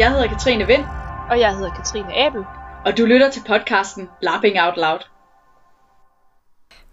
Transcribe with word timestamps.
Jeg 0.00 0.10
hedder 0.10 0.26
Katrine 0.28 0.66
Vind, 0.66 0.84
Og 1.30 1.40
jeg 1.40 1.56
hedder 1.56 1.70
Katrine 1.70 2.16
Abel. 2.26 2.44
og 2.86 2.98
du 2.98 3.04
lytter 3.04 3.30
til 3.30 3.42
podcasten 3.46 4.08
Lapping 4.22 4.60
Out 4.60 4.76
Loud. 4.76 4.98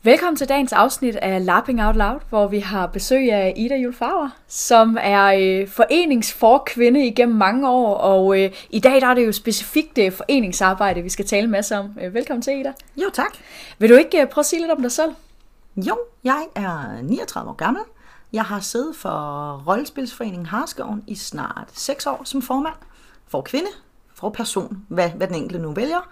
Velkommen 0.04 0.36
til 0.36 0.50
dagens 0.50 0.74
afsnit 0.74 1.16
af 1.16 1.46
Lapping 1.46 1.84
Out 1.84 1.96
Loud, 1.96 2.20
hvor 2.30 2.48
vi 2.48 2.60
har 2.60 2.88
besøg 2.88 3.32
af 3.32 3.54
Ida 3.58 3.76
Julfauer, 3.76 4.30
som 4.48 4.98
er 5.02 5.24
øh, 5.24 5.68
foreningsforkvinde 5.68 7.06
igennem 7.08 7.38
mange 7.38 7.70
år, 7.70 7.96
og 7.96 8.40
øh, 8.44 8.52
i 8.70 8.80
dag 8.80 9.02
der 9.02 9.08
er 9.08 9.14
det 9.14 9.26
jo 9.26 9.32
specifikt 9.32 9.98
øh, 9.98 10.12
foreningsarbejde, 10.12 11.02
vi 11.02 11.10
skal 11.10 11.26
tale 11.26 11.44
en 11.44 11.52
masse 11.52 11.78
om. 11.78 11.98
Øh, 12.02 12.14
velkommen 12.14 12.42
til, 12.42 12.60
Ida. 12.60 12.74
Jo, 12.98 13.10
tak. 13.14 13.38
Vil 13.80 13.90
du 13.90 13.96
ikke 13.96 14.22
øh, 14.22 14.28
prøve 14.28 14.42
at 14.42 14.46
sige 14.46 14.62
lidt 14.62 14.72
om 14.72 14.82
dig 14.82 14.92
selv? 14.92 15.12
Jo, 15.76 15.98
jeg 16.24 16.46
er 16.56 17.02
39 17.02 17.50
år 17.50 17.54
gammel. 17.56 17.84
Jeg 18.34 18.44
har 18.44 18.60
siddet 18.60 18.96
for 18.96 19.64
Rollespilsforeningen 19.68 20.46
Harskoven 20.46 21.04
i 21.08 21.16
snart 21.16 21.70
6 21.74 22.08
år 22.08 22.22
som 22.24 22.42
formand. 22.42 22.76
For 23.30 23.42
kvinde, 23.42 23.70
for 24.16 24.30
person, 24.30 24.78
hvad, 24.88 25.10
hvad 25.10 25.28
den 25.28 25.36
enkelte 25.36 25.60
nu 25.64 25.72
vælger. 25.74 26.10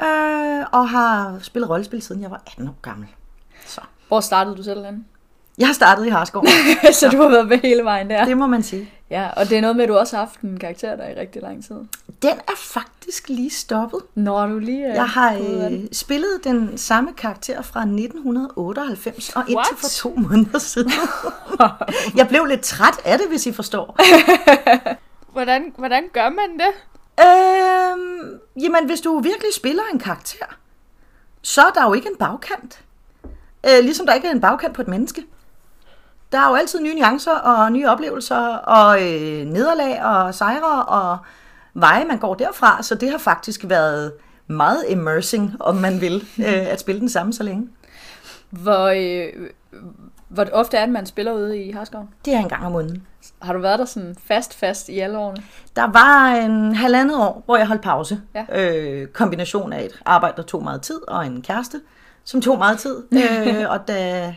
Øh, 0.00 0.66
og 0.72 0.88
har 0.88 1.38
spillet 1.42 1.70
rollespil 1.70 2.02
siden 2.02 2.22
jeg 2.22 2.30
var 2.30 2.42
18 2.46 2.68
år 2.68 2.76
gammel. 2.82 3.08
Så. 3.66 3.80
Hvor 4.08 4.20
startede 4.20 4.56
du 4.56 4.62
selv 4.62 4.84
henne? 4.84 5.04
Jeg 5.58 5.66
har 5.68 5.74
startet 5.74 6.06
i 6.06 6.08
Harskoven, 6.08 6.48
Så 7.00 7.08
du 7.08 7.16
har 7.22 7.28
været 7.28 7.48
med 7.48 7.58
hele 7.58 7.84
vejen 7.84 8.10
der. 8.10 8.24
det 8.24 8.36
må 8.38 8.46
man 8.46 8.62
sige. 8.62 8.90
Ja, 9.10 9.28
og 9.36 9.48
det 9.48 9.58
er 9.58 9.60
noget 9.60 9.76
med, 9.76 9.84
at 9.84 9.88
du 9.88 9.96
også 9.96 10.16
har 10.16 10.24
haft 10.24 10.40
en 10.40 10.58
karakter 10.58 10.96
der 10.96 11.08
i 11.08 11.14
rigtig 11.20 11.42
lang 11.42 11.64
tid. 11.64 11.74
Den 12.22 12.30
er 12.48 12.56
faktisk 12.56 13.28
lige 13.28 13.50
stoppet. 13.50 14.00
Når 14.14 14.46
du 14.46 14.58
lige... 14.58 14.88
Øh, 14.88 14.94
Jeg 14.94 15.08
har 15.08 15.34
øh, 15.34 15.72
spillet 15.92 16.40
den 16.44 16.78
samme 16.78 17.12
karakter 17.12 17.62
fra 17.62 17.80
1998 17.80 19.28
og 19.36 19.40
indtil 19.42 19.56
What? 19.56 19.66
for 19.78 19.88
to 19.88 20.14
måneder 20.16 20.58
siden. 20.58 20.92
jeg 22.16 22.28
blev 22.28 22.44
lidt 22.44 22.60
træt 22.60 22.94
af 23.04 23.18
det, 23.18 23.28
hvis 23.28 23.46
I 23.46 23.52
forstår. 23.52 23.96
Hvordan, 25.36 25.74
hvordan 25.78 26.04
gør 26.12 26.28
man 26.28 26.58
det? 26.58 26.72
Øhm, 27.24 28.40
jamen, 28.62 28.86
hvis 28.86 29.00
du 29.00 29.18
virkelig 29.18 29.54
spiller 29.54 29.82
en 29.92 29.98
karakter, 29.98 30.46
så 31.42 31.60
er 31.60 31.70
der 31.70 31.86
jo 31.86 31.92
ikke 31.94 32.08
en 32.08 32.16
bagkant. 32.16 32.84
Øh, 33.66 33.82
ligesom 33.84 34.06
der 34.06 34.14
ikke 34.14 34.28
er 34.28 34.32
en 34.32 34.40
bagkant 34.40 34.74
på 34.74 34.82
et 34.82 34.88
menneske. 34.88 35.24
Der 36.32 36.38
er 36.38 36.48
jo 36.48 36.54
altid 36.54 36.80
nye 36.80 36.94
nuancer 36.94 37.34
og 37.34 37.72
nye 37.72 37.86
oplevelser 37.86 38.56
og 38.56 39.02
øh, 39.02 39.46
nederlag 39.46 40.04
og 40.04 40.34
sejre 40.34 40.84
og 40.84 41.18
veje, 41.74 42.04
man 42.04 42.18
går 42.18 42.34
derfra. 42.34 42.82
Så 42.82 42.94
det 42.94 43.10
har 43.10 43.18
faktisk 43.18 43.60
været 43.64 44.12
meget 44.46 44.84
immersing, 44.88 45.56
om 45.60 45.76
man 45.76 46.00
vil, 46.00 46.14
øh, 46.46 46.72
at 46.72 46.80
spille 46.80 47.00
den 47.00 47.08
samme 47.08 47.32
så 47.32 47.42
længe. 47.42 47.68
Hvor, 48.50 48.86
øh, 48.86 49.50
hvor 50.36 50.46
ofte 50.52 50.76
er 50.76 50.84
det, 50.84 50.92
man 50.92 51.06
spiller 51.06 51.32
ude 51.32 51.58
i 51.58 51.72
Harskov? 51.72 52.08
Det 52.24 52.34
er 52.34 52.38
en 52.38 52.48
gang 52.48 52.66
om 52.66 52.72
måneden. 52.72 53.06
Har 53.42 53.52
du 53.52 53.58
været 53.58 53.78
der 53.78 53.84
sådan 53.84 54.16
fast, 54.26 54.54
fast 54.54 54.88
i 54.88 54.98
alle 54.98 55.18
årene? 55.18 55.42
Der 55.76 55.82
var 55.82 56.34
en 56.34 56.74
halvandet 56.74 57.16
år, 57.16 57.42
hvor 57.44 57.56
jeg 57.56 57.66
holdt 57.66 57.82
pause. 57.82 58.20
Ja. 58.34 58.44
Øh, 58.52 59.08
kombination 59.08 59.72
af 59.72 59.84
et 59.84 60.00
arbejde, 60.04 60.36
der 60.36 60.42
tog 60.42 60.62
meget 60.62 60.82
tid, 60.82 61.08
og 61.08 61.26
en 61.26 61.42
kæreste, 61.42 61.80
som 62.24 62.40
tog 62.40 62.58
meget 62.58 62.78
tid. 62.78 63.02
øh, 63.12 63.70
og 63.70 63.88
da, 63.88 64.34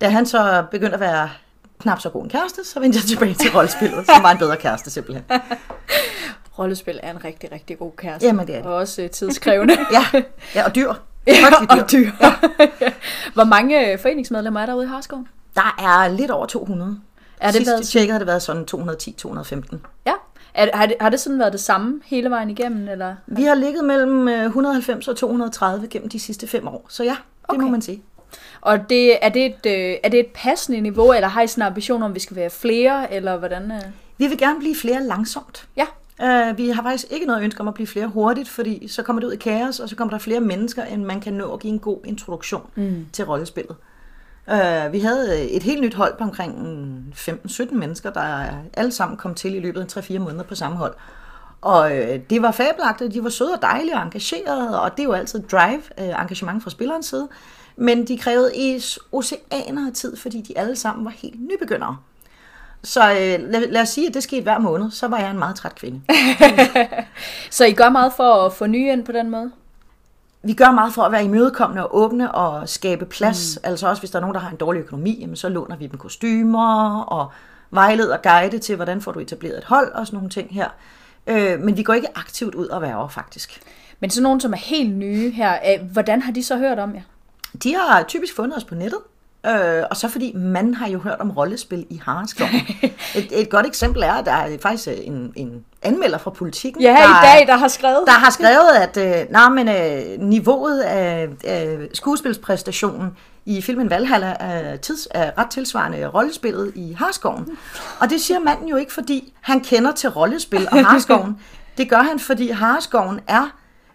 da 0.00 0.08
han 0.08 0.26
så 0.26 0.64
begyndte 0.70 0.94
at 0.94 1.00
være 1.00 1.30
knap 1.80 2.00
så 2.00 2.10
god 2.10 2.22
en 2.22 2.30
kæreste, 2.30 2.64
så 2.64 2.80
vendte 2.80 2.96
jeg 2.96 3.04
tilbage 3.04 3.34
til 3.34 3.50
rollespillet, 3.54 4.06
som 4.06 4.22
var 4.22 4.30
en 4.30 4.38
bedre 4.38 4.56
kæreste 4.56 4.90
simpelthen. 4.90 5.24
Rollespil 6.58 7.00
er 7.02 7.10
en 7.10 7.24
rigtig, 7.24 7.52
rigtig 7.52 7.78
god 7.78 7.92
kæreste. 7.96 8.26
Jamen, 8.26 8.46
det 8.46 8.54
er 8.54 8.58
det. 8.58 8.66
Og 8.66 8.74
også 8.76 9.02
øh, 9.02 9.10
tidskrævende. 9.10 9.76
Ja, 9.92 10.22
ja 10.54 10.64
og 10.64 10.74
dyr. 10.74 10.92
ja, 11.26 11.32
dyr. 11.32 11.82
og 11.82 11.92
dyr. 11.92 12.10
Hvor 13.34 13.44
mange 13.44 13.92
øh, 13.92 13.98
foreningsmedlemmer 13.98 14.60
er 14.60 14.66
der 14.66 14.74
ude 14.74 14.84
i 14.84 14.88
Harskov? 14.88 15.24
Der 15.54 15.76
er 15.78 16.08
lidt 16.08 16.30
over 16.30 16.46
200. 16.46 17.00
Er 17.40 17.46
det 17.46 17.54
Sidst 17.54 17.70
været 17.70 17.86
tjekkede, 17.86 18.12
har 18.12 18.18
det 18.18 18.26
været 18.26 18.42
sådan 18.42 18.66
210-215. 18.74 19.76
Ja. 20.06 20.12
Er, 20.54 20.76
har, 20.76 20.86
det, 20.86 20.96
har 21.00 21.08
det 21.08 21.20
sådan 21.20 21.38
været 21.38 21.52
det 21.52 21.60
samme 21.60 22.00
hele 22.04 22.30
vejen 22.30 22.50
igennem? 22.50 22.88
Eller? 22.88 23.14
Vi 23.26 23.42
har 23.42 23.54
ligget 23.54 23.84
mellem 23.84 24.28
øh, 24.28 24.44
190 24.44 25.08
og 25.08 25.16
230 25.16 25.86
gennem 25.88 26.08
de 26.08 26.20
sidste 26.20 26.46
fem 26.46 26.68
år, 26.68 26.86
så 26.88 27.04
ja, 27.04 27.10
det 27.10 27.18
Okay. 27.48 27.62
må 27.62 27.70
man 27.70 27.82
sige. 27.82 28.02
Og 28.60 28.90
det, 28.90 29.24
er, 29.24 29.28
det 29.28 29.46
et, 29.46 29.66
øh, 29.66 29.96
er 30.02 30.08
det 30.08 30.20
et 30.20 30.26
passende 30.34 30.80
niveau, 30.80 31.12
eller 31.12 31.28
har 31.28 31.42
I 31.42 31.46
sådan 31.46 31.62
en 31.62 31.66
ambition 31.66 32.02
om, 32.02 32.14
vi 32.14 32.20
skal 32.20 32.36
være 32.36 32.50
flere, 32.50 33.12
eller 33.14 33.36
hvordan? 33.36 33.72
Øh? 33.72 33.80
Vi 34.18 34.26
vil 34.26 34.38
gerne 34.38 34.58
blive 34.58 34.76
flere 34.76 35.02
langsomt. 35.02 35.68
Ja. 35.76 35.86
Uh, 36.22 36.58
vi 36.58 36.68
har 36.68 36.82
faktisk 36.82 37.12
ikke 37.12 37.26
noget 37.26 37.42
ønske 37.42 37.60
om 37.60 37.68
at 37.68 37.74
blive 37.74 37.86
flere 37.86 38.06
hurtigt, 38.06 38.48
fordi 38.48 38.88
så 38.88 39.02
kommer 39.02 39.20
det 39.20 39.26
ud 39.26 39.32
i 39.32 39.36
kaos, 39.36 39.80
og 39.80 39.88
så 39.88 39.96
kommer 39.96 40.10
der 40.10 40.18
flere 40.18 40.40
mennesker, 40.40 40.84
end 40.84 41.04
man 41.04 41.20
kan 41.20 41.32
nå 41.32 41.52
at 41.52 41.60
give 41.60 41.72
en 41.72 41.78
god 41.78 41.98
introduktion 42.04 42.62
mm. 42.74 43.06
til 43.12 43.24
rollespillet. 43.24 43.76
Uh, 44.50 44.92
vi 44.92 45.00
havde 45.00 45.40
øh, 45.40 45.46
et 45.46 45.62
helt 45.62 45.80
nyt 45.80 45.94
hold 45.94 46.16
på 46.18 46.24
omkring 46.24 46.62
mm, 46.62 47.12
15-17 47.12 47.74
mennesker, 47.74 48.10
der 48.10 48.46
alle 48.74 48.92
sammen 48.92 49.16
kom 49.16 49.34
til 49.34 49.54
i 49.54 49.60
løbet 49.60 49.96
af 49.96 50.02
3-4 50.02 50.18
måneder 50.18 50.42
på 50.42 50.54
samme 50.54 50.76
hold. 50.76 50.94
Og 51.60 51.96
øh, 51.96 52.20
det 52.30 52.42
var 52.42 52.50
fabelagtigt, 52.50 53.14
de 53.14 53.24
var 53.24 53.30
søde 53.30 53.52
og 53.52 53.62
dejlige 53.62 53.96
og 53.96 54.02
engagerede, 54.02 54.82
og 54.82 54.90
det 54.90 55.00
er 55.00 55.04
jo 55.04 55.12
altid 55.12 55.42
drive, 55.42 55.82
øh, 55.98 56.08
engagement 56.08 56.62
fra 56.62 56.70
spillerens 56.70 57.06
side. 57.06 57.28
Men 57.76 58.08
de 58.08 58.18
krævede 58.18 58.56
i 58.56 58.82
oceaner 59.12 59.86
af 59.86 59.92
tid, 59.94 60.16
fordi 60.16 60.40
de 60.40 60.58
alle 60.58 60.76
sammen 60.76 61.04
var 61.04 61.10
helt 61.10 61.40
nybegyndere. 61.40 61.96
Så 62.84 63.10
øh, 63.10 63.50
lad, 63.50 63.66
lad 63.70 63.82
os 63.82 63.88
sige, 63.88 64.08
at 64.08 64.14
det 64.14 64.22
skete 64.22 64.42
hver 64.42 64.58
måned, 64.58 64.90
så 64.90 65.08
var 65.08 65.18
jeg 65.18 65.30
en 65.30 65.38
meget 65.38 65.56
træt 65.56 65.74
kvinde. 65.74 66.00
Så 67.50 67.64
I 67.64 67.72
gør 67.72 67.88
meget 67.88 68.12
for 68.16 68.46
at 68.46 68.52
få 68.52 68.66
nye 68.66 68.92
ind 68.92 69.04
på 69.04 69.12
den 69.12 69.30
måde? 69.30 69.50
Vi 70.42 70.52
gør 70.52 70.70
meget 70.70 70.94
for 70.94 71.02
at 71.02 71.12
være 71.12 71.24
imødekommende 71.24 71.82
og 71.86 71.96
åbne 71.96 72.32
og 72.34 72.68
skabe 72.68 73.06
plads. 73.06 73.58
Mm. 73.62 73.68
Altså 73.68 73.88
også 73.88 74.02
hvis 74.02 74.10
der 74.10 74.16
er 74.16 74.20
nogen, 74.20 74.34
der 74.34 74.40
har 74.40 74.50
en 74.50 74.56
dårlig 74.56 74.80
økonomi, 74.80 75.18
jamen, 75.20 75.36
så 75.36 75.48
låner 75.48 75.76
vi 75.76 75.86
dem 75.86 75.98
kostymer 75.98 77.00
og 77.00 77.32
vejleder 77.70 78.16
og 78.16 78.22
guide 78.22 78.58
til, 78.58 78.76
hvordan 78.76 79.00
får 79.00 79.12
du 79.12 79.20
etableret 79.20 79.58
et 79.58 79.64
hold 79.64 79.92
og 79.92 80.06
sådan 80.06 80.16
nogle 80.16 80.30
ting 80.30 80.54
her. 80.54 80.68
Øh, 81.26 81.60
men 81.60 81.76
vi 81.76 81.82
går 81.82 81.92
ikke 81.92 82.18
aktivt 82.18 82.54
ud 82.54 82.66
og 82.66 82.82
værger, 82.82 83.08
faktisk. 83.08 83.60
Men 84.00 84.10
sådan 84.10 84.22
nogen, 84.22 84.40
som 84.40 84.52
er 84.52 84.56
helt 84.56 84.96
nye 84.96 85.30
her, 85.30 85.52
øh, 85.52 85.90
hvordan 85.92 86.22
har 86.22 86.32
de 86.32 86.42
så 86.42 86.56
hørt 86.56 86.78
om 86.78 86.94
jer? 86.94 87.02
De 87.62 87.74
har 87.74 88.02
typisk 88.02 88.36
fundet 88.36 88.56
os 88.56 88.64
på 88.64 88.74
nettet. 88.74 89.00
Øh, 89.46 89.82
og 89.90 89.96
så 89.96 90.08
fordi 90.08 90.32
man 90.36 90.74
har 90.74 90.88
jo 90.88 90.98
hørt 90.98 91.20
om 91.20 91.30
rollespil 91.30 91.86
i 91.90 92.00
Harskov. 92.04 92.48
et, 93.16 93.40
et 93.40 93.50
godt 93.50 93.66
eksempel 93.66 94.02
er, 94.02 94.12
at 94.12 94.26
der 94.26 94.32
er 94.32 94.58
faktisk 94.62 94.88
en, 94.88 95.32
en 95.36 95.64
anmelder 95.82 96.18
fra 96.18 96.30
politikken, 96.30 96.82
Ja, 96.82 96.88
der, 96.88 96.96
i 96.96 97.36
dag, 97.38 97.46
der 97.46 97.56
har 97.56 97.68
skrevet. 97.68 98.02
der 98.06 98.12
har 98.12 98.30
skrevet, 98.30 98.70
at 98.80 98.96
øh, 99.22 99.32
nej, 99.32 99.48
men, 99.48 99.68
øh, 99.68 100.20
niveauet 100.28 100.80
af 100.80 101.28
øh, 101.46 101.88
skuespilspræstationen 101.94 103.16
i 103.46 103.62
filmen 103.62 103.90
Valhalla 103.90 104.36
er, 104.40 104.76
tids, 104.76 105.08
er 105.10 105.30
ret 105.38 105.50
tilsvarende 105.50 106.06
rollespillet 106.06 106.72
i 106.74 106.92
Harskoven. 106.98 107.48
Og 108.00 108.10
det 108.10 108.20
siger 108.20 108.38
manden 108.40 108.68
jo 108.68 108.76
ikke, 108.76 108.92
fordi 108.92 109.32
han 109.40 109.60
kender 109.60 109.92
til 109.92 110.10
rollespil 110.10 110.68
og 110.72 110.84
Harskoven. 110.86 111.36
Det 111.78 111.90
gør 111.90 112.02
han, 112.02 112.18
fordi 112.18 112.50
Harskoven 112.50 113.20
er 113.28 113.50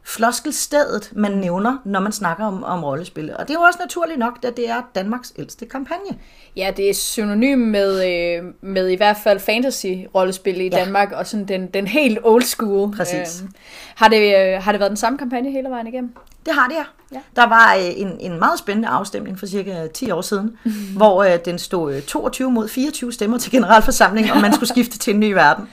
floskelstedet, 0.07 1.11
man 1.15 1.31
nævner, 1.31 1.77
når 1.85 1.99
man 1.99 2.11
snakker 2.11 2.45
om, 2.45 2.63
om 2.63 2.83
rollespil. 2.83 3.33
Og 3.35 3.47
det 3.47 3.49
er 3.49 3.59
jo 3.59 3.61
også 3.61 3.79
naturligt 3.79 4.19
nok, 4.19 4.43
da 4.43 4.49
det 4.49 4.69
er 4.69 4.81
Danmarks 4.95 5.33
ældste 5.37 5.65
kampagne. 5.65 6.17
Ja, 6.55 6.71
det 6.77 6.89
er 6.89 6.93
synonym 6.93 7.57
med, 7.57 8.05
øh, 8.07 8.43
med 8.61 8.87
i 8.89 8.95
hvert 8.95 9.17
fald 9.23 9.39
fantasy-rollespil 9.39 10.61
i 10.61 10.69
Ja. 10.69 10.69
Danmark, 10.69 11.11
og 11.11 11.27
sådan 11.27 11.45
den, 11.47 11.67
den 11.67 11.87
helt 11.87 12.19
old 12.23 12.43
school. 12.43 12.95
Præcis. 12.95 13.41
Øh, 13.41 13.49
har, 13.95 14.07
det, 14.07 14.35
øh, 14.37 14.63
har 14.63 14.71
det 14.71 14.79
været 14.79 14.89
den 14.89 14.97
samme 14.97 15.17
kampagne 15.17 15.51
hele 15.51 15.69
vejen 15.69 15.87
igennem? 15.87 16.13
Det 16.45 16.53
har 16.53 16.67
det, 16.67 16.75
ja. 16.75 16.83
Ja. 17.13 17.19
Der 17.35 17.47
var 17.47 17.75
øh, 17.75 17.99
en, 18.01 18.17
en 18.19 18.39
meget 18.39 18.59
spændende 18.59 18.87
afstemning 18.87 19.39
for 19.39 19.45
cirka 19.45 19.87
10 19.87 20.11
år 20.11 20.21
siden, 20.21 20.57
hvor 20.97 21.23
øh, 21.23 21.39
den 21.45 21.59
stod 21.59 21.93
øh, 21.95 22.01
22 22.01 22.51
mod 22.51 22.67
24 22.67 23.13
stemmer 23.13 23.37
til 23.37 23.51
generalforsamling, 23.51 24.31
om 24.31 24.41
man 24.41 24.53
skulle 24.53 24.69
skifte 24.69 24.97
til 24.97 25.13
en 25.13 25.19
ny 25.19 25.31
verden. 25.31 25.69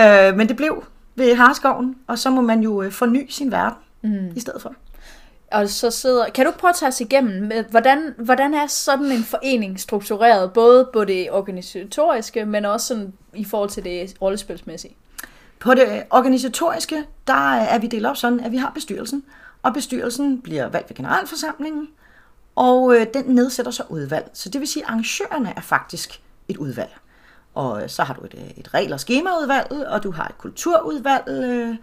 Øh, 0.00 0.36
men 0.36 0.48
det 0.48 0.56
blev 0.56 0.84
ved 1.14 1.34
Harskoven, 1.34 1.96
og 2.06 2.18
så 2.18 2.30
må 2.30 2.40
man 2.40 2.60
jo 2.60 2.82
øh, 2.82 2.92
forny 2.92 3.26
sin 3.30 3.50
verden 3.50 3.78
mm. 4.02 4.32
i 4.36 4.40
stedet 4.40 4.62
for. 4.62 4.74
Og 5.52 5.68
så 5.68 5.90
sidder... 5.90 6.28
Kan 6.28 6.46
du 6.46 6.52
prøve 6.58 6.68
at 6.68 6.76
tage 6.76 6.88
os 6.88 7.00
igennem, 7.00 7.42
med, 7.42 7.64
hvordan, 7.64 8.14
hvordan 8.18 8.54
er 8.54 8.66
sådan 8.66 9.06
en 9.12 9.24
forening 9.24 9.80
struktureret, 9.80 10.52
både 10.52 10.90
på 10.92 11.04
det 11.04 11.30
organisatoriske, 11.30 12.44
men 12.44 12.64
også 12.64 12.86
sådan 12.86 13.12
i 13.34 13.44
forhold 13.44 13.70
til 13.70 13.84
det 13.84 14.14
rollespilsmæssige? 14.22 14.96
På 15.58 15.74
det 15.74 16.02
organisatoriske, 16.10 17.04
der 17.26 17.54
er 17.54 17.78
vi 17.78 17.86
delt 17.86 18.06
op 18.06 18.16
sådan, 18.16 18.40
at 18.40 18.52
vi 18.52 18.56
har 18.56 18.70
bestyrelsen, 18.74 19.24
og 19.62 19.74
bestyrelsen 19.74 20.40
bliver 20.40 20.68
valgt 20.68 20.90
ved 20.90 20.96
generalforsamlingen, 20.96 21.88
og 22.54 22.96
øh, 22.96 23.06
den 23.14 23.24
nedsætter 23.24 23.72
så 23.72 23.82
udvalg. 23.88 24.30
Så 24.32 24.48
det 24.48 24.60
vil 24.60 24.68
sige, 24.68 24.82
at 24.82 24.88
arrangørerne 24.88 25.52
er 25.56 25.60
faktisk 25.60 26.20
et 26.48 26.56
udvalg. 26.56 26.90
Og 27.54 27.82
øh, 27.82 27.88
så 27.88 28.02
har 28.02 28.14
du 28.14 28.24
et, 28.24 28.34
øh, 28.34 28.50
et 28.56 28.74
regel- 28.74 28.92
og 28.92 29.00
skemaudvalg, 29.00 29.86
og 29.88 30.02
du 30.02 30.10
har 30.10 30.24
et 30.24 30.38
kulturudvalg, 30.38 31.28
øh, 31.28 31.76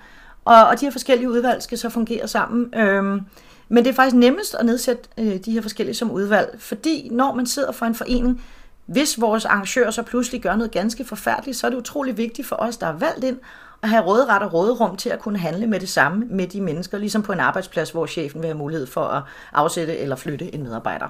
og, 0.45 0.67
og 0.67 0.79
de 0.79 0.85
her 0.85 0.91
forskellige 0.91 1.29
udvalg 1.29 1.63
skal 1.63 1.77
så 1.77 1.89
fungere 1.89 2.27
sammen. 2.27 2.73
Øh, 2.79 3.21
men 3.69 3.83
det 3.83 3.87
er 3.87 3.93
faktisk 3.93 4.15
nemmest 4.15 4.55
at 4.55 4.65
nedsætte 4.65 5.03
øh, 5.17 5.37
de 5.37 5.51
her 5.51 5.61
forskellige 5.61 5.95
som 5.95 6.11
udvalg, 6.11 6.55
fordi 6.59 7.09
når 7.11 7.33
man 7.33 7.45
sidder 7.45 7.71
for 7.71 7.85
en 7.85 7.95
forening, 7.95 8.43
hvis 8.85 9.21
vores 9.21 9.45
arrangør 9.45 9.91
så 9.91 10.03
pludselig 10.03 10.41
gør 10.41 10.55
noget 10.55 10.71
ganske 10.71 11.05
forfærdeligt, 11.05 11.57
så 11.57 11.67
er 11.67 11.71
det 11.71 11.77
utrolig 11.77 12.17
vigtigt 12.17 12.47
for 12.47 12.55
os, 12.55 12.77
der 12.77 12.87
er 12.87 12.97
valgt 12.97 13.23
ind, 13.23 13.37
at 13.81 13.89
have 13.89 14.03
råderet 14.03 14.43
og 14.43 14.53
råderum 14.53 14.97
til 14.97 15.09
at 15.09 15.19
kunne 15.19 15.39
handle 15.39 15.67
med 15.67 15.79
det 15.79 15.89
samme 15.89 16.25
med 16.29 16.47
de 16.47 16.61
mennesker, 16.61 16.97
ligesom 16.97 17.23
på 17.23 17.31
en 17.31 17.39
arbejdsplads, 17.39 17.91
hvor 17.91 18.05
chefen 18.05 18.41
vil 18.41 18.47
have 18.47 18.57
mulighed 18.57 18.87
for 18.87 19.03
at 19.03 19.23
afsætte 19.53 19.97
eller 19.97 20.15
flytte 20.15 20.55
en 20.55 20.63
medarbejder. 20.63 21.07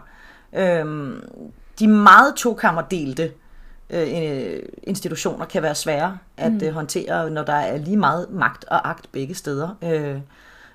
Øhm, 0.54 1.24
de 1.80 1.88
meget 1.88 2.36
tokammerdelte 2.36 3.32
øh, 3.90 4.60
institutioner 4.84 5.46
kan 5.46 5.64
være 5.64 5.76
svære 5.76 6.18
at 6.38 6.52
mm. 6.52 6.74
håndtere, 6.74 7.30
når 7.30 7.44
der 7.44 7.54
er 7.54 7.78
lige 7.78 7.98
meget 7.98 8.30
magt 8.30 8.66
og 8.66 8.90
agt 8.90 9.12
begge 9.12 9.36
steder. 9.36 9.78
Øh, 9.84 10.18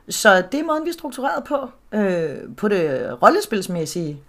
så 0.09 0.43
det 0.53 0.61
er 0.61 0.65
måden, 0.65 0.85
vi 0.85 0.89
er 0.89 0.93
struktureret 0.93 1.45
på. 1.45 1.71
Øh, 1.93 2.37
på 2.57 2.69
det 2.69 3.19
rollespilsmæssige. 3.23 4.21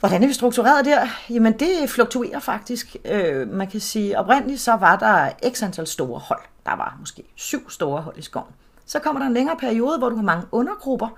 Hvordan 0.00 0.22
er 0.22 0.26
vi 0.26 0.32
struktureret 0.32 0.84
der? 0.84 1.06
Jamen, 1.30 1.52
det 1.52 1.68
fluktuerer 1.90 2.38
faktisk. 2.38 2.96
Øh, 3.04 3.52
man 3.52 3.66
kan 3.66 3.80
sige, 3.80 4.18
oprindeligt 4.18 4.60
så 4.60 4.72
var 4.72 4.96
der 4.96 5.30
x 5.52 5.62
antal 5.62 5.86
store 5.86 6.18
hold. 6.18 6.40
Der 6.66 6.76
var 6.76 6.96
måske 7.00 7.24
syv 7.36 7.70
store 7.70 8.02
hold 8.02 8.18
i 8.18 8.22
skoven. 8.22 8.52
Så 8.86 8.98
kommer 8.98 9.20
der 9.20 9.26
en 9.26 9.34
længere 9.34 9.56
periode, 9.56 9.98
hvor 9.98 10.08
du 10.08 10.16
har 10.16 10.22
mange 10.22 10.46
undergrupper. 10.52 11.08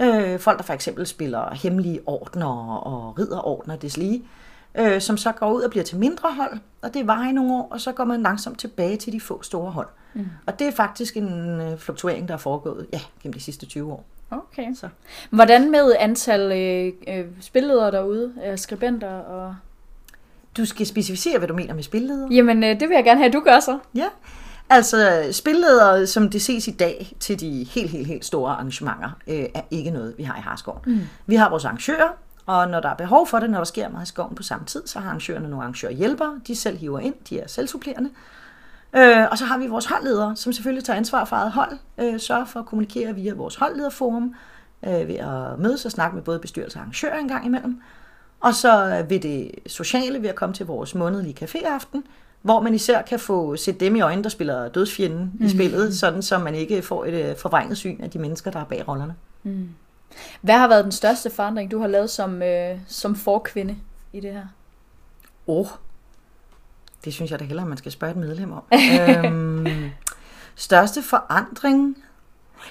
Øh, 0.00 0.38
folk, 0.38 0.58
der 0.58 0.64
for 0.64 0.72
eksempel 0.72 1.06
spiller 1.06 1.54
hemmelige 1.54 2.00
ordner 2.06 2.78
og 2.86 3.18
ridderordner 3.18 3.74
og 3.74 3.82
deslige, 3.82 4.24
øh, 4.74 5.00
som 5.00 5.16
så 5.16 5.32
går 5.32 5.52
ud 5.52 5.62
og 5.62 5.70
bliver 5.70 5.84
til 5.84 5.98
mindre 5.98 6.34
hold, 6.34 6.58
og 6.82 6.94
det 6.94 7.06
var 7.06 7.28
i 7.28 7.32
nogle 7.32 7.52
år, 7.54 7.68
og 7.70 7.80
så 7.80 7.92
går 7.92 8.04
man 8.04 8.22
langsomt 8.22 8.58
tilbage 8.58 8.96
til 8.96 9.12
de 9.12 9.20
få 9.20 9.42
store 9.42 9.70
hold. 9.70 9.88
Mm. 10.14 10.26
Og 10.46 10.58
det 10.58 10.66
er 10.66 10.72
faktisk 10.72 11.16
en 11.16 11.60
øh, 11.60 11.78
fluktuering, 11.78 12.28
der 12.28 12.34
er 12.34 12.38
foregået 12.38 12.86
ja, 12.92 13.00
gennem 13.22 13.32
de 13.32 13.40
sidste 13.40 13.66
20 13.66 13.92
år. 13.92 14.04
Okay. 14.30 14.74
Så. 14.74 14.88
Hvordan 15.30 15.70
med 15.70 15.94
antal 15.98 16.40
øh, 16.40 17.16
øh, 17.16 17.26
spilledere 17.40 17.90
derude, 17.90 18.32
øh, 18.46 18.58
skribenter 18.58 19.18
og... 19.18 19.56
Du 20.56 20.64
skal 20.64 20.86
specificere, 20.86 21.38
hvad 21.38 21.48
du 21.48 21.54
mener 21.54 21.74
med 21.74 21.82
spilleder. 21.82 22.28
Jamen, 22.30 22.64
øh, 22.64 22.80
det 22.80 22.88
vil 22.88 22.94
jeg 22.94 23.04
gerne 23.04 23.18
have, 23.20 23.26
at 23.26 23.32
du 23.32 23.40
gør 23.40 23.60
så. 23.60 23.78
Ja, 23.94 24.06
altså 24.70 25.28
spilledere, 25.32 26.06
som 26.06 26.30
det 26.30 26.42
ses 26.42 26.68
i 26.68 26.70
dag 26.70 27.16
til 27.20 27.40
de 27.40 27.64
helt, 27.64 27.90
helt, 27.90 28.06
helt 28.06 28.24
store 28.24 28.52
arrangementer, 28.52 29.10
øh, 29.26 29.44
er 29.54 29.60
ikke 29.70 29.90
noget, 29.90 30.14
vi 30.18 30.22
har 30.22 30.36
i 30.36 30.40
Harskov. 30.40 30.82
Mm. 30.86 31.00
Vi 31.26 31.34
har 31.34 31.50
vores 31.50 31.64
arrangører, 31.64 32.08
og 32.48 32.68
når 32.68 32.80
der 32.80 32.88
er 32.88 32.94
behov 32.94 33.26
for 33.26 33.38
det, 33.38 33.50
når 33.50 33.58
der 33.58 33.64
sker 33.64 33.88
meget 33.88 34.06
i 34.06 34.08
skoven 34.08 34.34
på 34.34 34.42
samme 34.42 34.66
tid, 34.66 34.86
så 34.86 34.98
har 34.98 35.08
arrangørerne 35.08 35.48
nogle 35.48 35.62
arrangørhjælpere, 35.62 36.40
de 36.46 36.56
selv 36.56 36.78
hiver 36.78 36.98
ind, 36.98 37.14
de 37.28 37.40
er 37.40 37.48
selvsupplerende. 37.48 38.10
Øh, 38.96 39.26
og 39.30 39.38
så 39.38 39.44
har 39.44 39.58
vi 39.58 39.66
vores 39.66 39.86
holdledere, 39.86 40.36
som 40.36 40.52
selvfølgelig 40.52 40.84
tager 40.84 40.96
ansvar 40.96 41.24
for 41.24 41.36
eget 41.36 41.52
hold, 41.52 41.78
øh, 41.98 42.20
sørger 42.20 42.44
for 42.44 42.60
at 42.60 42.66
kommunikere 42.66 43.14
via 43.14 43.34
vores 43.34 43.56
holdlederforum, 43.56 44.34
øh, 44.82 45.08
ved 45.08 45.14
at 45.14 45.58
mødes 45.58 45.84
og 45.84 45.90
snakke 45.90 46.16
med 46.16 46.22
både 46.24 46.38
bestyrelse 46.38 46.76
og 46.76 46.80
arrangører 46.80 47.18
en 47.18 47.28
gang 47.28 47.46
imellem. 47.46 47.80
Og 48.40 48.54
så 48.54 49.04
ved 49.08 49.20
det 49.20 49.50
sociale 49.66 50.22
ved 50.22 50.28
at 50.28 50.34
komme 50.34 50.54
til 50.54 50.66
vores 50.66 50.94
månedlige 50.94 51.44
caféaften, 51.44 52.00
hvor 52.42 52.60
man 52.60 52.74
især 52.74 53.02
kan 53.02 53.18
få 53.18 53.56
set 53.56 53.80
dem 53.80 53.96
i 53.96 54.00
øjnene, 54.00 54.22
der 54.22 54.30
spiller 54.30 54.68
dødsfjenden 54.68 55.20
mm. 55.20 55.40
i 55.40 55.42
mhm. 55.42 55.48
spillet, 55.48 55.96
sådan 55.96 56.22
så 56.22 56.38
man 56.38 56.54
ikke 56.54 56.82
får 56.82 57.04
et 57.04 57.30
øh, 57.30 57.36
forvrænget 57.36 57.78
syn 57.78 58.00
af 58.00 58.10
de 58.10 58.18
mennesker, 58.18 58.50
der 58.50 58.60
er 58.60 58.64
bag 58.64 58.88
rollerne. 58.88 59.14
Mm. 59.42 59.68
Hvad 60.40 60.54
har 60.54 60.68
været 60.68 60.84
den 60.84 60.92
største 60.92 61.30
forandring, 61.30 61.70
du 61.70 61.80
har 61.80 61.86
lavet 61.86 62.10
som, 62.10 62.42
øh, 62.42 62.78
som 62.86 63.16
forkvinde 63.16 63.76
i 64.12 64.20
det 64.20 64.32
her? 64.32 64.46
Åh, 65.46 65.58
oh, 65.58 65.66
det 67.04 67.14
synes 67.14 67.30
jeg 67.30 67.38
da 67.38 67.44
hellere, 67.44 67.66
man 67.66 67.78
skal 67.78 67.92
spørge 67.92 68.10
et 68.10 68.16
medlem 68.16 68.52
om. 68.52 68.62
øhm, 69.00 69.90
største 70.54 71.02
forandring? 71.02 71.96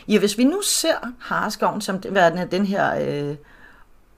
Ja, 0.07 0.19
hvis 0.19 0.37
vi 0.37 0.43
nu 0.43 0.61
ser 0.61 1.13
Harskoven 1.19 1.81
som 1.81 2.01
den, 2.01 2.51
den 2.51 2.65
her 2.65 2.95
øh, 3.01 3.35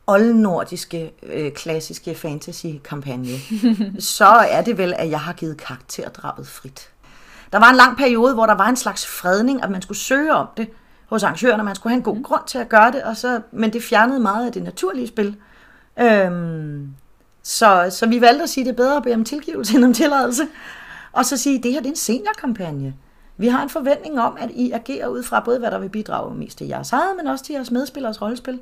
oldnordiske, 0.07 1.12
øh, 1.24 1.51
klassiske 1.51 2.16
fantasy-kampagne, 2.16 3.38
så 4.00 4.25
er 4.25 4.62
det 4.62 4.77
vel, 4.77 4.94
at 4.98 5.10
jeg 5.10 5.19
har 5.19 5.33
givet 5.33 5.57
karakterdraget 5.57 6.48
frit. 6.48 6.89
Der 7.51 7.60
var 7.60 7.69
en 7.69 7.75
lang 7.75 7.98
periode, 7.98 8.33
hvor 8.33 8.45
der 8.45 8.56
var 8.56 8.69
en 8.69 8.75
slags 8.75 9.07
fredning, 9.07 9.63
at 9.63 9.71
man 9.71 9.81
skulle 9.81 9.98
søge 9.98 10.33
om 10.33 10.48
det 10.57 10.69
hos 11.10 11.24
arrangørerne. 11.24 11.64
Man 11.64 11.76
skulle 11.76 11.92
have 11.92 11.98
en 11.98 12.04
god 12.04 12.16
mm. 12.16 12.24
grund 12.24 12.42
til 12.48 12.58
at 12.58 12.70
gøre 12.70 12.92
det, 12.92 13.04
og 13.04 13.18
så, 13.18 13.42
men 13.52 13.74
det 13.74 13.84
fjernede 13.84 14.20
meget 14.20 14.46
af 14.46 14.52
det 14.52 14.64
naturlige 14.64 15.08
spil. 15.08 15.36
Øhm, 16.00 16.88
så, 17.44 17.88
så 17.90 18.08
vi 18.08 18.22
valgte 18.22 18.44
at 18.44 18.50
sige, 18.50 18.64
det 18.64 18.72
er 18.72 18.76
bedre 18.76 18.98
at 18.98 19.04
bede 19.04 19.16
om 19.16 19.24
tilgivelse 19.24 19.76
end 19.76 19.86
om 19.86 19.94
tilladelse. 19.94 20.44
Og 21.12 21.26
så 21.26 21.38
sige, 21.38 21.64
det 21.64 21.72
her 21.72 21.80
det 21.80 21.86
er 21.86 21.92
en 21.92 21.96
seniorkampagne. 21.96 22.94
Vi 23.38 23.48
har 23.48 23.64
en 23.64 23.70
forventning 23.70 24.20
om, 24.20 24.38
at 24.40 24.50
I 24.52 24.72
agerer 24.72 25.08
ud 25.08 25.24
fra 25.24 25.40
både, 25.40 25.60
hvad 25.60 25.72
der 25.72 25.80
vil 25.80 25.90
bidrage 25.90 26.36
mest 26.36 26.58
til 26.58 26.68
jeres 26.68 26.92
eget, 26.92 27.16
men 27.18 27.28
også 27.28 27.46
til 27.46 27.54
jeres 27.54 27.72
medspillers 27.72 28.22
rollespil. 28.22 28.60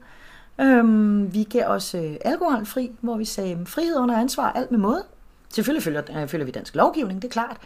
Øhm, 0.62 1.34
vi 1.34 1.44
gav 1.44 1.66
os 1.68 1.96
øh, 1.96 2.16
alkoholfri, 2.26 2.92
hvor 3.02 3.18
vi 3.18 3.26
sagde 3.26 3.66
frihed 3.66 3.96
under 3.96 4.18
ansvar, 4.18 4.52
alt 4.52 4.72
med 4.72 4.80
måde. 4.80 5.04
Selvfølgelig 5.54 5.84
følger, 5.84 6.02
øh, 6.22 6.28
følger 6.28 6.46
vi 6.46 6.52
dansk 6.52 6.76
lovgivning, 6.76 7.22
det 7.22 7.28
er 7.28 7.32
klart. 7.32 7.58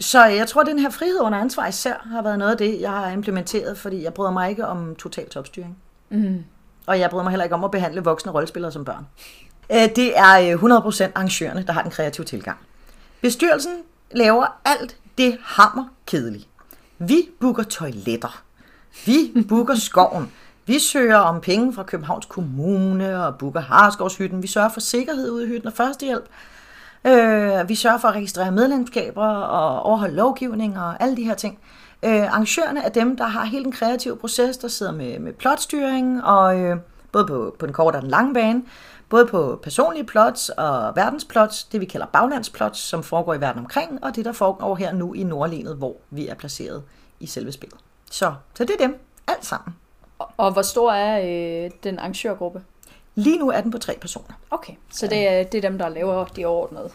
Så 0.00 0.24
jeg 0.24 0.48
tror, 0.48 0.60
at 0.60 0.66
den 0.66 0.78
her 0.78 0.90
frihed 0.90 1.20
under 1.20 1.38
ansvar 1.38 1.66
især 1.66 2.06
har 2.12 2.22
været 2.22 2.38
noget 2.38 2.52
af 2.52 2.58
det, 2.58 2.80
jeg 2.80 2.90
har 2.90 3.10
implementeret, 3.10 3.78
fordi 3.78 4.02
jeg 4.02 4.14
bryder 4.14 4.30
mig 4.30 4.50
ikke 4.50 4.66
om 4.66 4.94
total 4.94 5.28
topstyring. 5.28 5.76
Mm. 6.10 6.44
Og 6.86 7.00
jeg 7.00 7.10
bryder 7.10 7.22
mig 7.22 7.30
heller 7.30 7.44
ikke 7.44 7.54
om 7.54 7.64
at 7.64 7.70
behandle 7.70 8.00
voksne 8.04 8.32
rollespillere 8.32 8.72
som 8.72 8.84
børn. 8.84 9.06
Øh, 9.72 9.96
det 9.96 10.18
er 10.18 10.56
100% 10.56 11.04
øh, 11.04 11.10
arrangørerne, 11.14 11.64
der 11.66 11.72
har 11.72 11.82
den 11.82 11.90
kreative 11.90 12.24
tilgang. 12.24 12.58
Bestyrelsen 13.20 13.72
laver 14.12 14.46
alt 14.64 14.96
det 15.18 15.38
hammer 15.42 15.84
kedeligt. 16.06 16.48
Vi 16.98 17.28
booker 17.40 17.62
toiletter. 17.62 18.42
Vi 19.06 19.44
booker 19.48 19.74
skoven. 19.74 20.32
Vi 20.66 20.78
søger 20.78 21.16
om 21.16 21.40
penge 21.40 21.72
fra 21.72 21.82
Københavns 21.82 22.26
Kommune 22.26 23.24
og 23.26 23.38
booker 23.38 23.60
Harskovshytten. 23.60 24.42
Vi 24.42 24.46
sørger 24.46 24.68
for 24.68 24.80
sikkerhed 24.80 25.30
ude 25.30 25.44
i 25.44 25.48
hytten 25.48 25.66
og 25.66 25.72
førstehjælp. 25.72 26.24
Øh, 27.06 27.68
vi 27.68 27.74
sørger 27.74 27.98
for 27.98 28.08
at 28.08 28.14
registrere 28.14 28.52
medlemskaber 28.52 29.26
og 29.26 29.82
overholde 29.82 30.14
lovgivning 30.14 30.78
og 30.78 31.02
alle 31.02 31.16
de 31.16 31.24
her 31.24 31.34
ting. 31.34 31.58
Øh, 32.02 32.22
arrangørerne 32.22 32.84
er 32.84 32.88
dem, 32.88 33.16
der 33.16 33.24
har 33.24 33.44
hele 33.44 33.64
den 33.64 33.72
kreative 33.72 34.16
proces, 34.16 34.56
der 34.56 34.68
sidder 34.68 34.92
med, 34.92 35.18
med 35.18 35.32
plotstyring, 35.32 36.24
og 36.24 36.60
øh, 36.60 36.76
både 37.12 37.26
på, 37.26 37.56
på 37.58 37.66
den 37.66 37.74
korte 37.74 37.96
og 37.96 38.02
den 38.02 38.10
lange 38.10 38.34
bane, 38.34 38.62
både 39.08 39.26
på 39.26 39.60
personlige 39.62 40.04
plots 40.04 40.48
og 40.48 40.96
verdensplots, 40.96 41.64
det 41.64 41.80
vi 41.80 41.86
kalder 41.86 42.06
baglandsplots, 42.06 42.78
som 42.78 43.02
foregår 43.02 43.34
i 43.34 43.40
verden 43.40 43.60
omkring, 43.60 44.04
og 44.04 44.16
det 44.16 44.24
der 44.24 44.32
foregår 44.32 44.74
her 44.74 44.92
nu 44.92 45.12
i 45.14 45.22
Nordlenet, 45.22 45.76
hvor 45.76 45.96
vi 46.10 46.28
er 46.28 46.34
placeret 46.34 46.82
i 47.20 47.26
selve 47.26 47.52
spillet. 47.52 47.78
Så, 48.10 48.34
så 48.54 48.64
det 48.64 48.70
er 48.80 48.86
dem, 48.86 48.98
alt 49.28 49.44
sammen. 49.44 49.74
Og 50.18 50.52
hvor 50.52 50.62
stor 50.62 50.92
er 50.92 51.20
øh, 51.64 51.70
den 51.84 51.98
arrangørgruppe? 51.98 52.62
Lige 53.14 53.38
nu 53.38 53.50
er 53.50 53.60
den 53.60 53.70
på 53.70 53.78
tre 53.78 53.96
personer. 54.00 54.34
Okay, 54.50 54.72
så 54.90 55.06
det 55.06 55.28
er, 55.28 55.42
det 55.42 55.64
er 55.64 55.68
dem, 55.68 55.78
der 55.78 55.88
laver 55.88 56.24
de 56.24 56.46
overordnede? 56.46 56.90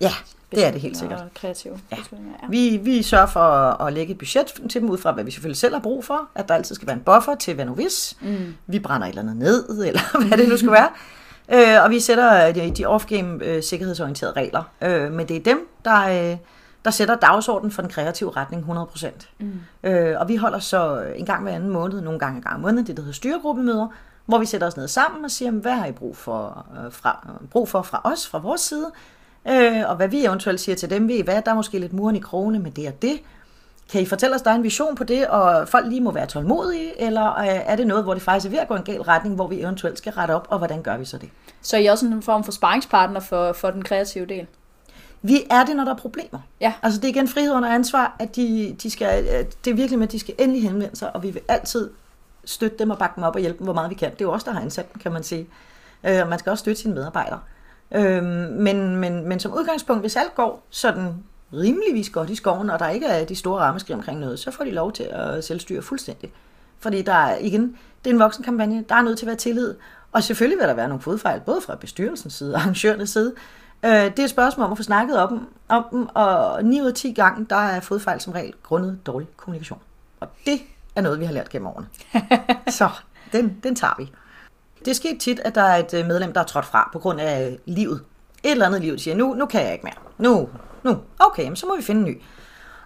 Ja, 0.00 0.12
det 0.52 0.66
er 0.66 0.70
det 0.70 0.80
helt 0.80 0.96
sikkert. 0.96 1.22
kreative 1.34 1.80
ja. 1.90 1.96
ja. 2.12 2.46
Vi, 2.48 2.76
vi 2.76 3.02
sørger 3.02 3.26
for 3.26 3.40
at 3.82 3.92
lægge 3.92 4.12
et 4.12 4.18
budget 4.18 4.46
til 4.70 4.80
dem 4.80 4.90
ud 4.90 4.98
fra, 4.98 5.12
hvad 5.12 5.24
vi 5.24 5.30
selvfølgelig 5.30 5.58
selv 5.58 5.74
har 5.74 5.80
brug 5.80 6.04
for. 6.04 6.28
At 6.34 6.48
der 6.48 6.54
altid 6.54 6.74
skal 6.74 6.86
være 6.86 6.96
en 6.96 7.02
buffer 7.02 7.34
til 7.34 7.54
hvad 7.54 7.64
nu 7.64 7.74
hvis. 7.74 8.16
Mm. 8.20 8.54
Vi 8.66 8.78
brænder 8.78 9.06
et 9.06 9.08
eller 9.08 9.22
andet 9.22 9.36
ned, 9.36 9.68
eller 9.88 10.26
hvad 10.26 10.38
det 10.38 10.48
nu 10.48 10.56
skal 10.56 10.72
være. 10.72 10.88
Øh, 11.52 11.84
og 11.84 11.90
vi 11.90 12.00
sætter 12.00 12.52
de, 12.52 12.70
de 12.70 12.86
off-game 12.86 13.44
øh, 13.44 13.62
sikkerhedsorienterede 13.62 14.32
regler. 14.36 14.62
Øh, 14.82 15.12
men 15.12 15.28
det 15.28 15.36
er 15.36 15.40
dem, 15.40 15.68
der, 15.84 16.30
øh, 16.32 16.36
der 16.84 16.90
sætter 16.90 17.14
dagsordenen 17.14 17.72
for 17.72 17.82
den 17.82 17.90
kreative 17.90 18.30
retning 18.30 18.66
100%. 18.70 19.10
Mm. 19.38 19.60
Øh, 19.84 20.20
og 20.20 20.28
vi 20.28 20.36
holder 20.36 20.58
så 20.58 21.12
en 21.16 21.26
gang 21.26 21.42
hver 21.42 21.52
anden 21.52 21.70
måned, 21.70 22.00
nogle 22.00 22.18
gange 22.18 22.36
en 22.36 22.42
gang 22.42 22.54
om 22.54 22.60
måneden, 22.60 22.86
det 22.86 22.96
der 22.96 23.02
hedder 23.02 23.14
styregruppemøder, 23.14 23.86
hvor 24.32 24.38
vi 24.38 24.46
sætter 24.46 24.66
os 24.66 24.76
ned 24.76 24.88
sammen 24.88 25.24
og 25.24 25.30
siger, 25.30 25.50
hvad 25.50 25.72
har 25.72 25.86
I 25.86 25.92
brug 25.92 26.16
for, 26.16 26.66
øh, 26.72 26.92
fra, 26.92 27.28
brug 27.50 27.68
for 27.68 27.82
fra 27.82 28.00
os, 28.04 28.26
fra 28.26 28.38
vores 28.38 28.60
side, 28.60 28.90
øh, 29.48 29.82
og 29.88 29.96
hvad 29.96 30.08
vi 30.08 30.24
eventuelt 30.24 30.60
siger 30.60 30.76
til 30.76 30.90
dem, 30.90 31.08
ved 31.08 31.14
I 31.14 31.22
hvad, 31.22 31.42
der 31.42 31.50
er 31.50 31.54
måske 31.54 31.78
lidt 31.78 31.92
muren 31.92 32.16
i 32.16 32.18
krogene 32.18 32.58
med 32.58 32.70
det 32.70 32.88
og 32.88 33.02
det. 33.02 33.20
Kan 33.92 34.02
I 34.02 34.06
fortælle 34.06 34.36
os, 34.36 34.42
der 34.42 34.50
er 34.50 34.54
en 34.54 34.62
vision 34.62 34.94
på 34.94 35.04
det, 35.04 35.26
og 35.26 35.68
folk 35.68 35.86
lige 35.86 36.00
må 36.00 36.10
være 36.10 36.26
tålmodige, 36.26 37.00
eller 37.00 37.38
øh, 37.38 37.46
er 37.46 37.76
det 37.76 37.86
noget, 37.86 38.04
hvor 38.04 38.14
det 38.14 38.22
faktisk 38.22 38.46
er 38.46 38.50
ved 38.50 38.58
at 38.58 38.68
gå 38.68 38.74
en 38.74 38.82
gal 38.82 39.02
retning, 39.02 39.34
hvor 39.34 39.46
vi 39.46 39.60
eventuelt 39.60 39.98
skal 39.98 40.12
rette 40.12 40.32
op, 40.32 40.46
og 40.50 40.58
hvordan 40.58 40.82
gør 40.82 40.96
vi 40.96 41.04
så 41.04 41.18
det? 41.18 41.28
Så 41.62 41.76
I 41.76 41.86
er 41.86 41.92
også 41.92 42.06
en 42.06 42.22
form 42.22 42.44
for 42.44 42.52
sparringspartner 42.52 43.20
for, 43.20 43.52
for 43.52 43.70
den 43.70 43.82
kreative 43.82 44.26
del? 44.26 44.46
Vi 45.22 45.42
er 45.50 45.64
det, 45.64 45.76
når 45.76 45.84
der 45.84 45.92
er 45.92 45.96
problemer. 45.96 46.38
Ja. 46.60 46.72
Altså 46.82 47.00
det 47.00 47.04
er 47.04 47.12
igen 47.12 47.28
frihed 47.28 47.52
under 47.52 47.68
ansvar, 47.68 48.16
at 48.18 48.36
de, 48.36 48.76
de 48.82 48.90
skal, 48.90 49.24
det 49.64 49.70
er 49.70 49.74
virkelig 49.74 49.98
med, 49.98 50.06
at 50.06 50.12
de 50.12 50.18
skal 50.18 50.34
endelig 50.38 50.62
henvende 50.62 50.96
sig, 50.96 51.16
og 51.16 51.22
vi 51.22 51.30
vil 51.30 51.42
altid 51.48 51.90
støtte 52.44 52.78
dem 52.78 52.90
og 52.90 52.98
bakke 52.98 53.16
dem 53.16 53.24
op 53.24 53.34
og 53.34 53.40
hjælpe 53.40 53.58
dem, 53.58 53.64
hvor 53.64 53.74
meget 53.74 53.90
vi 53.90 53.94
kan. 53.94 54.10
Det 54.10 54.20
er 54.20 54.24
jo 54.24 54.32
også 54.32 54.44
der 54.44 54.52
har 54.52 54.60
ansat 54.60 54.92
dem, 54.92 55.02
kan 55.02 55.12
man 55.12 55.22
sige. 55.22 55.48
Øh, 56.04 56.28
man 56.28 56.38
skal 56.38 56.50
også 56.50 56.62
støtte 56.62 56.80
sine 56.80 56.94
medarbejdere. 56.94 57.40
Øh, 57.94 58.22
men, 58.50 58.96
men, 58.96 59.28
men 59.28 59.40
som 59.40 59.52
udgangspunkt, 59.52 60.02
hvis 60.02 60.16
alt 60.16 60.34
går 60.34 60.66
sådan 60.70 61.14
rimeligvis 61.52 62.10
godt 62.10 62.30
i 62.30 62.34
skoven, 62.34 62.70
og 62.70 62.78
der 62.78 62.88
ikke 62.88 63.06
er 63.06 63.24
de 63.24 63.36
store 63.36 63.60
rammeskrig 63.60 63.96
omkring 63.96 64.20
noget, 64.20 64.38
så 64.38 64.50
får 64.50 64.64
de 64.64 64.70
lov 64.70 64.92
til 64.92 65.08
at 65.10 65.44
selvstyre 65.44 65.82
fuldstændig. 65.82 66.32
Fordi 66.78 67.02
der 67.02 67.12
er 67.12 67.38
igen, 67.38 67.78
det 68.04 68.10
er 68.10 68.14
en 68.14 68.20
voksen 68.20 68.44
kampagne, 68.44 68.84
der 68.88 68.94
er 68.94 69.02
nødt 69.02 69.18
til 69.18 69.26
at 69.26 69.28
være 69.28 69.36
tillid, 69.36 69.74
og 70.12 70.22
selvfølgelig 70.22 70.58
vil 70.58 70.68
der 70.68 70.74
være 70.74 70.88
nogle 70.88 71.02
fodfejl, 71.02 71.40
både 71.40 71.60
fra 71.60 71.74
bestyrelsens 71.74 72.34
side 72.34 72.54
og 72.54 72.60
arrangørernes 72.60 73.10
side. 73.10 73.34
Øh, 73.84 73.90
det 73.90 74.18
er 74.18 74.24
et 74.24 74.30
spørgsmål 74.30 74.66
om 74.66 74.72
at 74.72 74.78
få 74.78 74.82
snakket 74.82 75.18
om, 75.18 75.48
om 75.68 75.84
dem, 75.90 76.06
og 76.14 76.64
9 76.64 76.80
ud 76.80 76.86
af 76.86 76.94
10 76.94 77.12
gange, 77.12 77.46
der 77.50 77.56
er 77.56 77.80
fodfejl 77.80 78.20
som 78.20 78.32
regel 78.32 78.54
grundet 78.62 78.98
dårlig 79.06 79.28
kommunikation. 79.36 79.80
Og 80.20 80.28
det 80.46 80.60
er 80.96 81.00
noget, 81.00 81.20
vi 81.20 81.24
har 81.24 81.32
lært 81.32 81.48
gennem 81.48 81.66
årene. 81.66 81.86
Så 82.78 82.88
den, 83.32 83.56
den 83.62 83.74
tager 83.74 83.94
vi. 83.98 84.12
Det 84.78 84.88
er 84.90 84.94
sket 84.94 85.20
tit, 85.20 85.40
at 85.40 85.54
der 85.54 85.62
er 85.62 85.76
et 85.76 85.94
øh, 85.94 86.06
medlem, 86.06 86.32
der 86.32 86.40
er 86.40 86.44
trådt 86.44 86.64
fra 86.64 86.90
på 86.92 86.98
grund 86.98 87.20
af 87.20 87.58
livet. 87.66 88.00
Et 88.42 88.50
eller 88.50 88.66
andet 88.66 88.80
liv 88.80 88.98
siger, 88.98 89.16
nu, 89.16 89.34
nu 89.34 89.46
kan 89.46 89.64
jeg 89.64 89.72
ikke 89.72 89.84
mere. 89.84 89.94
Nu, 90.18 90.48
nu. 90.82 90.98
Okay, 91.18 91.54
så 91.54 91.66
må 91.66 91.76
vi 91.76 91.82
finde 91.82 92.00
en 92.00 92.06
ny. 92.06 92.22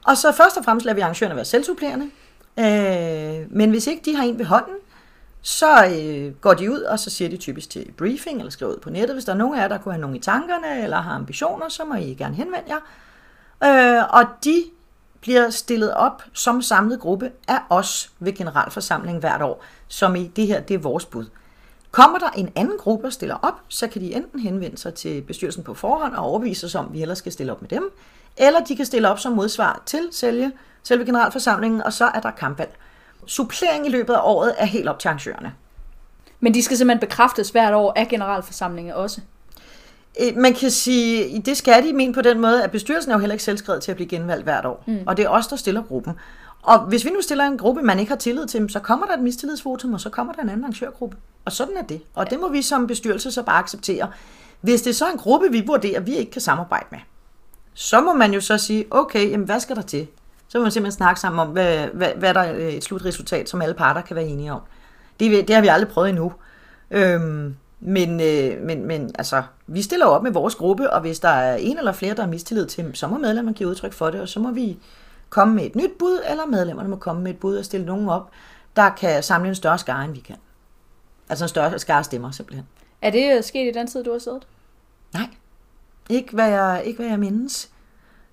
Og 0.07 0.17
så 0.17 0.33
først 0.33 0.57
og 0.57 0.65
fremmest 0.65 0.85
lader 0.85 0.95
vi 0.95 1.01
arrangørerne 1.01 1.37
være 1.37 1.45
selvsupplerende. 1.45 2.11
Øh, 2.59 3.47
men 3.57 3.71
hvis 3.71 3.87
ikke 3.87 4.03
de 4.05 4.17
har 4.17 4.25
en 4.25 4.39
ved 4.39 4.45
hånden, 4.45 4.75
Så 5.43 5.87
øh, 5.87 6.35
går 6.35 6.55
de 6.55 6.73
ud, 6.73 6.81
og 6.81 6.99
så 6.99 7.11
siger 7.11 7.31
de 7.31 7.37
typisk 7.37 7.71
til 7.71 7.93
briefing, 7.99 8.39
eller 8.39 8.51
skriver 8.51 8.73
ud 8.73 8.79
på 8.79 8.91
nettet, 8.91 9.15
hvis 9.15 9.25
der 9.25 9.33
er 9.33 9.37
nogen 9.37 9.59
af 9.59 9.63
jer, 9.63 9.69
der 9.69 9.79
kunne 9.79 9.93
have 9.93 10.01
nogen 10.01 10.17
i 10.17 10.19
tankerne, 10.21 10.83
eller 10.83 11.01
har 11.01 11.15
ambitioner, 11.15 11.69
så 11.69 11.85
må 11.85 11.95
I 11.95 12.15
gerne 12.15 12.35
henvende 12.35 12.65
jer. 12.69 12.81
Øh, 13.65 14.05
og 14.11 14.25
de 14.45 14.65
bliver 15.27 15.51
stillet 15.51 15.95
op 15.95 16.23
som 16.33 16.63
samlet 16.63 17.01
gruppe 17.01 17.31
af 17.49 17.59
os 17.71 18.11
ved 18.19 18.33
generalforsamlingen 18.33 19.21
hvert 19.21 19.43
år, 19.43 19.65
som 19.89 20.17
i 20.17 20.27
det 20.27 20.47
her, 20.47 20.61
det 20.61 20.75
er 20.75 20.79
vores 20.79 21.05
bud. 21.05 21.27
Kommer 21.91 22.19
der 22.19 22.31
en 22.31 22.53
anden 22.57 22.79
gruppe 22.79 23.07
og 23.07 23.13
stiller 23.13 23.35
op, 23.43 23.55
så 23.69 23.87
kan 23.87 24.03
de 24.03 24.15
enten 24.15 24.41
henvende 24.41 24.79
sig 24.79 24.95
til 24.95 25.23
bestyrelsen 25.23 25.63
på 25.63 25.75
forhånd 25.75 26.15
og 26.15 26.25
overvise 26.25 26.69
sig 26.69 26.81
om, 26.81 26.87
at 26.87 26.93
vi 26.93 27.03
ellers 27.03 27.19
skal 27.19 27.33
stille 27.33 27.53
op 27.53 27.61
med 27.61 27.69
dem, 27.69 27.91
eller 28.37 28.61
de 28.61 28.77
kan 28.77 28.87
stille 28.87 29.11
op 29.11 29.19
som 29.19 29.33
modsvar 29.33 29.83
til 29.87 30.09
sælge, 30.13 30.53
selve 30.83 31.05
generalforsamlingen, 31.05 31.83
og 31.83 31.93
så 31.93 32.05
er 32.05 32.21
der 32.21 32.31
kampvalg. 32.31 32.77
Supplering 33.27 33.87
i 33.87 33.91
løbet 33.91 34.15
af 34.15 34.21
året 34.23 34.55
er 34.59 34.67
helt 34.67 34.89
op 34.89 34.99
til 34.99 35.09
arrangørerne. 35.09 35.55
Men 36.41 36.55
de 36.55 36.63
skal 36.63 36.77
simpelthen 36.77 37.09
bekræftes 37.09 37.51
hvert 37.51 37.75
år 37.75 37.93
af 37.97 38.09
generalforsamlingen 38.09 38.95
også. 38.95 39.21
Øh, 40.21 40.37
Man 40.37 40.55
kan 40.55 40.71
sige, 40.71 41.43
det 41.43 41.57
skal 41.57 41.87
de 41.87 41.93
mene 41.93 42.15
på 42.15 42.23
den 42.23 42.41
måde, 42.41 42.65
at 42.65 42.71
bestyrelsen 42.71 43.13
er 43.13 43.17
jo 43.17 43.21
heller 43.21 43.35
ikke 43.35 43.45
selvskrevet 43.45 43.83
til 43.83 43.91
at 43.91 43.97
blive 43.97 44.09
genvalgt 44.09 44.45
hvert 44.45 44.65
år. 44.65 44.85
Mm. 44.87 44.99
Og 45.07 45.17
det 45.17 45.25
er 45.25 45.29
os, 45.29 45.47
der 45.47 45.57
stiller 45.57 45.83
gruppen. 45.83 46.13
Og 46.63 46.79
hvis 46.79 47.05
vi 47.05 47.11
nu 47.11 47.21
stiller 47.21 47.45
en 47.45 47.59
gruppe, 47.59 47.83
man 47.83 47.99
ikke 47.99 48.11
har 48.11 48.17
tillid 48.17 48.47
til, 48.47 48.71
så 48.71 48.81
kommer 48.81 49.07
der 49.07 49.15
et 49.15 49.23
mistillidsvotum, 49.23 49.95
og 49.95 50.01
så 50.01 50.11
kommer 50.11 50.33
der 50.33 50.43
en 50.43 50.49
anden 50.49 50.65
arrangørgruppe. 50.65 51.17
Og 51.45 51.53
sådan 51.53 51.77
er 51.77 51.83
det. 51.83 52.01
Og 52.15 52.31
det 52.31 52.41
må 52.41 52.49
vi 52.49 52.63
som 52.63 52.87
bestyrelse 52.87 53.31
så 53.31 53.43
bare 53.43 53.59
acceptere. 53.59 54.09
Hvis 54.61 54.83
det 54.83 54.91
er 54.91 54.95
så 54.95 55.11
en 55.11 55.19
gruppe, 55.19 55.51
vi 55.51 55.63
vurderer, 55.67 56.01
vi 56.01 56.17
ikke 56.17 56.33
kan 56.33 56.41
samarbejde 56.41 56.87
med, 56.91 56.99
så 57.75 58.01
må 58.01 58.13
man 58.13 58.35
jo 58.35 58.41
så 58.41 58.59
sige, 58.59 58.85
okay, 58.91 59.31
jamen 59.31 59.47
hvad 59.47 59.61
skal 59.61 59.77
der 59.77 59.83
til? 59.83 60.07
Så 60.49 60.59
må 60.59 60.63
man 60.63 60.73
simpelthen 60.73 60.97
snakke 60.97 61.21
sammen 61.21 61.41
om, 61.41 61.49
hvad, 61.49 61.87
hvad, 61.87 62.09
hvad 62.17 62.35
der 62.35 62.41
er 62.41 62.69
et 62.69 62.85
slutresultat, 62.85 63.49
som 63.49 63.63
alle 63.63 63.75
parter 63.75 64.01
kan 64.01 64.17
være 64.17 64.27
enige 64.27 64.53
om. 64.53 64.61
Det, 65.21 65.49
det 65.49 65.55
har 65.55 65.63
vi 65.63 65.69
aldrig 65.69 65.89
prøvet 65.89 66.09
endnu. 66.09 66.33
Øhm, 66.91 67.57
men, 67.81 68.21
øh, 68.21 68.63
men, 68.63 68.87
men 68.87 69.11
altså, 69.19 69.43
vi 69.67 69.83
stiller 69.83 70.07
op 70.07 70.23
med 70.23 70.33
vores 70.33 70.55
gruppe, 70.55 70.91
og 70.91 71.01
hvis 71.01 71.21
der 71.21 71.29
er 71.29 71.57
en 71.57 71.79
eller 71.79 71.93
flere, 71.93 72.15
der 72.15 72.23
har 72.23 72.31
mistillid 72.31 72.67
til, 72.67 72.91
så 72.95 73.09
må 73.09 73.19
medlemmerne 73.19 73.57
give 73.57 73.69
udtryk 73.69 73.93
for 73.93 74.11
det, 74.11 74.21
og 74.21 74.29
så 74.29 74.41
må 74.41 74.51
vi 74.51 74.79
komme 75.29 75.55
med 75.55 75.65
et 75.65 75.77
nyt 75.77 75.91
bud, 75.99 76.21
eller 76.31 76.47
medlemmerne 76.47 76.89
må 76.89 76.97
komme 76.97 77.23
med 77.23 77.31
et 77.31 77.39
bud 77.39 77.57
og 77.57 77.65
stille 77.65 77.87
nogen 77.87 78.09
op, 78.09 78.31
der 78.77 78.91
kan 78.91 79.23
samle 79.23 79.49
en 79.49 79.55
større 79.55 79.79
skare, 79.79 80.05
end 80.05 80.13
vi 80.13 80.21
kan. 80.21 80.37
Altså 81.29 81.45
en 81.45 81.49
større 81.49 81.79
skare 81.79 82.05
stemmer, 82.05 82.31
simpelthen. 82.31 82.67
Er 83.03 83.11
det 83.11 83.45
sket 83.45 83.75
i 83.75 83.79
den 83.79 83.87
tid, 83.87 84.05
du 84.05 84.13
har 84.13 84.19
siddet? 84.19 84.47
Nej, 85.15 85.29
ikke 86.11 86.33
hvad 86.33 86.49
jeg, 86.49 86.83
ikke 86.85 86.97
hvad 86.97 87.07
jeg 87.07 87.19
mindes. 87.19 87.71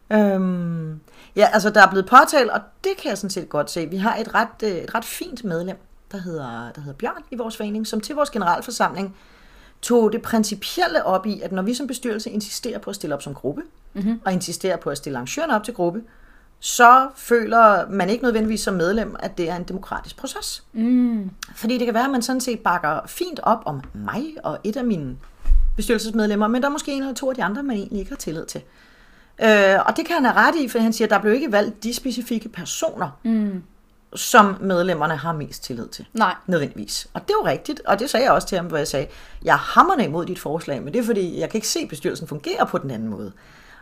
Øhm, 0.10 1.00
ja, 1.36 1.50
altså 1.54 1.70
der 1.70 1.82
er 1.82 1.90
blevet 1.90 2.06
påtalt, 2.06 2.50
og 2.52 2.62
det 2.84 2.92
kan 2.98 3.10
jeg 3.10 3.18
sådan 3.18 3.30
set 3.30 3.50
godt 3.50 3.72
se. 3.72 3.90
Vi 3.90 3.98
har 3.98 4.16
et 4.16 4.34
ret, 4.34 4.64
øh, 4.64 4.70
et 4.70 4.96
ret 4.96 5.06
fint 5.06 5.44
medlem, 5.44 5.78
der 6.12 6.18
hedder, 6.18 6.72
der 6.72 6.82
hedder 6.82 6.98
Bjørn 6.98 7.24
i 7.32 7.36
vores 7.36 7.58
forening, 7.58 7.88
som 7.88 8.02
til 8.02 8.16
vores 8.16 8.30
generalforsamling 8.30 9.16
tog 9.84 10.12
det 10.12 10.22
principielle 10.22 11.06
op 11.06 11.26
i, 11.26 11.42
at 11.42 11.52
når 11.52 11.62
vi 11.62 11.74
som 11.74 11.88
bestyrelse 11.88 12.30
insisterer 12.30 12.80
på 12.80 12.90
at 12.90 12.96
stille 12.96 13.16
op 13.16 13.22
som 13.22 13.34
gruppe, 13.34 13.62
mm-hmm. 13.94 14.22
og 14.26 14.34
insisterer 14.34 14.78
på 14.78 14.90
at 14.90 14.98
stille 14.98 15.18
arrangørerne 15.18 15.56
op 15.56 15.64
til 15.64 15.74
gruppe, 15.74 16.02
så 16.60 17.10
føler 17.16 17.90
man 17.90 18.10
ikke 18.10 18.24
nødvendigvis 18.24 18.62
som 18.62 18.74
medlem, 18.74 19.16
at 19.20 19.38
det 19.38 19.50
er 19.50 19.56
en 19.56 19.64
demokratisk 19.64 20.18
proces. 20.18 20.64
Mm. 20.74 21.30
Fordi 21.56 21.78
det 21.78 21.86
kan 21.86 21.94
være, 21.94 22.06
at 22.06 22.12
man 22.12 22.22
sådan 22.22 22.42
set 22.42 22.60
bakker 22.60 23.00
fint 23.08 23.40
op 23.44 23.62
om 23.66 23.82
mig 23.94 24.26
og 24.44 24.60
et 24.64 24.78
af 24.78 24.84
mine 24.84 25.18
bestyrelsesmedlemmer, 25.76 26.48
men 26.48 26.62
der 26.62 26.68
er 26.68 26.72
måske 26.72 26.92
en 26.92 27.02
eller 27.02 27.14
to 27.14 27.30
af 27.30 27.36
de 27.36 27.44
andre, 27.44 27.64
man 27.64 27.78
egentlig 27.78 28.00
ikke 28.00 28.12
har 28.12 28.18
tillid 28.18 28.46
til. 28.46 28.62
Øh, 29.44 29.76
og 29.86 29.98
det 29.98 30.06
kan 30.06 30.16
han 30.16 30.26
have 30.26 30.38
ret 30.38 30.56
i, 30.56 30.68
for 30.68 30.80
han 30.80 30.94
siger, 30.94 31.06
at 31.06 31.12
der 31.12 31.20
blev 31.20 31.34
ikke 31.34 31.52
valgt 31.52 31.84
de 31.84 31.94
specifikke 31.94 32.50
personer, 32.50 33.20
mm. 33.24 33.64
Som 34.16 34.58
medlemmerne 34.62 35.16
har 35.16 35.34
mest 35.34 35.64
tillid 35.64 35.88
til. 35.88 36.06
Nej. 36.14 36.36
Nødvendigvis. 36.48 37.08
Og 37.14 37.22
det 37.22 37.30
er 37.30 37.38
jo 37.42 37.46
rigtigt, 37.46 37.82
og 37.86 38.00
det 38.00 38.10
sagde 38.10 38.26
jeg 38.26 38.34
også 38.34 38.48
til 38.48 38.56
ham, 38.56 38.66
hvor 38.68 38.78
jeg 38.78 38.88
sagde, 38.88 39.08
jeg 39.44 39.56
hammer 39.56 40.00
imod 40.00 40.26
dit 40.26 40.40
forslag, 40.40 40.84
men 40.84 40.94
det 40.94 41.00
er 41.00 41.04
fordi, 41.04 41.40
jeg 41.40 41.50
kan 41.50 41.58
ikke 41.58 41.68
se, 41.68 41.80
at 41.80 41.90
bestyrelsen 41.90 42.28
fungerer 42.28 42.66
på 42.66 42.78
den 42.78 42.92
anden 42.92 43.10
måde. 43.10 43.32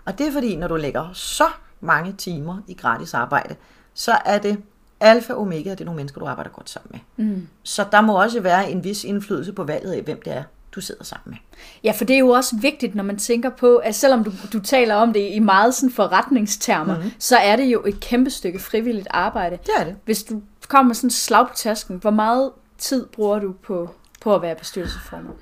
Og 0.06 0.18
det 0.18 0.28
er 0.28 0.32
fordi, 0.32 0.56
når 0.56 0.68
du 0.68 0.76
lægger 0.76 1.10
så 1.14 1.48
mange 1.82 2.14
timer 2.14 2.58
i 2.68 2.74
gratis 2.74 3.14
arbejde, 3.14 3.56
så 3.94 4.18
er 4.26 4.38
det 4.38 4.58
alfa 5.00 5.34
og 5.34 5.42
omega, 5.42 5.70
det 5.70 5.82
er 5.82 5.86
nogle 5.86 5.96
mennesker, 5.96 6.20
du 6.20 6.26
arbejder 6.26 6.52
godt 6.52 6.70
sammen 6.70 7.02
med. 7.18 7.26
Mm. 7.26 7.48
Så 7.64 7.86
der 7.92 8.02
må 8.02 8.22
også 8.22 8.40
være 8.40 8.72
en 8.72 8.84
vis 8.84 9.04
indflydelse 9.04 9.54
på 9.54 9.64
valget 9.64 9.92
af, 9.92 10.02
hvem 10.02 10.22
det 10.26 10.34
er, 10.34 10.44
du 10.76 10.82
sidder 10.82 11.04
sammen 11.04 11.24
med. 11.26 11.38
Ja, 11.84 11.92
for 11.92 12.06
det 12.06 12.14
er 12.14 12.20
jo 12.20 12.30
også 12.30 12.56
vigtigt, 12.56 12.96
når 12.96 13.04
man 13.04 13.18
tænker 13.18 13.50
på, 13.50 13.76
at 13.76 13.96
selvom 13.96 14.24
du, 14.24 14.32
du 14.54 14.60
taler 14.60 14.96
om 14.96 15.14
det 15.14 15.30
i 15.32 15.40
meget 15.40 15.74
sådan 15.74 15.92
forretningstermer, 15.92 16.96
mm-hmm. 16.96 17.12
så 17.20 17.38
er 17.38 17.56
det 17.56 17.64
jo 17.66 17.86
et 17.86 18.00
kæmpe 18.00 18.30
stykke 18.30 18.60
frivilligt 18.60 19.08
arbejde. 19.10 19.58
Det 19.58 19.72
er 19.80 19.84
det. 19.84 19.96
Hvis 20.06 20.24
du 20.24 20.42
kommer 20.68 20.94
sådan 20.94 21.10
slag 21.10 21.48
på 21.48 21.54
tasken, 21.56 21.98
hvor 21.98 22.12
meget 22.12 22.52
tid 22.78 23.06
bruger 23.06 23.40
du 23.40 23.54
på, 23.64 23.90
på 24.22 24.36
at 24.36 24.42
være 24.42 24.56
bestyrelsesformand? 24.56 25.36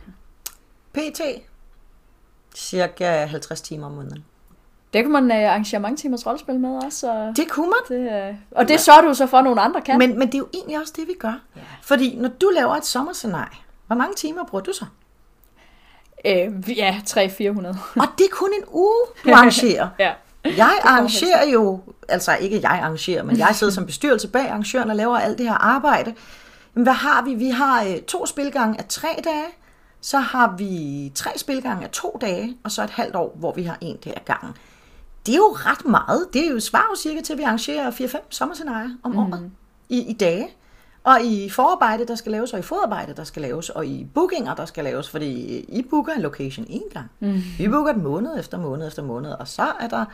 PT, 0.93 1.21
cirka 2.55 3.25
50 3.25 3.61
timer 3.61 3.85
om 3.85 3.91
måneden. 3.91 4.25
Det 4.93 5.05
kunne 5.05 5.21
man 5.21 5.37
uh, 5.37 5.49
arrangere 5.49 5.79
mange 5.79 5.97
timers 5.97 6.25
rollespil 6.25 6.59
med 6.59 6.83
også. 6.85 7.11
Og 7.11 7.37
Det 7.37 7.49
kunne 7.49 7.73
man. 7.89 7.99
det, 7.99 8.29
uh, 8.29 8.35
og 8.51 8.67
det 8.67 8.79
sørger 8.79 9.01
du 9.01 9.13
så 9.13 9.27
for, 9.27 9.37
at 9.37 9.43
nogle 9.43 9.61
andre 9.61 9.81
kan. 9.81 9.97
Men, 9.97 10.19
men 10.19 10.27
det 10.27 10.33
er 10.33 10.39
jo 10.39 10.47
egentlig 10.53 10.79
også 10.79 10.93
det, 10.95 11.07
vi 11.07 11.13
gør. 11.19 11.41
Ja. 11.55 11.61
Fordi 11.81 12.15
når 12.15 12.29
du 12.29 12.51
laver 12.55 12.75
et 12.75 12.85
sommerscenarie, 12.85 13.57
hvor 13.87 13.95
mange 13.95 14.15
timer 14.15 14.45
bruger 14.45 14.63
du 14.63 14.73
så? 14.73 14.85
Øh, 16.25 16.77
ja, 16.77 17.01
300-400. 17.07 17.19
Og 17.95 18.07
det 18.17 18.25
er 18.25 18.31
kun 18.31 18.49
en 18.57 18.63
uge, 18.71 18.95
du 19.25 19.31
arrangerer. 19.31 19.87
ja. 19.99 20.11
Jeg 20.43 20.79
arrangerer 20.83 21.49
jo, 21.49 21.79
altså 22.09 22.35
ikke 22.35 22.59
jeg 22.63 22.79
arrangerer, 22.83 23.23
men 23.23 23.37
jeg 23.37 23.55
sidder 23.55 23.73
som 23.73 23.85
bestyrelse 23.85 24.27
bag 24.27 24.47
arrangøren 24.47 24.89
og 24.89 24.95
laver 24.95 25.17
alt 25.17 25.37
det 25.37 25.45
her 25.45 25.55
arbejde. 25.55 26.13
Men 26.73 26.83
hvad 26.83 26.93
har 26.93 27.21
vi? 27.21 27.33
Vi 27.33 27.49
har 27.49 27.83
øh, 27.83 28.01
to 28.01 28.25
spilgange 28.25 28.79
af 28.79 28.85
tre 28.85 29.07
dage, 29.23 29.45
så 30.01 30.17
har 30.17 30.55
vi 30.57 31.11
tre 31.15 31.31
spilgange 31.37 31.83
af 31.83 31.89
to 31.89 32.17
dage, 32.21 32.57
og 32.63 32.71
så 32.71 32.83
et 32.83 32.89
halvt 32.89 33.15
år, 33.15 33.35
hvor 33.39 33.53
vi 33.53 33.63
har 33.63 33.77
en 33.81 33.97
dag 33.97 34.13
ad 34.15 34.21
gangen. 34.25 34.53
Det 35.25 35.33
er 35.33 35.37
jo 35.37 35.55
ret 35.55 35.85
meget. 35.85 36.27
Det 36.33 36.47
er 36.47 36.51
jo 36.51 36.59
svarer 36.59 36.87
jo 36.91 36.95
cirka 36.95 37.21
til, 37.21 37.33
at 37.33 37.39
vi 37.39 37.43
arrangerer 37.43 37.91
4-5 37.91 38.17
sommerscenarier 38.29 38.89
om 39.03 39.11
mm. 39.11 39.17
året 39.17 39.51
i, 39.89 39.99
i 39.99 40.13
dage. 40.13 40.47
Og 41.03 41.21
i 41.23 41.49
forarbejde, 41.49 42.05
der 42.05 42.15
skal 42.15 42.31
laves, 42.31 42.53
og 42.53 42.59
i 42.59 42.61
fodarbejde, 42.61 43.13
der 43.13 43.23
skal 43.23 43.41
laves, 43.41 43.69
og 43.69 43.85
i 43.85 44.07
bookinger, 44.13 44.55
der 44.55 44.65
skal 44.65 44.83
laves, 44.83 45.09
fordi 45.09 45.59
I 45.59 45.85
booker 45.89 46.13
en 46.13 46.21
location 46.21 46.65
én 46.65 46.93
gang. 46.93 47.11
Mm. 47.19 47.41
Vi 47.57 47.67
booker 47.67 47.91
den 47.93 48.03
måned 48.03 48.39
efter 48.39 48.57
måned 48.57 48.87
efter 48.87 49.03
måned, 49.03 49.31
og 49.31 49.47
så 49.47 49.67
er 49.79 49.87
der 49.87 50.05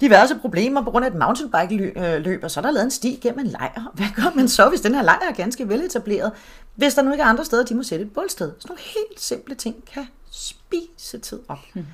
diverse 0.00 0.34
problemer 0.34 0.82
på 0.82 0.90
grund 0.90 1.04
af 1.04 1.10
et 1.10 1.16
mountainbike-løb, 1.16 2.44
og 2.44 2.50
så 2.50 2.60
er 2.60 2.62
der 2.62 2.70
lavet 2.70 2.84
en 2.84 2.90
sti 2.90 3.18
gennem 3.22 3.40
en 3.40 3.46
lejr. 3.46 3.90
Hvad 3.94 4.06
gør 4.16 4.36
man 4.36 4.48
så, 4.48 4.68
hvis 4.68 4.80
den 4.80 4.94
her 4.94 5.02
lejr 5.02 5.28
er 5.30 5.34
ganske 5.34 5.68
veletableret? 5.68 6.32
Hvis 6.74 6.94
der 6.94 7.02
nu 7.02 7.12
ikke 7.12 7.22
er 7.22 7.26
andre 7.28 7.44
steder, 7.44 7.64
de 7.64 7.74
må 7.74 7.82
sætte 7.82 8.04
et 8.04 8.12
bålsted. 8.12 8.52
Sådan 8.58 8.68
nogle 8.68 8.80
helt 8.82 9.20
simple 9.20 9.54
ting 9.54 9.84
kan 9.94 10.06
spise 10.30 11.18
tid 11.18 11.40
op. 11.48 11.58
Mm. 11.74 11.86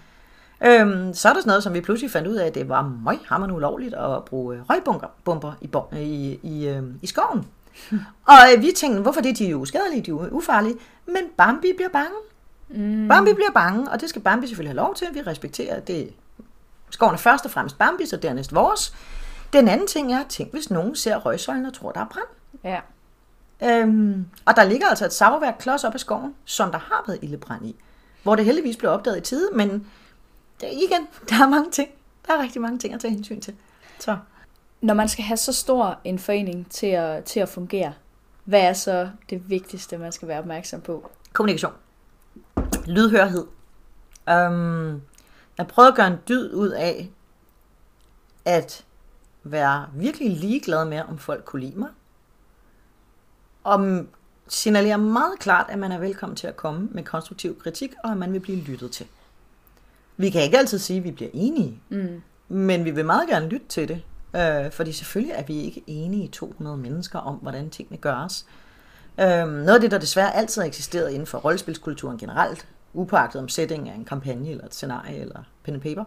Øhm, 0.65 1.15
så 1.15 1.29
er 1.29 1.33
der 1.33 1.41
sådan 1.41 1.49
noget, 1.51 1.63
som 1.63 1.75
vi 1.75 1.81
pludselig 1.81 2.11
fandt 2.11 2.29
ud 2.29 2.35
af, 2.35 2.47
at 2.47 2.55
det 2.55 2.69
var 2.69 2.93
møghammerende 3.05 3.55
ulovligt 3.55 3.95
at 3.95 4.25
bruge 4.25 4.57
øh, 4.57 4.63
røgbomber 4.71 5.09
bomber 5.25 5.53
i, 5.61 5.69
i, 5.99 6.41
i, 6.43 6.69
øh, 6.69 6.83
i 7.03 7.07
skoven. 7.07 7.47
Og 8.33 8.37
øh, 8.57 8.63
vi 8.63 8.73
tænkte, 8.77 9.03
hvorfor 9.03 9.21
det? 9.21 9.39
De 9.39 9.47
er 9.47 9.51
jo 9.51 9.59
uskadelige, 9.61 10.03
de 10.03 10.11
er 10.11 10.15
jo 10.15 10.29
ufarlige. 10.31 10.77
Men 11.07 11.23
Bambi 11.37 11.73
bliver 11.77 11.89
bange. 11.89 12.17
Mm. 12.69 13.09
Bambi 13.09 13.33
bliver 13.33 13.51
bange, 13.55 13.91
og 13.91 14.01
det 14.01 14.09
skal 14.09 14.23
Bambi 14.23 14.47
selvfølgelig 14.47 14.71
have 14.71 14.87
lov 14.87 14.95
til. 14.95 15.07
Vi 15.13 15.21
respekterer, 15.21 15.81
det 15.81 16.13
skoven 16.91 17.15
er 17.15 17.19
først 17.19 17.45
og 17.45 17.51
fremmest 17.51 17.79
Bambi, 17.79 18.07
så 18.07 18.17
dernæst 18.17 18.55
vores. 18.55 18.95
Den 19.53 19.69
anden 19.69 19.87
ting 19.87 20.13
er, 20.13 20.25
tænk 20.29 20.53
hvis 20.53 20.71
nogen 20.71 20.97
ser 20.97 21.17
røgsøjlen 21.17 21.67
og 21.67 21.75
tror, 21.75 21.93
der 21.93 22.01
er 22.01 22.07
brand. 22.07 22.27
ja. 22.65 22.81
Øhm, 23.63 24.27
og 24.45 24.57
der 24.57 24.65
ligger 24.65 24.87
altså 24.87 25.05
et 25.05 25.13
savværk 25.13 25.55
klods 25.59 25.85
op 25.85 25.95
ad 25.95 25.99
skoven, 25.99 26.35
som 26.45 26.71
der 26.71 26.79
har 26.79 27.05
været 27.07 27.19
ildebrand 27.23 27.67
i. 27.67 27.77
Hvor 28.23 28.37
det 28.37 28.45
heldigvis 28.45 28.77
blev 28.77 28.91
opdaget 28.91 29.17
i 29.19 29.21
tide, 29.21 29.49
men 29.55 29.87
det, 30.61 30.69
igen, 30.73 31.09
der 31.29 31.45
er 31.45 31.49
mange 31.49 31.71
ting. 31.71 31.89
Der 32.27 32.33
er 32.35 32.43
rigtig 32.43 32.61
mange 32.61 32.79
ting 32.79 32.95
at 32.95 33.01
tage 33.01 33.15
hensyn 33.15 33.41
til. 33.41 33.55
Så. 33.99 34.17
Når 34.81 34.95
man 34.95 35.09
skal 35.09 35.25
have 35.25 35.37
så 35.37 35.53
stor 35.53 36.01
en 36.05 36.19
forening 36.19 36.71
til 36.71 36.87
at, 36.87 37.25
til 37.25 37.41
at 37.41 37.49
fungere, 37.49 37.93
hvad 38.45 38.61
er 38.61 38.73
så 38.73 39.11
det 39.31 39.51
vigtigste, 39.51 39.99
man 39.99 40.13
skal 40.13 40.29
være 40.29 40.39
opmærksom 40.39 40.81
på? 40.81 41.11
Kommunikation. 41.33 41.73
Lydhørhed. 42.87 43.47
Øhm, 44.29 45.03
jeg 45.59 45.67
prøvede 45.69 45.91
at 45.91 45.97
gøre 45.97 46.07
en 46.07 46.19
dyd 46.29 46.55
ud 46.55 46.69
af, 46.69 47.11
at 48.45 48.85
være 49.43 49.87
virkelig 49.95 50.31
ligeglad 50.31 50.85
med, 50.85 51.03
om 51.09 51.19
folk 51.19 51.45
kunne 51.45 51.63
lide 51.63 51.79
mig. 51.79 51.89
Og 53.65 54.05
signalere 54.49 54.99
meget 54.99 55.39
klart, 55.39 55.67
at 55.69 55.79
man 55.79 55.93
er 55.93 55.99
velkommen 55.99 56.37
til 56.37 56.47
at 56.47 56.57
komme 56.57 56.89
med 56.93 57.05
konstruktiv 57.05 57.59
kritik, 57.59 57.93
og 58.05 58.11
at 58.11 58.17
man 58.17 58.33
vil 58.33 58.41
blive 58.41 58.59
lyttet 58.59 58.91
til. 58.91 59.07
Vi 60.17 60.31
kan 60.31 60.43
ikke 60.43 60.59
altid 60.59 60.79
sige, 60.79 60.99
at 60.99 61.05
vi 61.05 61.11
bliver 61.11 61.31
enige, 61.35 61.81
mm. 61.89 62.23
men 62.49 62.85
vi 62.85 62.91
vil 62.91 63.05
meget 63.05 63.29
gerne 63.29 63.49
lytte 63.49 63.67
til 63.69 63.89
det. 63.89 64.03
Øh, 64.37 64.71
fordi 64.71 64.93
selvfølgelig 64.93 65.35
er 65.37 65.43
vi 65.43 65.61
ikke 65.61 65.83
enige 65.87 66.25
i 66.25 66.29
200 66.29 66.77
mennesker 66.77 67.19
om, 67.19 67.35
hvordan 67.35 67.71
tingene 67.71 67.99
gøres. 67.99 68.47
Øh, 69.21 69.27
noget 69.27 69.75
af 69.75 69.81
det, 69.81 69.91
der 69.91 69.99
desværre 69.99 70.37
altid 70.37 70.63
har 70.63 70.67
eksisteret 70.69 71.11
inden 71.11 71.27
for 71.27 71.39
rollespilskulturen 71.39 72.19
generelt, 72.19 72.67
upåagtet 72.95 73.41
om 73.41 73.49
setting 73.49 73.89
af 73.89 73.95
en 73.95 74.05
kampagne 74.05 74.51
eller 74.51 74.65
et 74.65 74.75
scenarie 74.75 75.21
eller 75.21 75.43
pen 75.65 75.75
and 75.75 75.83
paper, 75.83 76.05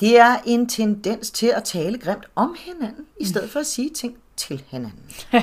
det 0.00 0.18
er 0.18 0.36
en 0.44 0.68
tendens 0.68 1.30
til 1.30 1.46
at 1.46 1.64
tale 1.64 1.98
grimt 1.98 2.26
om 2.34 2.56
hinanden, 2.58 3.06
i 3.20 3.24
stedet 3.24 3.50
for 3.50 3.60
at 3.60 3.66
sige 3.66 3.90
ting 3.90 4.16
til 4.36 4.64
hinanden. 4.66 5.10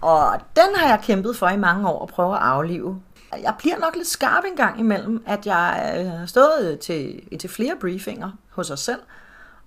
Og 0.00 0.40
den 0.56 0.76
har 0.76 0.88
jeg 0.88 1.00
kæmpet 1.02 1.36
for 1.36 1.48
i 1.48 1.56
mange 1.56 1.88
år 1.88 2.02
at 2.02 2.08
prøve 2.08 2.34
at 2.34 2.42
aflive. 2.42 3.00
Jeg 3.42 3.54
bliver 3.58 3.78
nok 3.78 3.96
lidt 3.96 4.08
skarp 4.08 4.44
en 4.44 4.56
gang 4.56 4.80
imellem, 4.80 5.22
at 5.26 5.46
jeg 5.46 5.96
øh, 5.98 6.12
har 6.12 6.26
stået 6.26 6.78
til, 6.80 7.22
til 7.38 7.50
flere 7.50 7.74
briefinger 7.80 8.30
hos 8.50 8.70
os 8.70 8.80
selv, 8.80 9.00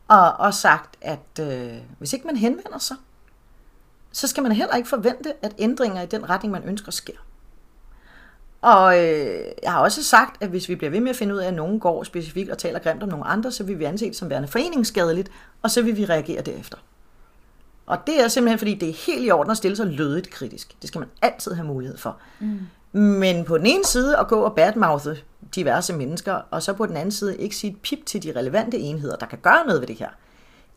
og, 0.09 0.33
og 0.33 0.53
sagt, 0.53 0.97
at 1.01 1.39
øh, 1.41 1.73
hvis 1.97 2.13
ikke 2.13 2.27
man 2.27 2.35
henvender 2.35 2.79
sig, 2.79 2.97
så 4.11 4.27
skal 4.27 4.43
man 4.43 4.51
heller 4.51 4.75
ikke 4.75 4.89
forvente, 4.89 5.33
at 5.41 5.55
ændringer 5.57 6.01
i 6.01 6.05
den 6.05 6.29
retning, 6.29 6.51
man 6.51 6.63
ønsker, 6.63 6.91
sker. 6.91 7.13
Og 8.61 9.05
øh, 9.05 9.45
jeg 9.63 9.71
har 9.71 9.79
også 9.79 10.03
sagt, 10.03 10.43
at 10.43 10.49
hvis 10.49 10.69
vi 10.69 10.75
bliver 10.75 10.91
ved 10.91 10.99
med 10.99 11.09
at 11.09 11.15
finde 11.15 11.35
ud 11.35 11.39
af, 11.39 11.47
at 11.47 11.53
nogen 11.53 11.79
går 11.79 12.03
specifikt 12.03 12.49
og 12.49 12.57
taler 12.57 12.79
grimt 12.79 13.03
om 13.03 13.09
nogle 13.09 13.25
andre, 13.25 13.51
så 13.51 13.63
vil 13.63 13.79
vi 13.79 13.83
anse 13.83 14.05
det 14.05 14.15
som 14.15 14.29
værende 14.29 14.47
foreningsskadeligt, 14.47 15.29
og 15.61 15.71
så 15.71 15.81
vil 15.81 15.97
vi 15.97 16.05
reagere 16.05 16.41
derefter. 16.41 16.77
Og 17.85 17.97
det 18.07 18.23
er 18.23 18.27
simpelthen, 18.27 18.59
fordi 18.59 18.75
det 18.75 18.89
er 18.89 18.93
helt 18.93 19.27
i 19.27 19.31
orden 19.31 19.51
at 19.51 19.57
stille 19.57 19.77
sig 19.77 19.85
lødigt 19.87 20.29
kritisk. 20.29 20.75
Det 20.81 20.87
skal 20.87 20.99
man 20.99 21.09
altid 21.21 21.51
have 21.51 21.67
mulighed 21.67 21.97
for. 21.97 22.17
Mm. 22.39 22.59
Men 22.91 23.45
på 23.45 23.57
den 23.57 23.65
ene 23.65 23.85
side 23.85 24.17
at 24.17 24.27
gå 24.27 24.41
og 24.41 24.55
badmouthe 24.55 25.17
diverse 25.55 25.93
mennesker, 25.93 26.41
og 26.51 26.63
så 26.63 26.73
på 26.73 26.85
den 26.85 26.97
anden 26.97 27.11
side 27.11 27.37
ikke 27.37 27.55
sige 27.55 27.71
et 27.71 27.81
pip 27.81 28.05
til 28.05 28.23
de 28.23 28.33
relevante 28.35 28.77
enheder, 28.77 29.15
der 29.15 29.25
kan 29.25 29.39
gøre 29.41 29.65
noget 29.65 29.81
ved 29.81 29.87
det 29.87 29.95
her. 29.95 30.09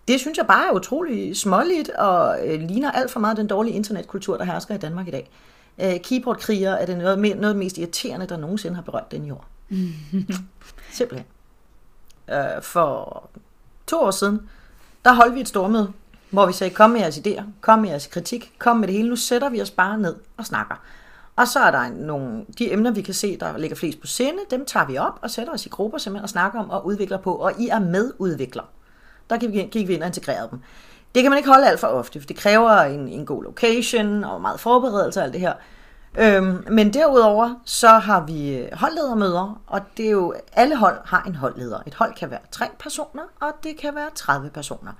Det 0.08 0.20
synes 0.20 0.38
jeg 0.38 0.46
bare 0.46 0.68
er 0.68 0.72
utrolig 0.72 1.36
småligt 1.36 1.88
og 1.88 2.48
øh, 2.48 2.60
ligner 2.60 2.90
alt 2.90 3.10
for 3.10 3.20
meget 3.20 3.36
den 3.36 3.46
dårlige 3.46 3.74
internetkultur, 3.74 4.36
der 4.36 4.44
hersker 4.44 4.74
i 4.74 4.78
Danmark 4.78 5.08
i 5.08 5.10
dag. 5.10 5.30
Øh, 5.78 6.00
keyboardkriger 6.00 6.70
er 6.70 6.86
det 6.86 6.98
noget, 6.98 7.18
noget 7.18 7.34
af 7.34 7.48
det 7.48 7.56
mest 7.56 7.78
irriterende, 7.78 8.26
der 8.26 8.36
nogensinde 8.36 8.74
har 8.74 8.82
berørt 8.82 9.10
den 9.10 9.24
jord. 9.24 9.46
Simpelthen. 10.90 11.26
Øh, 12.30 12.62
for 12.62 13.30
to 13.86 14.00
år 14.00 14.10
siden, 14.10 14.40
der 15.04 15.12
holdt 15.12 15.34
vi 15.34 15.40
et 15.40 15.48
stormøde, 15.48 15.92
hvor 16.30 16.46
vi 16.46 16.52
sagde, 16.52 16.74
kom 16.74 16.90
med 16.90 17.00
jeres 17.00 17.18
idéer, 17.18 17.42
kom 17.60 17.78
med 17.78 17.88
jeres 17.88 18.06
kritik, 18.06 18.52
kom 18.58 18.76
med 18.76 18.88
det 18.88 18.96
hele, 18.96 19.08
nu 19.08 19.16
sætter 19.16 19.48
vi 19.48 19.62
os 19.62 19.70
bare 19.70 19.98
ned 19.98 20.16
og 20.36 20.46
snakker. 20.46 20.74
Og 21.36 21.48
så 21.48 21.60
er 21.60 21.70
der 21.70 21.90
nogle, 21.90 22.44
de 22.58 22.72
emner, 22.72 22.90
vi 22.90 23.02
kan 23.02 23.14
se, 23.14 23.36
der 23.36 23.58
ligger 23.58 23.76
flest 23.76 24.00
på 24.00 24.06
sinde, 24.06 24.38
dem 24.50 24.66
tager 24.66 24.86
vi 24.86 24.98
op 24.98 25.18
og 25.22 25.30
sætter 25.30 25.52
os 25.52 25.66
i 25.66 25.68
grupper 25.68 25.98
simpelthen 25.98 26.22
og 26.22 26.28
snakker 26.28 26.60
om 26.60 26.70
og 26.70 26.86
udvikler 26.86 27.18
på, 27.18 27.34
og 27.34 27.52
I 27.58 27.68
er 27.68 27.78
medudvikler. 27.78 28.62
Der 29.30 29.36
gik 29.66 29.88
vi 29.88 29.94
ind 29.94 30.02
og 30.02 30.06
integrerede 30.06 30.48
dem. 30.50 30.60
Det 31.14 31.22
kan 31.22 31.30
man 31.30 31.36
ikke 31.36 31.48
holde 31.48 31.68
alt 31.68 31.80
for 31.80 31.86
ofte, 31.86 32.20
for 32.20 32.26
det 32.26 32.36
kræver 32.36 32.70
en, 32.70 33.08
en 33.08 33.26
god 33.26 33.44
location 33.44 34.24
og 34.24 34.40
meget 34.40 34.60
forberedelse 34.60 35.20
og 35.20 35.24
alt 35.24 35.32
det 35.32 35.40
her. 35.40 35.52
Øhm, 36.18 36.64
men 36.70 36.94
derudover 36.94 37.54
så 37.64 37.88
har 37.88 38.26
vi 38.26 38.56
øh, 38.56 38.68
holdledermøder, 38.72 39.62
og 39.66 39.80
det 39.96 40.06
er 40.06 40.10
jo, 40.10 40.34
alle 40.52 40.76
hold 40.76 40.98
har 41.04 41.22
en 41.22 41.34
holdleder. 41.34 41.80
Et 41.86 41.94
hold 41.94 42.14
kan 42.14 42.30
være 42.30 42.40
tre 42.50 42.66
personer, 42.78 43.22
og 43.40 43.52
det 43.62 43.76
kan 43.76 43.94
være 43.94 44.08
30 44.14 44.50
personer. 44.50 44.92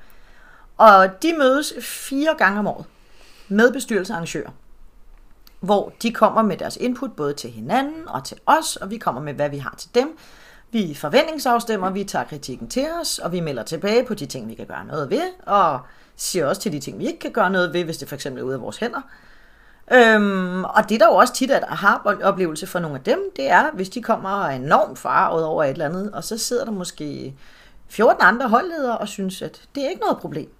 Og 0.76 1.22
de 1.22 1.34
mødes 1.38 1.72
fire 1.80 2.34
gange 2.38 2.58
om 2.58 2.66
året 2.66 2.84
med 3.48 3.72
bestyrelsearrangører, 3.72 4.50
hvor 5.62 5.92
de 6.02 6.12
kommer 6.12 6.42
med 6.42 6.56
deres 6.56 6.76
input 6.76 7.12
både 7.16 7.34
til 7.34 7.50
hinanden 7.50 8.08
og 8.08 8.24
til 8.24 8.36
os, 8.46 8.76
og 8.76 8.90
vi 8.90 8.96
kommer 8.96 9.20
med, 9.20 9.34
hvad 9.34 9.50
vi 9.50 9.58
har 9.58 9.74
til 9.78 9.94
dem. 9.94 10.18
Vi 10.70 10.94
forventningsafstemmer, 10.94 11.90
vi 11.90 12.04
tager 12.04 12.24
kritikken 12.24 12.68
til 12.68 12.86
os, 13.00 13.18
og 13.18 13.32
vi 13.32 13.40
melder 13.40 13.62
tilbage 13.62 14.04
på 14.04 14.14
de 14.14 14.26
ting, 14.26 14.48
vi 14.48 14.54
kan 14.54 14.66
gøre 14.66 14.84
noget 14.86 15.10
ved, 15.10 15.22
og 15.46 15.80
siger 16.16 16.46
også 16.46 16.62
til 16.62 16.72
de 16.72 16.80
ting, 16.80 16.98
vi 16.98 17.06
ikke 17.06 17.18
kan 17.18 17.32
gøre 17.32 17.50
noget 17.50 17.72
ved, 17.72 17.84
hvis 17.84 17.98
det 17.98 18.08
for 18.08 18.14
eksempel 18.14 18.42
er 18.42 18.46
ude 18.46 18.54
af 18.54 18.60
vores 18.60 18.76
hænder. 18.76 19.00
Øhm, 19.92 20.64
og 20.64 20.88
det 20.88 21.00
der 21.00 21.06
jo 21.06 21.14
også 21.14 21.34
tit 21.34 21.50
er 21.50 21.66
har 21.66 22.18
oplevelse 22.22 22.66
for 22.66 22.78
nogle 22.78 22.96
af 22.96 23.04
dem, 23.04 23.18
det 23.36 23.50
er, 23.50 23.70
hvis 23.72 23.88
de 23.88 24.02
kommer 24.02 24.30
og 24.30 24.44
er 24.44 24.56
enormt 24.56 24.98
farvet 24.98 25.44
over 25.44 25.64
et 25.64 25.70
eller 25.70 25.84
andet, 25.84 26.12
og 26.12 26.24
så 26.24 26.38
sidder 26.38 26.64
der 26.64 26.72
måske 26.72 27.34
14 27.88 28.22
andre 28.22 28.48
holdledere 28.48 28.98
og 28.98 29.08
synes, 29.08 29.42
at 29.42 29.62
det 29.74 29.84
er 29.84 29.88
ikke 29.88 30.00
noget 30.00 30.18
problem. 30.18 30.50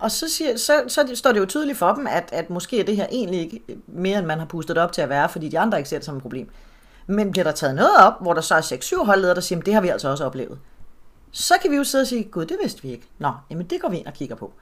Og 0.00 0.10
så, 0.10 0.28
siger, 0.28 0.56
så, 0.56 0.84
så 0.88 1.10
står 1.14 1.32
det 1.32 1.40
jo 1.40 1.46
tydeligt 1.46 1.78
for 1.78 1.92
dem, 1.92 2.06
at, 2.06 2.28
at 2.32 2.50
måske 2.50 2.80
er 2.80 2.84
det 2.84 2.96
her 2.96 3.06
egentlig 3.10 3.40
ikke 3.40 3.60
mere, 3.86 4.18
end 4.18 4.26
man 4.26 4.38
har 4.38 4.46
pustet 4.46 4.78
op 4.78 4.92
til 4.92 5.02
at 5.02 5.08
være, 5.08 5.28
fordi 5.28 5.48
de 5.48 5.58
andre 5.58 5.78
ikke 5.78 5.90
ser 5.90 5.98
det 5.98 6.04
som 6.04 6.16
et 6.16 6.22
problem. 6.22 6.48
Men 7.06 7.30
bliver 7.30 7.44
der 7.44 7.52
taget 7.52 7.74
noget 7.74 7.96
op, 7.98 8.12
hvor 8.20 8.34
der 8.34 8.40
så 8.40 8.54
er 8.54 8.60
6-7 9.02 9.04
holdledere, 9.04 9.34
der 9.34 9.40
siger, 9.40 9.60
det 9.60 9.74
har 9.74 9.80
vi 9.80 9.88
altså 9.88 10.08
også 10.08 10.24
oplevet. 10.24 10.58
Så 11.32 11.54
kan 11.62 11.70
vi 11.70 11.76
jo 11.76 11.84
sidde 11.84 12.02
og 12.02 12.06
sige, 12.06 12.24
gud, 12.24 12.46
det 12.46 12.56
vidste 12.62 12.82
vi 12.82 12.90
ikke. 12.90 13.08
Nå, 13.18 13.32
jamen 13.50 13.66
det 13.66 13.80
går 13.80 13.88
vi 13.88 13.96
ind 13.96 14.06
og 14.06 14.12
kigger 14.12 14.36
på. 14.36 14.52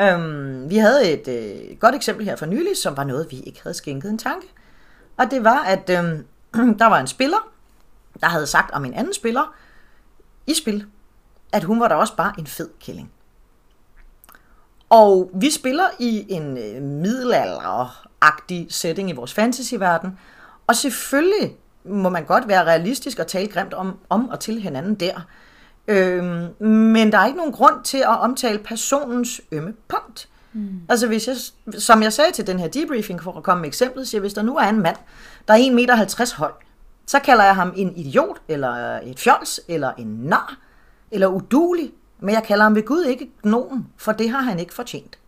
Øhm, 0.00 0.70
vi 0.70 0.76
havde 0.76 1.12
et 1.12 1.28
øh, 1.28 1.76
godt 1.78 1.94
eksempel 1.94 2.24
her 2.24 2.36
for 2.36 2.46
nylig, 2.46 2.76
som 2.76 2.96
var 2.96 3.04
noget, 3.04 3.26
vi 3.30 3.40
ikke 3.40 3.62
havde 3.62 3.74
skænket 3.74 4.10
en 4.10 4.18
tanke. 4.18 4.46
Og 5.16 5.30
det 5.30 5.44
var, 5.44 5.62
at 5.62 5.90
øh, 5.90 6.18
der 6.80 6.86
var 6.86 7.00
en 7.00 7.06
spiller, 7.06 7.48
der 8.20 8.26
havde 8.26 8.46
sagt 8.46 8.70
om 8.70 8.84
en 8.84 8.94
anden 8.94 9.14
spiller 9.14 9.54
i 10.46 10.54
spil, 10.54 10.86
at 11.52 11.64
hun 11.64 11.80
var 11.80 11.88
da 11.88 11.94
også 11.94 12.16
bare 12.16 12.32
en 12.38 12.46
fed 12.46 12.68
killing. 12.80 13.12
Og 14.90 15.30
vi 15.34 15.50
spiller 15.50 15.84
i 15.98 16.26
en 16.28 16.58
øh, 16.58 16.82
middelalderagtig 16.82 18.66
setting 18.70 19.10
i 19.10 19.12
vores 19.12 19.34
fantasyverden, 19.34 20.18
og 20.66 20.76
selvfølgelig 20.76 21.56
må 21.84 22.08
man 22.08 22.24
godt 22.24 22.48
være 22.48 22.64
realistisk 22.64 23.18
og 23.18 23.26
tale 23.26 23.48
grimt 23.48 23.74
om, 23.74 23.98
om 24.08 24.28
og 24.28 24.40
til 24.40 24.60
hinanden 24.60 24.94
der. 24.94 25.20
Øhm, 25.88 26.64
men 26.66 27.12
der 27.12 27.18
er 27.18 27.26
ikke 27.26 27.36
nogen 27.36 27.52
grund 27.52 27.84
til 27.84 27.98
at 27.98 28.20
omtale 28.20 28.58
personens 28.58 29.40
ømme 29.52 29.74
punkt. 29.88 30.28
Mm. 30.52 30.80
Altså 30.88 31.06
hvis 31.06 31.28
jeg, 31.28 31.36
som 31.80 32.02
jeg 32.02 32.12
sagde 32.12 32.32
til 32.32 32.46
den 32.46 32.58
her 32.58 32.68
debriefing, 32.68 33.22
for 33.22 33.32
at 33.32 33.42
komme 33.42 33.60
med 33.60 33.68
eksemplet, 33.68 34.08
siger, 34.08 34.20
hvis 34.20 34.34
der 34.34 34.42
nu 34.42 34.56
er 34.56 34.68
en 34.68 34.80
mand, 34.80 34.96
der 35.48 35.54
er 35.54 35.58
1,50 35.58 35.72
meter 35.72 36.36
høj, 36.36 36.50
så 37.06 37.18
kalder 37.18 37.44
jeg 37.44 37.54
ham 37.54 37.72
en 37.76 37.96
idiot, 37.96 38.36
eller 38.48 39.00
et 39.02 39.18
fjols, 39.18 39.60
eller 39.68 39.92
en 39.98 40.06
nar, 40.06 40.56
eller 41.10 41.26
udulig, 41.26 41.92
men 42.20 42.34
jeg 42.34 42.42
kalder 42.42 42.64
ham 42.64 42.74
ved 42.74 42.82
Gud 42.82 43.04
ikke 43.04 43.30
nogen, 43.44 43.86
for 43.96 44.12
det 44.12 44.30
har 44.30 44.40
han 44.40 44.58
ikke 44.58 44.74
fortjent. 44.74 45.18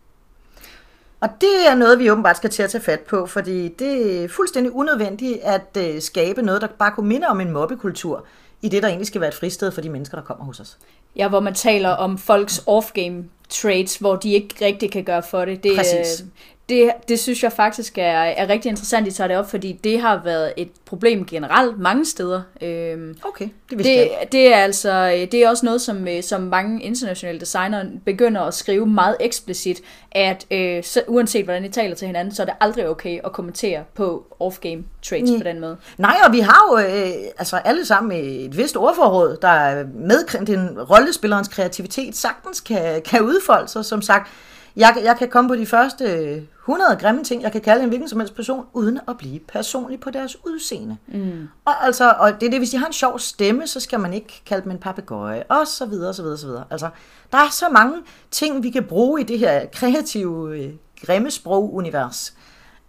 Og 1.20 1.29
det 1.40 1.68
er 1.68 1.74
noget, 1.74 1.98
vi 1.98 2.11
åbenbart 2.11 2.37
skal 2.37 2.50
til 2.50 2.62
at 2.62 2.70
tage 2.70 2.85
fat 2.85 3.00
på, 3.00 3.26
fordi 3.26 3.68
det 3.68 4.24
er 4.24 4.29
fuldstændig 4.29 4.72
unødvendigt 4.72 5.38
at 5.42 5.76
øh, 5.79 6.00
skabe 6.00 6.42
noget, 6.42 6.62
der 6.62 6.66
bare 6.66 6.90
kunne 6.90 7.09
minde 7.09 7.26
om 7.26 7.40
en 7.40 7.50
mobbekultur, 7.50 8.26
i 8.62 8.68
det, 8.68 8.83
der 8.83 8.88
egentlig 8.88 9.07
skal 9.07 9.20
være 9.20 9.29
et 9.29 9.35
fristed 9.35 9.70
for 9.72 9.81
de 9.81 9.88
mennesker, 9.88 10.16
der 10.16 10.24
kommer 10.24 10.44
hos 10.44 10.61
os. 10.61 10.79
Ja, 11.16 11.29
hvor 11.29 11.40
man 11.40 11.55
taler 11.55 11.88
om 11.88 12.18
folks 12.18 12.59
off-game 12.59 13.24
trades, 13.48 13.96
hvor 13.96 14.16
de 14.16 14.33
ikke 14.33 14.64
rigtig 14.64 14.90
kan 14.90 15.05
gøre 15.05 15.22
for 15.22 15.44
det. 15.44 15.62
det 15.64 15.76
Præcis. 15.76 16.24
Det, 16.70 16.92
det 17.09 17.18
synes 17.18 17.42
jeg 17.42 17.52
faktisk 17.52 17.98
er, 17.98 18.02
er 18.12 18.48
rigtig 18.48 18.68
interessant, 18.68 19.06
at 19.06 19.12
I 19.12 19.16
tager 19.16 19.28
det 19.28 19.37
op, 19.37 19.50
fordi 19.50 19.72
det 19.72 20.00
har 20.00 20.20
været 20.24 20.52
et 20.56 20.68
problem 20.85 21.24
generelt 21.24 21.78
mange 21.78 22.04
steder. 22.04 22.42
Øhm, 22.61 23.16
okay, 23.22 23.48
det 23.70 23.78
vidste 23.78 23.92
det, 23.92 23.98
jeg 23.98 24.28
Det 24.33 24.54
er 24.54 24.56
altså 24.56 25.26
det 25.33 25.35
er 25.35 25.48
også 25.48 25.66
noget, 25.66 25.80
som, 25.80 26.09
øh, 26.09 26.22
som 26.22 26.42
mange 26.42 26.83
internationale 26.83 27.40
designer 27.40 27.85
begynder 28.04 28.40
at 28.40 28.54
skrive 28.54 28.87
meget 28.87 29.16
eksplicit, 29.20 29.80
at 30.12 30.46
øh, 30.50 30.85
så, 30.85 31.02
uanset 31.09 31.44
hvordan 31.44 31.64
I 31.64 31.68
taler 31.68 31.94
til 31.94 32.06
hinanden, 32.06 32.35
så 32.35 32.42
er 32.42 32.46
det 32.46 32.54
aldrig 32.61 32.88
okay 32.88 33.18
at 33.24 33.33
kommentere 33.33 33.85
på 33.94 34.26
off-game 34.40 34.83
trades 35.02 35.30
mm. 35.30 35.38
på 35.38 35.44
den 35.44 35.61
måde. 35.61 35.76
Nej, 35.98 36.16
og 36.26 36.33
vi 36.33 36.40
har 36.40 36.68
jo 36.70 36.78
øh, 36.78 37.12
altså 37.38 37.56
alle 37.56 37.85
sammen 37.85 38.24
et 38.24 38.56
vist 38.56 38.76
ordforråd, 38.76 39.37
der 39.42 39.85
med 39.94 40.46
den 40.46 40.80
rollespillerens 40.83 41.48
kreativitet 41.48 42.16
sagtens 42.16 42.61
kan, 42.61 43.02
kan 43.02 43.22
udfolde 43.22 43.68
sig, 43.68 43.85
som 43.85 44.02
sagt 44.02 44.28
jeg, 44.76 45.00
jeg 45.04 45.16
kan 45.18 45.28
komme 45.28 45.48
på 45.48 45.56
de 45.56 45.66
første 45.66 46.06
100 46.61 46.96
grimme 47.00 47.24
ting, 47.24 47.42
jeg 47.42 47.52
kan 47.52 47.61
kalde 47.61 47.83
en 47.83 47.88
hvilken 47.88 48.09
som 48.09 48.20
helst 48.20 48.35
person, 48.35 48.66
uden 48.72 49.00
at 49.09 49.18
blive 49.18 49.38
personlig 49.38 50.00
på 50.00 50.11
deres 50.11 50.37
udseende. 50.46 50.96
Mm. 51.06 51.48
Og, 51.64 51.87
altså, 51.87 52.14
og 52.18 52.40
det 52.40 52.46
er 52.46 52.50
det, 52.50 52.61
hvis 52.61 52.70
de 52.70 52.78
har 52.78 52.87
en 52.87 52.92
sjov 52.92 53.18
stemme, 53.18 53.66
så 53.66 53.80
skal 53.80 54.00
man 54.00 54.14
ikke 54.14 54.42
kalde 54.46 54.64
dem 54.64 54.70
en 54.70 54.78
papegøje, 54.78 55.42
og 55.48 55.66
så 55.66 55.87
videre, 55.87 56.09
og 56.09 56.14
så 56.14 56.22
videre, 56.22 56.35
og 56.35 56.38
så 56.38 56.46
videre. 56.46 56.64
Altså, 56.70 56.88
der 57.33 57.38
er 57.38 57.50
så 57.50 57.68
mange 57.68 57.96
ting, 58.30 58.62
vi 58.62 58.70
kan 58.70 58.85
bruge 58.85 59.20
i 59.20 59.24
det 59.24 59.38
her 59.38 59.66
kreative, 59.72 60.59
øh, 60.59 60.72
grimme 61.06 61.30
sprogunivers, 61.30 62.35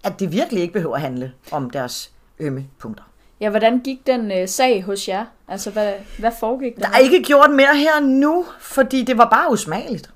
at 0.03 0.19
det 0.19 0.31
virkelig 0.31 0.61
ikke 0.61 0.73
behøver 0.73 0.95
at 0.95 1.01
handle 1.01 1.31
om 1.51 1.69
deres 1.69 2.11
ømme 2.39 2.65
punkter. 2.79 3.03
Ja, 3.39 3.49
hvordan 3.49 3.79
gik 3.79 4.07
den 4.07 4.31
øh, 4.31 4.47
sag 4.47 4.83
hos 4.83 5.07
jer? 5.07 5.25
Altså, 5.47 5.69
hvad, 5.69 5.93
hvad 6.19 6.31
foregik 6.39 6.75
der? 6.75 6.81
Der 6.81 6.89
er 6.89 6.97
ikke 6.97 7.23
gjort 7.23 7.51
mere 7.51 7.75
her 7.75 7.99
nu, 7.99 8.45
fordi 8.59 9.03
det 9.03 9.17
var 9.17 9.29
bare 9.29 9.51
usmageligt 9.51 10.11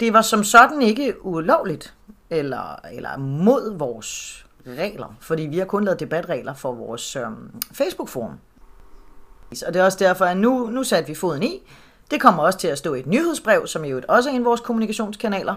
det 0.00 0.12
var 0.12 0.22
som 0.22 0.44
sådan 0.44 0.82
ikke 0.82 1.24
ulovligt 1.26 1.94
eller, 2.30 2.86
eller 2.92 3.16
mod 3.16 3.78
vores 3.78 4.42
regler, 4.66 5.16
fordi 5.20 5.42
vi 5.42 5.58
har 5.58 5.64
kun 5.64 5.84
lavet 5.84 6.00
debatregler 6.00 6.54
for 6.54 6.72
vores 6.72 7.16
øhm, 7.16 7.50
Facebook-forum. 7.72 8.38
Og 9.66 9.74
det 9.74 9.80
er 9.80 9.84
også 9.84 9.98
derfor, 10.00 10.24
at 10.24 10.36
nu, 10.36 10.70
nu 10.70 10.84
satte 10.84 11.08
vi 11.08 11.14
foden 11.14 11.42
i. 11.42 11.62
Det 12.10 12.20
kommer 12.20 12.42
også 12.42 12.58
til 12.58 12.68
at 12.68 12.78
stå 12.78 12.94
i 12.94 13.00
et 13.00 13.06
nyhedsbrev, 13.06 13.66
som 13.66 13.84
jo 13.84 14.02
også 14.08 14.30
er 14.30 14.34
en 14.34 14.40
af 14.40 14.44
vores 14.44 14.60
kommunikationskanaler. 14.60 15.54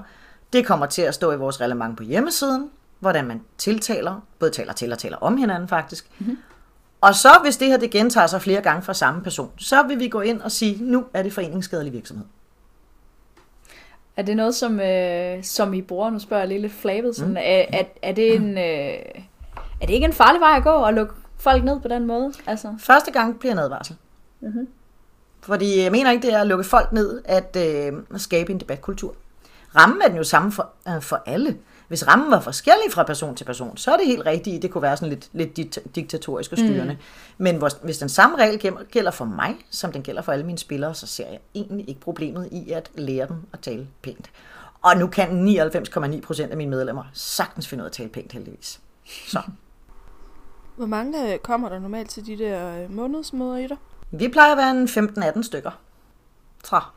Det 0.53 0.65
kommer 0.65 0.85
til 0.85 1.01
at 1.01 1.13
stå 1.13 1.31
i 1.31 1.37
vores 1.37 1.61
relevant 1.61 1.97
på 1.97 2.03
hjemmesiden, 2.03 2.69
hvordan 2.99 3.27
man 3.27 3.41
tiltaler, 3.57 4.21
både 4.39 4.51
taler 4.51 4.73
til 4.73 4.91
og 4.91 4.99
taler 4.99 5.17
om 5.17 5.37
hinanden 5.37 5.67
faktisk. 5.67 6.09
Mm-hmm. 6.19 6.37
Og 7.01 7.15
så 7.15 7.29
hvis 7.43 7.57
det 7.57 7.67
her 7.67 7.77
det 7.77 7.91
gentager 7.91 8.27
sig 8.27 8.41
flere 8.41 8.61
gange 8.61 8.81
fra 8.81 8.93
samme 8.93 9.23
person, 9.23 9.51
så 9.57 9.83
vil 9.83 9.99
vi 9.99 10.07
gå 10.07 10.21
ind 10.21 10.41
og 10.41 10.51
sige, 10.51 10.83
nu 10.83 11.05
er 11.13 11.23
det 11.23 11.33
foreningsskadelig 11.33 11.93
virksomhed. 11.93 12.25
Er 14.19 14.23
det 14.23 14.37
noget, 14.37 14.55
som, 14.55 14.79
øh, 14.79 15.43
som 15.43 15.73
I 15.73 15.81
bruger? 15.81 16.09
Nu 16.09 16.19
spørger 16.19 16.41
jeg 16.41 16.47
lige 16.47 16.61
lidt 16.61 16.73
flabet. 16.73 17.15
Sådan, 17.15 17.31
mm. 17.31 17.37
er, 17.37 17.65
er, 17.73 17.83
er, 18.01 18.11
det 18.11 18.35
en, 18.35 18.57
øh, 18.57 19.23
er 19.81 19.85
det 19.85 19.89
ikke 19.89 20.05
en 20.05 20.13
farlig 20.13 20.41
vej 20.41 20.57
at 20.57 20.63
gå 20.63 20.69
og 20.69 20.93
lukke 20.93 21.13
folk 21.37 21.63
ned 21.63 21.79
på 21.79 21.87
den 21.87 22.07
måde? 22.07 22.33
Altså? 22.47 22.75
Første 22.79 23.11
gang 23.11 23.39
bliver 23.39 23.53
en 23.53 23.59
advarsel. 23.59 23.95
Mm-hmm. 24.41 24.67
Fordi 25.41 25.81
jeg 25.81 25.91
mener 25.91 26.11
ikke, 26.11 26.27
det 26.27 26.33
er 26.33 26.41
at 26.41 26.47
lukke 26.47 26.63
folk 26.63 26.91
ned, 26.91 27.21
at 27.25 27.57
øh, 27.59 27.93
skabe 28.17 28.51
en 28.51 28.59
debatkultur. 28.59 29.15
Rammen 29.75 30.01
er 30.01 30.07
den 30.07 30.17
jo 30.17 30.23
samme 30.23 30.51
for, 30.51 30.69
øh, 30.87 31.01
for 31.01 31.23
alle. 31.25 31.57
Hvis 31.89 32.07
rammen 32.07 32.31
var 32.31 32.39
forskellig 32.39 32.91
fra 32.91 33.03
person 33.03 33.35
til 33.35 33.45
person, 33.45 33.77
så 33.77 33.91
er 33.93 33.97
det 33.97 34.05
helt 34.07 34.25
rigtigt, 34.25 34.61
det 34.61 34.71
kunne 34.71 34.81
være 34.81 34.97
sådan 34.97 35.09
lidt, 35.09 35.29
lidt 35.33 35.57
dit- 35.57 35.95
diktatorisk 35.95 36.51
og 36.51 36.57
styrende. 36.57 36.93
Mm. 36.93 36.99
Men 37.43 37.55
hvor- 37.55 37.83
hvis 37.83 37.97
den 37.97 38.09
samme 38.09 38.37
regel 38.37 38.59
gælder- 38.59 38.83
gælder 38.83 39.11
for 39.11 39.25
mig, 39.25 39.55
som 39.69 39.91
den 39.91 40.01
gælder 40.01 40.21
for 40.21 40.31
alle 40.31 40.45
mine 40.45 40.57
spillere, 40.57 40.93
så 40.95 41.07
ser 41.07 41.27
jeg 41.27 41.39
egentlig 41.55 41.89
ikke 41.89 42.01
problemet 42.01 42.49
i 42.51 42.71
at 42.71 42.91
lære 42.95 43.27
dem 43.27 43.37
at 43.53 43.59
tale 43.59 43.87
pænt. 44.01 44.31
Og 44.81 44.97
nu 44.97 45.07
kan 45.07 45.29
99,9% 45.29 46.51
af 46.51 46.57
mine 46.57 46.69
medlemmer 46.71 47.03
sagtens 47.13 47.67
finde 47.67 47.81
ud 47.81 47.85
af 47.85 47.89
at 47.89 47.93
tale 47.93 48.09
pænt, 48.09 48.31
heldigvis. 48.31 48.79
Så. 49.27 49.41
Hvor 50.77 50.85
mange 50.85 51.33
øh, 51.33 51.39
kommer 51.39 51.69
der 51.69 51.79
normalt 51.79 52.09
til 52.09 52.25
de 52.25 52.37
der 52.37 52.83
øh, 52.83 52.91
månedsmøder 52.95 53.57
i 53.57 53.67
dig? 53.67 53.77
Vi 54.11 54.27
plejer 54.27 54.51
at 54.51 54.57
være 54.57 54.71
en 54.71 54.87
15-18 54.87 55.43
stykker. 55.43 55.71
Tror 56.63 56.91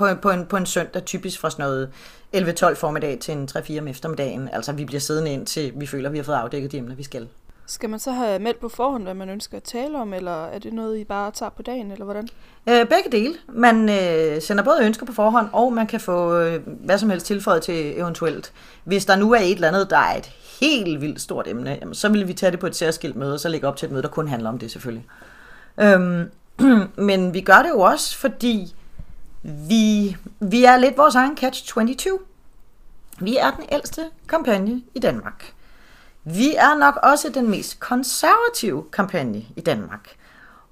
på, 0.00 0.06
en- 0.06 0.18
på, 0.18 0.30
en, 0.30 0.46
på 0.46 0.56
en 0.56 0.66
søndag, 0.66 1.04
typisk 1.04 1.40
fra 1.40 1.50
sådan 1.50 1.62
noget 1.64 1.90
11-12 2.36 2.74
formiddag 2.74 3.18
til 3.20 3.34
en 3.34 3.48
3-4 3.56 3.78
om 3.80 3.88
eftermiddagen. 3.88 4.48
Altså, 4.52 4.72
vi 4.72 4.84
bliver 4.84 5.00
siddende 5.00 5.32
ind 5.32 5.46
til, 5.46 5.72
vi 5.76 5.86
føler, 5.86 6.10
vi 6.10 6.18
har 6.18 6.24
fået 6.24 6.36
afdækket 6.36 6.72
de 6.72 6.78
emner, 6.78 6.94
vi 6.94 7.02
skal. 7.02 7.28
Skal 7.66 7.90
man 7.90 7.98
så 7.98 8.10
have 8.12 8.38
meldt 8.38 8.60
på 8.60 8.68
forhånd, 8.68 9.02
hvad 9.02 9.14
man 9.14 9.28
ønsker 9.30 9.56
at 9.56 9.62
tale 9.62 9.98
om, 9.98 10.14
eller 10.14 10.44
er 10.46 10.58
det 10.58 10.72
noget, 10.72 10.98
I 10.98 11.04
bare 11.04 11.30
tager 11.30 11.50
på 11.50 11.62
dagen, 11.62 11.90
eller 11.92 12.04
hvordan? 12.04 12.28
Øh, 12.68 12.86
begge 12.86 13.10
dele. 13.12 13.34
Man 13.48 13.88
øh, 13.88 14.42
sender 14.42 14.64
både 14.64 14.78
ønsker 14.84 15.06
på 15.06 15.12
forhånd, 15.12 15.48
og 15.52 15.72
man 15.72 15.86
kan 15.86 16.00
få 16.00 16.36
øh, 16.38 16.60
hvad 16.66 16.98
som 16.98 17.10
helst 17.10 17.26
tilføjet 17.26 17.62
til 17.62 17.98
eventuelt. 17.98 18.52
Hvis 18.84 19.04
der 19.04 19.16
nu 19.16 19.32
er 19.32 19.38
et 19.40 19.50
eller 19.54 19.68
andet, 19.68 19.90
der 19.90 19.98
er 19.98 20.16
et 20.16 20.26
helt 20.60 21.00
vildt 21.00 21.20
stort 21.20 21.48
emne, 21.48 21.78
jamen, 21.80 21.94
så 21.94 22.08
vil 22.08 22.28
vi 22.28 22.32
tage 22.34 22.52
det 22.52 22.60
på 22.60 22.66
et 22.66 22.76
særskilt 22.76 23.16
møde, 23.16 23.34
og 23.34 23.40
så 23.40 23.48
lægge 23.48 23.68
op 23.68 23.76
til 23.76 23.86
et 23.86 23.92
møde, 23.92 24.02
der 24.02 24.08
kun 24.08 24.28
handler 24.28 24.48
om 24.48 24.58
det 24.58 24.70
selvfølgelig. 24.70 25.06
Øhm, 25.80 26.30
men 27.08 27.34
vi 27.34 27.40
gør 27.40 27.62
det 27.62 27.68
jo 27.68 27.80
også, 27.80 28.18
fordi 28.18 28.74
vi, 29.42 30.16
vi 30.40 30.64
er 30.64 30.76
lidt 30.76 30.96
vores 30.96 31.14
egen 31.14 31.38
catch-22. 31.40 32.18
Vi 33.20 33.36
er 33.36 33.50
den 33.50 33.64
ældste 33.72 34.10
kampagne 34.28 34.82
i 34.94 34.98
Danmark. 34.98 35.52
Vi 36.24 36.54
er 36.54 36.78
nok 36.78 36.98
også 37.02 37.28
den 37.28 37.50
mest 37.50 37.80
konservative 37.80 38.84
kampagne 38.92 39.44
i 39.56 39.60
Danmark. 39.60 40.08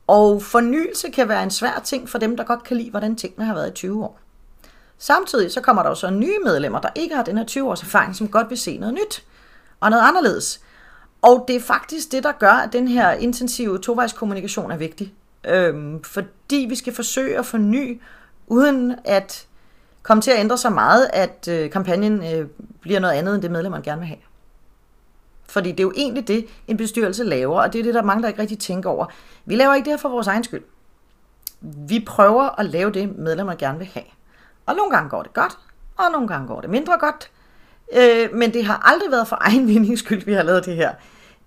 Og 0.06 0.42
fornyelse 0.42 1.10
kan 1.10 1.28
være 1.28 1.42
en 1.42 1.50
svær 1.50 1.80
ting 1.84 2.08
for 2.08 2.18
dem, 2.18 2.36
der 2.36 2.44
godt 2.44 2.64
kan 2.64 2.76
lide, 2.76 2.90
hvordan 2.90 3.16
tingene 3.16 3.44
har 3.44 3.54
været 3.54 3.70
i 3.70 3.74
20 3.74 4.04
år. 4.04 4.18
Samtidig 4.98 5.52
så 5.52 5.60
kommer 5.60 5.82
der 5.82 5.90
jo 5.90 5.94
så 5.94 6.10
nye 6.10 6.38
medlemmer, 6.44 6.80
der 6.80 6.88
ikke 6.94 7.14
har 7.14 7.22
den 7.22 7.38
her 7.38 7.44
20 7.44 7.68
års 7.70 7.82
erfaring, 7.82 8.16
som 8.16 8.28
godt 8.28 8.50
vil 8.50 8.58
se 8.58 8.78
noget 8.78 8.94
nyt 8.94 9.24
og 9.80 9.90
noget 9.90 10.02
anderledes. 10.02 10.60
Og 11.22 11.44
det 11.48 11.56
er 11.56 11.60
faktisk 11.60 12.12
det, 12.12 12.22
der 12.22 12.32
gør, 12.32 12.52
at 12.52 12.72
den 12.72 12.88
her 12.88 13.10
intensive 13.10 13.78
tovejskommunikation 13.78 14.70
er 14.70 14.76
vigtig. 14.76 15.14
Øhm, 15.44 16.02
fordi 16.04 16.66
vi 16.68 16.74
skal 16.74 16.94
forsøge 16.94 17.38
at 17.38 17.46
forny, 17.46 18.00
uden 18.48 18.94
at 19.04 19.46
komme 20.02 20.20
til 20.20 20.30
at 20.30 20.40
ændre 20.40 20.58
så 20.58 20.70
meget, 20.70 21.10
at 21.12 21.48
øh, 21.50 21.70
kampagnen 21.70 22.34
øh, 22.34 22.48
bliver 22.80 23.00
noget 23.00 23.14
andet, 23.14 23.34
end 23.34 23.42
det 23.42 23.50
medlemmerne 23.50 23.84
gerne 23.84 23.98
vil 23.98 24.08
have. 24.08 24.18
Fordi 25.46 25.70
det 25.70 25.80
er 25.80 25.84
jo 25.84 25.92
egentlig 25.96 26.28
det, 26.28 26.46
en 26.68 26.76
bestyrelse 26.76 27.24
laver, 27.24 27.60
og 27.60 27.72
det 27.72 27.78
er 27.78 27.82
det, 27.82 27.94
der 27.94 28.02
mange, 28.02 28.22
der 28.22 28.28
ikke 28.28 28.40
rigtig 28.40 28.58
tænker 28.58 28.90
over. 28.90 29.06
Vi 29.44 29.56
laver 29.56 29.74
ikke 29.74 29.84
det 29.84 29.92
her 29.92 29.98
for 29.98 30.08
vores 30.08 30.26
egen 30.26 30.44
skyld. 30.44 30.64
Vi 31.60 32.04
prøver 32.06 32.60
at 32.60 32.66
lave 32.66 32.90
det, 32.90 33.18
medlemmerne 33.18 33.58
gerne 33.58 33.78
vil 33.78 33.86
have. 33.86 34.04
Og 34.66 34.74
nogle 34.74 34.90
gange 34.90 35.10
går 35.10 35.22
det 35.22 35.32
godt, 35.32 35.58
og 35.96 36.12
nogle 36.12 36.28
gange 36.28 36.46
går 36.46 36.60
det 36.60 36.70
mindre 36.70 36.98
godt. 37.00 37.30
Øh, 37.92 38.38
men 38.38 38.54
det 38.54 38.64
har 38.64 38.82
aldrig 38.84 39.10
været 39.10 39.28
for 39.28 39.38
egen 39.40 39.68
vindings 39.68 40.00
skyld, 40.00 40.24
vi 40.24 40.32
har 40.32 40.42
lavet 40.42 40.64
det 40.64 40.76
her. 40.76 40.92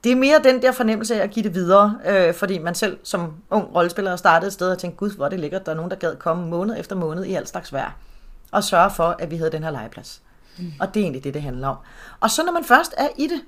Det 0.04 0.12
er 0.12 0.16
mere 0.16 0.40
den 0.44 0.62
der 0.62 0.72
fornemmelse 0.72 1.16
af 1.16 1.24
at 1.24 1.32
give 1.32 1.44
det 1.44 1.56
videre, 1.56 2.00
øh, 2.08 2.34
fordi 2.34 2.58
man 2.58 2.76
selv 2.76 2.98
som 3.04 3.34
ung 3.50 3.76
rollespiller 3.76 4.16
startede 4.16 4.48
et 4.48 4.54
sted 4.54 4.72
og 4.72 4.78
tænkte, 4.78 4.98
gud, 4.98 5.16
hvor 5.16 5.26
er 5.26 5.30
det 5.30 5.40
lækkert, 5.40 5.66
der 5.66 5.72
er 5.72 5.76
nogen, 5.76 5.92
der 5.92 5.98
gad 5.98 6.16
komme 6.16 6.48
måned 6.48 6.80
efter 6.80 6.96
måned 6.96 7.26
i 7.26 7.34
alt 7.34 7.50
slags 7.50 7.74
vejr, 7.74 7.92
og 8.52 8.64
sørge 8.64 8.92
for, 8.92 9.16
at 9.20 9.32
vi 9.32 9.38
havde 9.38 9.52
den 9.52 9.64
her 9.64 9.72
legeplads. 9.72 10.22
Mm. 10.58 10.74
Og 10.80 10.94
det 10.94 11.00
er 11.00 11.04
egentlig 11.04 11.24
det, 11.24 11.34
det 11.34 11.42
handler 11.42 11.68
om. 11.68 11.78
Og 12.20 12.32
så 12.32 12.44
når 12.46 12.52
man 12.52 12.64
først 12.64 12.94
er 12.98 13.08
i 13.18 13.28
det, 13.28 13.42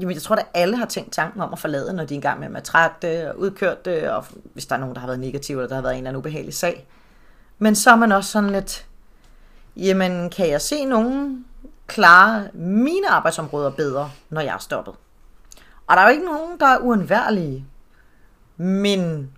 Jamen, 0.00 0.14
jeg 0.14 0.22
tror, 0.22 0.36
at 0.36 0.46
alle 0.54 0.76
har 0.76 0.86
tænkt 0.86 1.12
tanken 1.12 1.40
om 1.40 1.52
at 1.52 1.58
forlade, 1.58 1.92
når 1.92 2.04
de 2.04 2.14
er 2.14 2.18
i 2.18 2.20
gang 2.20 2.40
med 2.40 2.56
at 2.56 2.62
trætte 2.62 3.30
og 3.30 3.38
udkørt 3.38 3.86
og 3.86 4.24
hvis 4.52 4.66
der 4.66 4.74
er 4.74 4.80
nogen, 4.80 4.94
der 4.94 5.00
har 5.00 5.06
været 5.06 5.20
negativ, 5.20 5.56
eller 5.56 5.68
der 5.68 5.74
har 5.74 5.82
været 5.82 5.94
en 5.94 5.98
eller 5.98 6.10
anden 6.10 6.18
ubehagelig 6.18 6.54
sag. 6.54 6.86
Men 7.58 7.74
så 7.74 7.90
er 7.90 7.96
man 7.96 8.12
også 8.12 8.30
sådan 8.30 8.50
lidt, 8.50 8.86
jamen, 9.76 10.30
kan 10.30 10.48
jeg 10.48 10.60
se 10.60 10.84
nogen 10.84 11.44
klare 11.86 12.48
mine 12.54 13.08
arbejdsområder 13.08 13.70
bedre, 13.70 14.10
når 14.30 14.40
jeg 14.40 14.54
er 14.54 14.58
stoppet? 14.58 14.94
Og 15.86 15.96
der 15.96 16.02
er 16.02 16.06
jo 16.06 16.12
ikke 16.12 16.24
nogen, 16.24 16.60
der 16.60 16.66
er 16.66 16.78
uundværlige. 16.78 17.66
Men, 18.56 19.30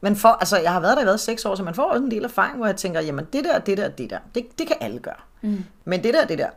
men 0.00 0.16
for, 0.16 0.28
altså, 0.28 0.58
jeg 0.58 0.72
har 0.72 0.80
været 0.80 0.96
der 0.96 1.02
i 1.02 1.06
været 1.06 1.20
seks 1.20 1.44
år, 1.44 1.54
så 1.54 1.62
man 1.62 1.74
får 1.74 1.90
også 1.90 2.04
en 2.04 2.10
del 2.10 2.24
erfaring, 2.24 2.56
hvor 2.56 2.66
jeg 2.66 2.76
tænker, 2.76 3.00
jamen 3.00 3.24
det 3.32 3.44
der, 3.44 3.58
det 3.58 3.78
der, 3.78 3.88
det 3.88 4.10
der, 4.10 4.18
det, 4.34 4.58
det 4.58 4.66
kan 4.66 4.76
alle 4.80 4.98
gøre. 4.98 5.20
Mm. 5.42 5.64
Men 5.84 6.04
det 6.04 6.14
der, 6.14 6.24
det 6.26 6.38
der, 6.38 6.48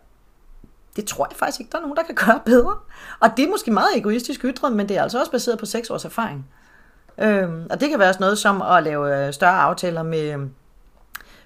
det 0.96 1.06
tror 1.06 1.28
jeg 1.30 1.38
faktisk 1.38 1.60
ikke, 1.60 1.72
der 1.72 1.78
er 1.78 1.82
nogen, 1.82 1.98
der 1.98 2.04
kan 2.04 2.16
gøre 2.16 2.40
bedre. 2.46 2.76
Og 3.20 3.30
det 3.38 3.46
er 3.46 3.50
måske 3.50 3.72
meget 3.72 3.98
egoistisk 3.98 4.46
ytret, 4.46 4.74
men 4.74 4.90
det 4.90 4.98
er 4.98 5.04
altså 5.04 5.20
også 5.20 5.32
baseret 5.32 5.60
på 5.60 5.66
seks 5.66 5.90
års 5.90 6.06
erfaring. 6.06 6.48
Øhm, 7.18 7.68
og 7.70 7.82
det 7.82 7.90
kan 7.90 8.00
være 8.00 8.14
sådan 8.14 8.24
noget 8.24 8.38
som 8.38 8.62
at 8.62 8.84
lave 8.84 9.28
øh, 9.28 9.34
større 9.34 9.60
aftaler 9.60 10.04
med 10.04 10.50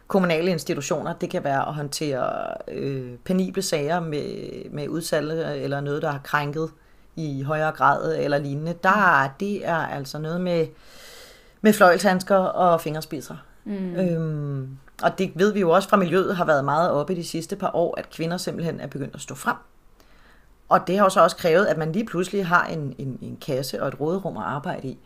kommunale 0.07 0.51
institutioner. 0.51 1.13
Det 1.13 1.29
kan 1.29 1.43
være 1.43 1.67
at 1.67 1.73
håndtere 1.73 2.47
øh, 2.67 3.17
penible 3.25 3.61
sager 3.61 3.99
med, 3.99 4.49
med 4.71 4.87
udsalg 4.87 5.31
eller 5.63 5.81
noget, 5.81 6.01
der 6.01 6.11
har 6.11 6.19
krænket 6.23 6.69
i 7.15 7.41
højere 7.41 7.71
grad 7.71 8.17
eller 8.17 8.37
lignende. 8.37 8.75
Der, 8.83 9.33
det 9.39 9.67
er 9.67 9.75
altså 9.75 10.17
noget 10.17 10.41
med, 10.41 10.67
med 11.61 11.73
fløjlshandsker 11.73 12.35
og 12.35 12.81
fingerspidser. 12.81 13.35
Mm. 13.65 13.95
Øhm, 13.95 14.77
og 15.03 15.17
det 15.17 15.31
ved 15.35 15.53
vi 15.53 15.59
jo 15.59 15.69
også 15.69 15.89
fra 15.89 15.97
miljøet 15.97 16.35
har 16.35 16.45
været 16.45 16.65
meget 16.65 16.91
oppe 16.91 17.13
i 17.13 17.15
de 17.15 17.23
sidste 17.23 17.55
par 17.55 17.71
år, 17.75 17.95
at 17.97 18.09
kvinder 18.09 18.37
simpelthen 18.37 18.79
er 18.79 18.87
begyndt 18.87 19.15
at 19.15 19.21
stå 19.21 19.35
frem. 19.35 19.55
Og 20.69 20.87
det 20.87 20.97
har 20.97 21.03
jo 21.03 21.09
så 21.09 21.21
også 21.21 21.37
krævet, 21.37 21.65
at 21.65 21.77
man 21.77 21.91
lige 21.91 22.05
pludselig 22.05 22.45
har 22.47 22.65
en, 22.65 22.95
en, 22.97 23.19
en 23.21 23.37
kasse 23.41 23.81
og 23.81 23.87
et 23.87 23.99
råderum 23.99 24.37
at 24.37 24.43
arbejde 24.43 24.87
i. 24.87 24.97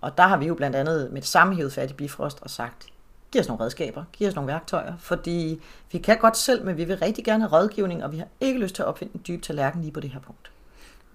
Og 0.00 0.18
der 0.18 0.22
har 0.22 0.36
vi 0.36 0.46
jo 0.46 0.54
blandt 0.54 0.76
andet 0.76 1.12
med 1.12 1.20
det 1.20 1.28
samme 1.28 1.54
hævet 1.54 1.72
fat 1.72 1.90
i 1.90 1.94
Bifrost 1.94 2.38
og 2.42 2.50
sagt, 2.50 2.86
giv 3.32 3.40
os 3.40 3.48
nogle 3.48 3.64
redskaber, 3.64 4.04
giv 4.12 4.28
os 4.28 4.34
nogle 4.34 4.52
værktøjer, 4.52 4.94
fordi 4.98 5.60
vi 5.92 5.98
kan 5.98 6.18
godt 6.18 6.36
selv, 6.36 6.64
men 6.64 6.76
vi 6.76 6.84
vil 6.84 6.98
rigtig 6.98 7.24
gerne 7.24 7.48
have 7.48 7.60
rådgivning, 7.60 8.04
og 8.04 8.12
vi 8.12 8.18
har 8.18 8.26
ikke 8.40 8.60
lyst 8.60 8.74
til 8.74 8.82
at 8.82 8.86
opfinde 8.86 9.14
en 9.14 9.22
dyb 9.28 9.42
tallerken 9.42 9.80
lige 9.80 9.92
på 9.92 10.00
det 10.00 10.10
her 10.10 10.20
punkt. 10.20 10.50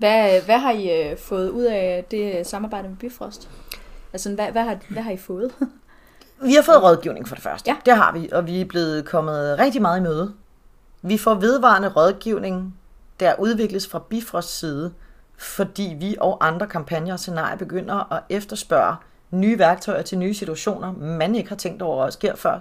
Hvad, 0.01 0.41
hvad 0.41 0.57
har 0.57 0.71
I 0.71 1.09
øh, 1.11 1.17
fået 1.17 1.49
ud 1.49 1.63
af 1.63 2.05
det 2.11 2.47
samarbejde 2.47 2.87
med 2.89 2.97
Bifrost? 2.97 3.49
Altså, 4.13 4.29
hvad, 4.29 4.51
hvad, 4.51 4.63
har, 4.63 4.77
hvad 4.89 5.03
har 5.03 5.11
I 5.11 5.17
fået? 5.17 5.51
Vi 6.45 6.53
har 6.53 6.61
fået 6.61 6.83
rådgivning 6.83 7.27
for 7.27 7.35
det 7.35 7.43
første. 7.43 7.71
Ja. 7.71 7.75
Det 7.85 7.95
har 7.95 8.11
vi, 8.11 8.29
og 8.31 8.47
vi 8.47 8.61
er 8.61 8.65
blevet 8.65 9.05
kommet 9.05 9.59
rigtig 9.59 9.81
meget 9.81 9.99
i 9.99 10.03
møde. 10.03 10.33
Vi 11.01 11.17
får 11.17 11.33
vedvarende 11.33 11.89
rådgivning, 11.89 12.75
der 13.19 13.35
udvikles 13.39 13.87
fra 13.87 13.99
Bifrosts 14.09 14.59
side, 14.59 14.93
fordi 15.37 15.95
vi 15.99 16.15
og 16.19 16.47
andre 16.47 16.67
kampagner 16.67 17.13
og 17.13 17.19
scenarier 17.19 17.57
begynder 17.57 18.13
at 18.13 18.23
efterspørge 18.29 18.95
nye 19.31 19.59
værktøjer 19.59 20.01
til 20.01 20.17
nye 20.17 20.33
situationer, 20.33 20.91
man 20.91 21.35
ikke 21.35 21.49
har 21.49 21.55
tænkt 21.55 21.81
over 21.81 22.03
at 22.03 22.13
sker 22.13 22.35
før. 22.35 22.59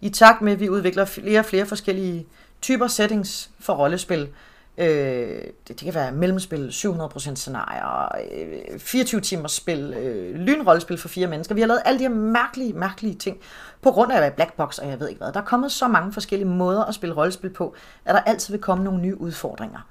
I 0.00 0.10
takt 0.10 0.42
med, 0.42 0.52
at 0.52 0.60
vi 0.60 0.68
udvikler 0.68 1.04
flere 1.04 1.38
og 1.38 1.44
flere 1.44 1.66
forskellige 1.66 2.26
typer 2.62 2.86
settings 2.86 3.50
for 3.60 3.74
rollespil, 3.74 4.28
Øh, 4.78 4.86
det, 4.86 5.68
det 5.68 5.76
kan 5.76 5.94
være 5.94 6.12
mellemspil, 6.12 6.68
700% 6.68 7.34
scenarier, 7.34 8.08
øh, 8.72 8.78
24 8.78 9.20
timers 9.20 9.52
spil, 9.52 9.94
øh, 9.96 10.34
lynrollespil 10.34 10.98
for 10.98 11.08
fire 11.08 11.26
mennesker. 11.26 11.54
Vi 11.54 11.60
har 11.60 11.68
lavet 11.68 11.82
alle 11.84 11.98
de 11.98 12.04
her 12.04 12.14
mærkelige, 12.14 12.72
mærkelige 12.72 13.14
ting 13.14 13.36
på 13.82 13.90
grund 13.90 14.12
af 14.12 14.16
at 14.16 14.22
være 14.22 14.30
blackbox, 14.30 14.78
og 14.78 14.88
jeg 14.88 15.00
ved 15.00 15.08
ikke 15.08 15.18
hvad. 15.18 15.32
Der 15.32 15.40
er 15.40 15.44
kommet 15.44 15.72
så 15.72 15.88
mange 15.88 16.12
forskellige 16.12 16.48
måder 16.48 16.84
at 16.84 16.94
spille 16.94 17.16
rollespil 17.16 17.50
på, 17.50 17.74
at 18.04 18.14
der 18.14 18.20
altid 18.20 18.54
vil 18.54 18.60
komme 18.60 18.84
nogle 18.84 19.00
nye 19.00 19.20
udfordringer. 19.20 19.88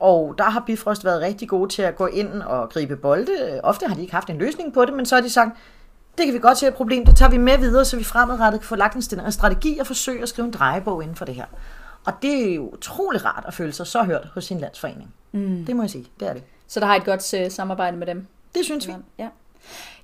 Og 0.00 0.34
der 0.38 0.44
har 0.44 0.62
Bifrost 0.66 1.04
været 1.04 1.20
rigtig 1.20 1.48
gode 1.48 1.68
til 1.70 1.82
at 1.82 1.96
gå 1.96 2.06
ind 2.06 2.42
og 2.42 2.70
gribe 2.70 2.96
bolde. 2.96 3.60
Ofte 3.62 3.86
har 3.86 3.94
de 3.94 4.00
ikke 4.00 4.14
haft 4.14 4.30
en 4.30 4.38
løsning 4.38 4.74
på 4.74 4.84
det, 4.84 4.94
men 4.94 5.06
så 5.06 5.14
har 5.14 5.22
de 5.22 5.30
sagt, 5.30 5.50
det 6.18 6.26
kan 6.26 6.34
vi 6.34 6.38
godt 6.38 6.58
se 6.58 6.66
et 6.66 6.74
problem, 6.74 7.04
det 7.06 7.16
tager 7.16 7.30
vi 7.30 7.36
med 7.36 7.58
videre, 7.58 7.84
så 7.84 7.96
vi 7.96 8.04
fremadrettet 8.04 8.60
kan 8.60 8.68
få 8.68 8.76
lagt 8.76 8.94
en 8.94 9.32
strategi 9.32 9.78
og 9.78 9.86
forsøge 9.86 10.22
at 10.22 10.28
skrive 10.28 10.46
en 10.46 10.52
drejebog 10.52 11.02
inden 11.02 11.16
for 11.16 11.24
det 11.24 11.34
her. 11.34 11.44
Og 12.04 12.12
det 12.22 12.50
er 12.50 12.54
jo 12.54 12.68
utrolig 12.68 13.24
rart 13.24 13.44
at 13.46 13.54
føle 13.54 13.72
sig 13.72 13.86
så 13.86 14.02
hørt 14.02 14.28
hos 14.34 14.44
sin 14.44 14.58
landsforening. 14.58 15.14
Mm. 15.32 15.64
Det 15.66 15.76
må 15.76 15.82
jeg 15.82 15.90
sige, 15.90 16.06
det 16.20 16.28
er 16.28 16.32
det. 16.32 16.42
Så 16.66 16.80
der 16.80 16.86
har 16.86 16.96
et 16.96 17.04
godt 17.04 17.34
uh, 17.34 17.52
samarbejde 17.52 17.96
med 17.96 18.06
dem? 18.06 18.26
Det 18.54 18.64
synes 18.64 18.88
vi. 18.88 18.92
Ja. 19.18 19.28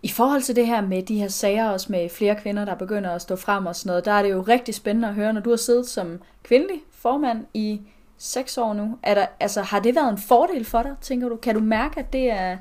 I 0.02 0.08
forhold 0.08 0.42
til 0.42 0.56
det 0.56 0.66
her 0.66 0.80
med 0.80 1.02
de 1.02 1.18
her 1.18 1.28
sager, 1.28 1.68
også 1.68 1.92
med 1.92 2.08
flere 2.08 2.34
kvinder, 2.34 2.64
der 2.64 2.74
begynder 2.74 3.10
at 3.10 3.22
stå 3.22 3.36
frem 3.36 3.66
og 3.66 3.76
sådan 3.76 3.90
noget, 3.90 4.04
der 4.04 4.12
er 4.12 4.22
det 4.22 4.30
jo 4.30 4.42
rigtig 4.42 4.74
spændende 4.74 5.08
at 5.08 5.14
høre, 5.14 5.32
når 5.32 5.40
du 5.40 5.50
har 5.50 5.56
siddet 5.56 5.88
som 5.88 6.20
kvindelig 6.42 6.80
formand 6.90 7.46
i 7.54 7.80
seks 8.18 8.58
år 8.58 8.74
nu. 8.74 8.98
Er 9.02 9.14
der, 9.14 9.26
altså, 9.40 9.62
har 9.62 9.80
det 9.80 9.94
været 9.94 10.10
en 10.10 10.18
fordel 10.18 10.64
for 10.64 10.82
dig, 10.82 10.94
tænker 11.00 11.28
du? 11.28 11.36
Kan 11.36 11.54
du 11.54 11.60
mærke, 11.60 12.00
at 12.00 12.12
det 12.12 12.30
er 12.30 12.56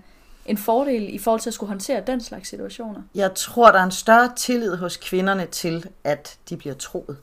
en 0.45 0.57
fordel 0.57 1.15
i 1.15 1.17
forhold 1.17 1.41
til 1.41 1.49
at 1.49 1.53
skulle 1.53 1.67
håndtere 1.67 2.03
den 2.07 2.21
slags 2.21 2.49
situationer? 2.49 3.01
Jeg 3.15 3.33
tror, 3.35 3.71
der 3.71 3.79
er 3.79 3.83
en 3.83 3.91
større 3.91 4.31
tillid 4.35 4.75
hos 4.75 4.97
kvinderne 4.97 5.45
til, 5.45 5.89
at 6.03 6.37
de 6.49 6.57
bliver 6.57 6.75
troet. 6.75 7.17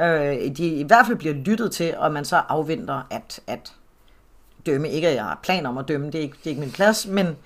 Øh, 0.00 0.56
de 0.56 0.66
i 0.66 0.82
hvert 0.82 1.06
fald 1.06 1.18
bliver 1.18 1.34
lyttet 1.34 1.72
til, 1.72 1.94
og 1.96 2.12
man 2.12 2.24
så 2.24 2.36
afventer 2.36 3.02
at, 3.10 3.40
at 3.46 3.72
dømme. 4.66 4.88
Ikke 4.88 5.08
at 5.08 5.14
jeg 5.14 5.24
har 5.24 5.40
planer 5.42 5.68
om 5.68 5.78
at 5.78 5.88
dømme, 5.88 6.06
det 6.06 6.14
er 6.14 6.22
ikke, 6.22 6.36
det 6.38 6.46
er 6.46 6.50
ikke 6.50 6.60
min 6.60 6.72
plads, 6.72 7.06
men, 7.06 7.36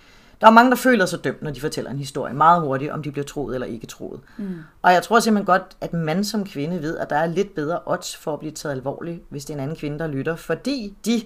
Der 0.40 0.46
er 0.46 0.50
mange, 0.50 0.70
der 0.70 0.76
føler 0.76 1.06
sig 1.06 1.24
dømt, 1.24 1.42
når 1.42 1.50
de 1.50 1.60
fortæller 1.60 1.90
en 1.90 1.98
historie 1.98 2.34
meget 2.34 2.62
hurtigt, 2.62 2.90
om 2.90 3.02
de 3.02 3.12
bliver 3.12 3.24
troet 3.24 3.54
eller 3.54 3.66
ikke 3.66 3.86
troet. 3.86 4.20
Mm. 4.36 4.58
Og 4.82 4.92
jeg 4.92 5.02
tror 5.02 5.20
simpelthen 5.20 5.46
godt, 5.46 5.76
at 5.80 5.92
mand 5.92 6.24
som 6.24 6.44
kvinde 6.44 6.82
ved, 6.82 6.98
at 6.98 7.10
der 7.10 7.16
er 7.16 7.26
lidt 7.26 7.54
bedre 7.54 7.78
odds 7.86 8.16
for 8.16 8.32
at 8.32 8.38
blive 8.38 8.52
taget 8.52 8.74
alvorligt, 8.74 9.22
hvis 9.28 9.44
det 9.44 9.52
er 9.52 9.56
en 9.56 9.62
anden 9.62 9.76
kvinde, 9.76 9.98
der 9.98 10.06
lytter, 10.06 10.36
fordi 10.36 10.94
de 11.04 11.22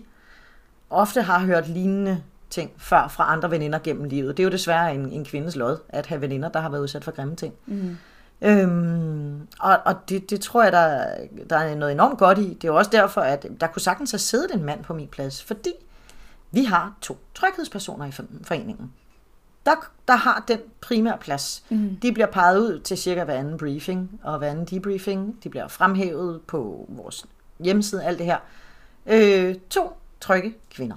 ofte 0.90 1.22
har 1.22 1.38
hørt 1.40 1.68
lignende 1.68 2.22
ting 2.50 2.70
før 2.78 3.09
fra 3.09 3.33
andre 3.33 3.50
veninder 3.50 3.78
gennem 3.78 4.04
livet. 4.04 4.37
Det 4.37 4.42
er 4.42 4.44
jo 4.44 4.50
desværre 4.50 4.94
en, 4.94 5.12
en 5.12 5.24
kvindes 5.24 5.56
lod, 5.56 5.76
at 5.88 6.06
have 6.06 6.20
veninder, 6.20 6.48
der 6.48 6.61
har 6.61 6.68
været 6.68 6.83
udsat 6.83 7.04
for 7.04 7.11
grimme 7.11 7.37
ting. 7.37 7.54
Mm. 7.66 7.96
Øhm, 8.42 9.48
og 9.61 9.79
og 9.85 10.09
det, 10.09 10.31
det 10.31 10.40
tror 10.40 10.62
jeg, 10.62 10.72
der, 10.72 11.07
der 11.50 11.57
er 11.57 11.74
noget 11.74 11.92
enormt 11.92 12.18
godt 12.18 12.38
i. 12.38 12.55
Det 12.55 12.64
er 12.64 12.68
jo 12.68 12.76
også 12.76 12.90
derfor, 12.90 13.20
at 13.20 13.46
der 13.61 13.66
kunne 13.66 13.83
sagtens 13.83 14.11
have 14.11 14.18
siddet 14.18 14.55
en 14.55 14.64
mand 14.64 14.85
på 14.85 14.94
min 14.94 15.09
plads, 15.09 15.44
fordi 15.44 15.72
vi 16.50 16.64
har 16.64 16.94
to 17.00 17.18
tryghedspersoner 17.35 18.07
i 18.07 18.12
foreningen. 18.42 18.92
Der, 19.66 19.74
der 20.09 20.16
har 20.16 20.44
den 20.48 20.59
primære 20.81 21.18
plads. 21.18 21.64
Mm. 21.68 21.96
De 22.03 22.12
bliver 22.12 22.26
peget 22.26 22.59
ud 22.59 22.81
til 22.81 22.98
cirka 22.98 23.24
hver 23.24 23.35
anden 23.35 23.59
briefing 23.59 24.20
og 24.22 24.38
hver 24.38 24.50
anden 24.50 24.64
debriefing. 24.64 25.38
De 25.44 25.48
bliver 25.48 25.68
fremhævet 25.68 26.40
på 26.42 26.87
vores 26.88 27.26
hjemmeside, 27.59 28.05
alt 28.05 28.18
det 28.18 28.26
her. 28.26 28.38
Øh, 29.07 29.55
to 29.70 29.92
trygge 30.20 30.55
kvinder. 30.70 30.96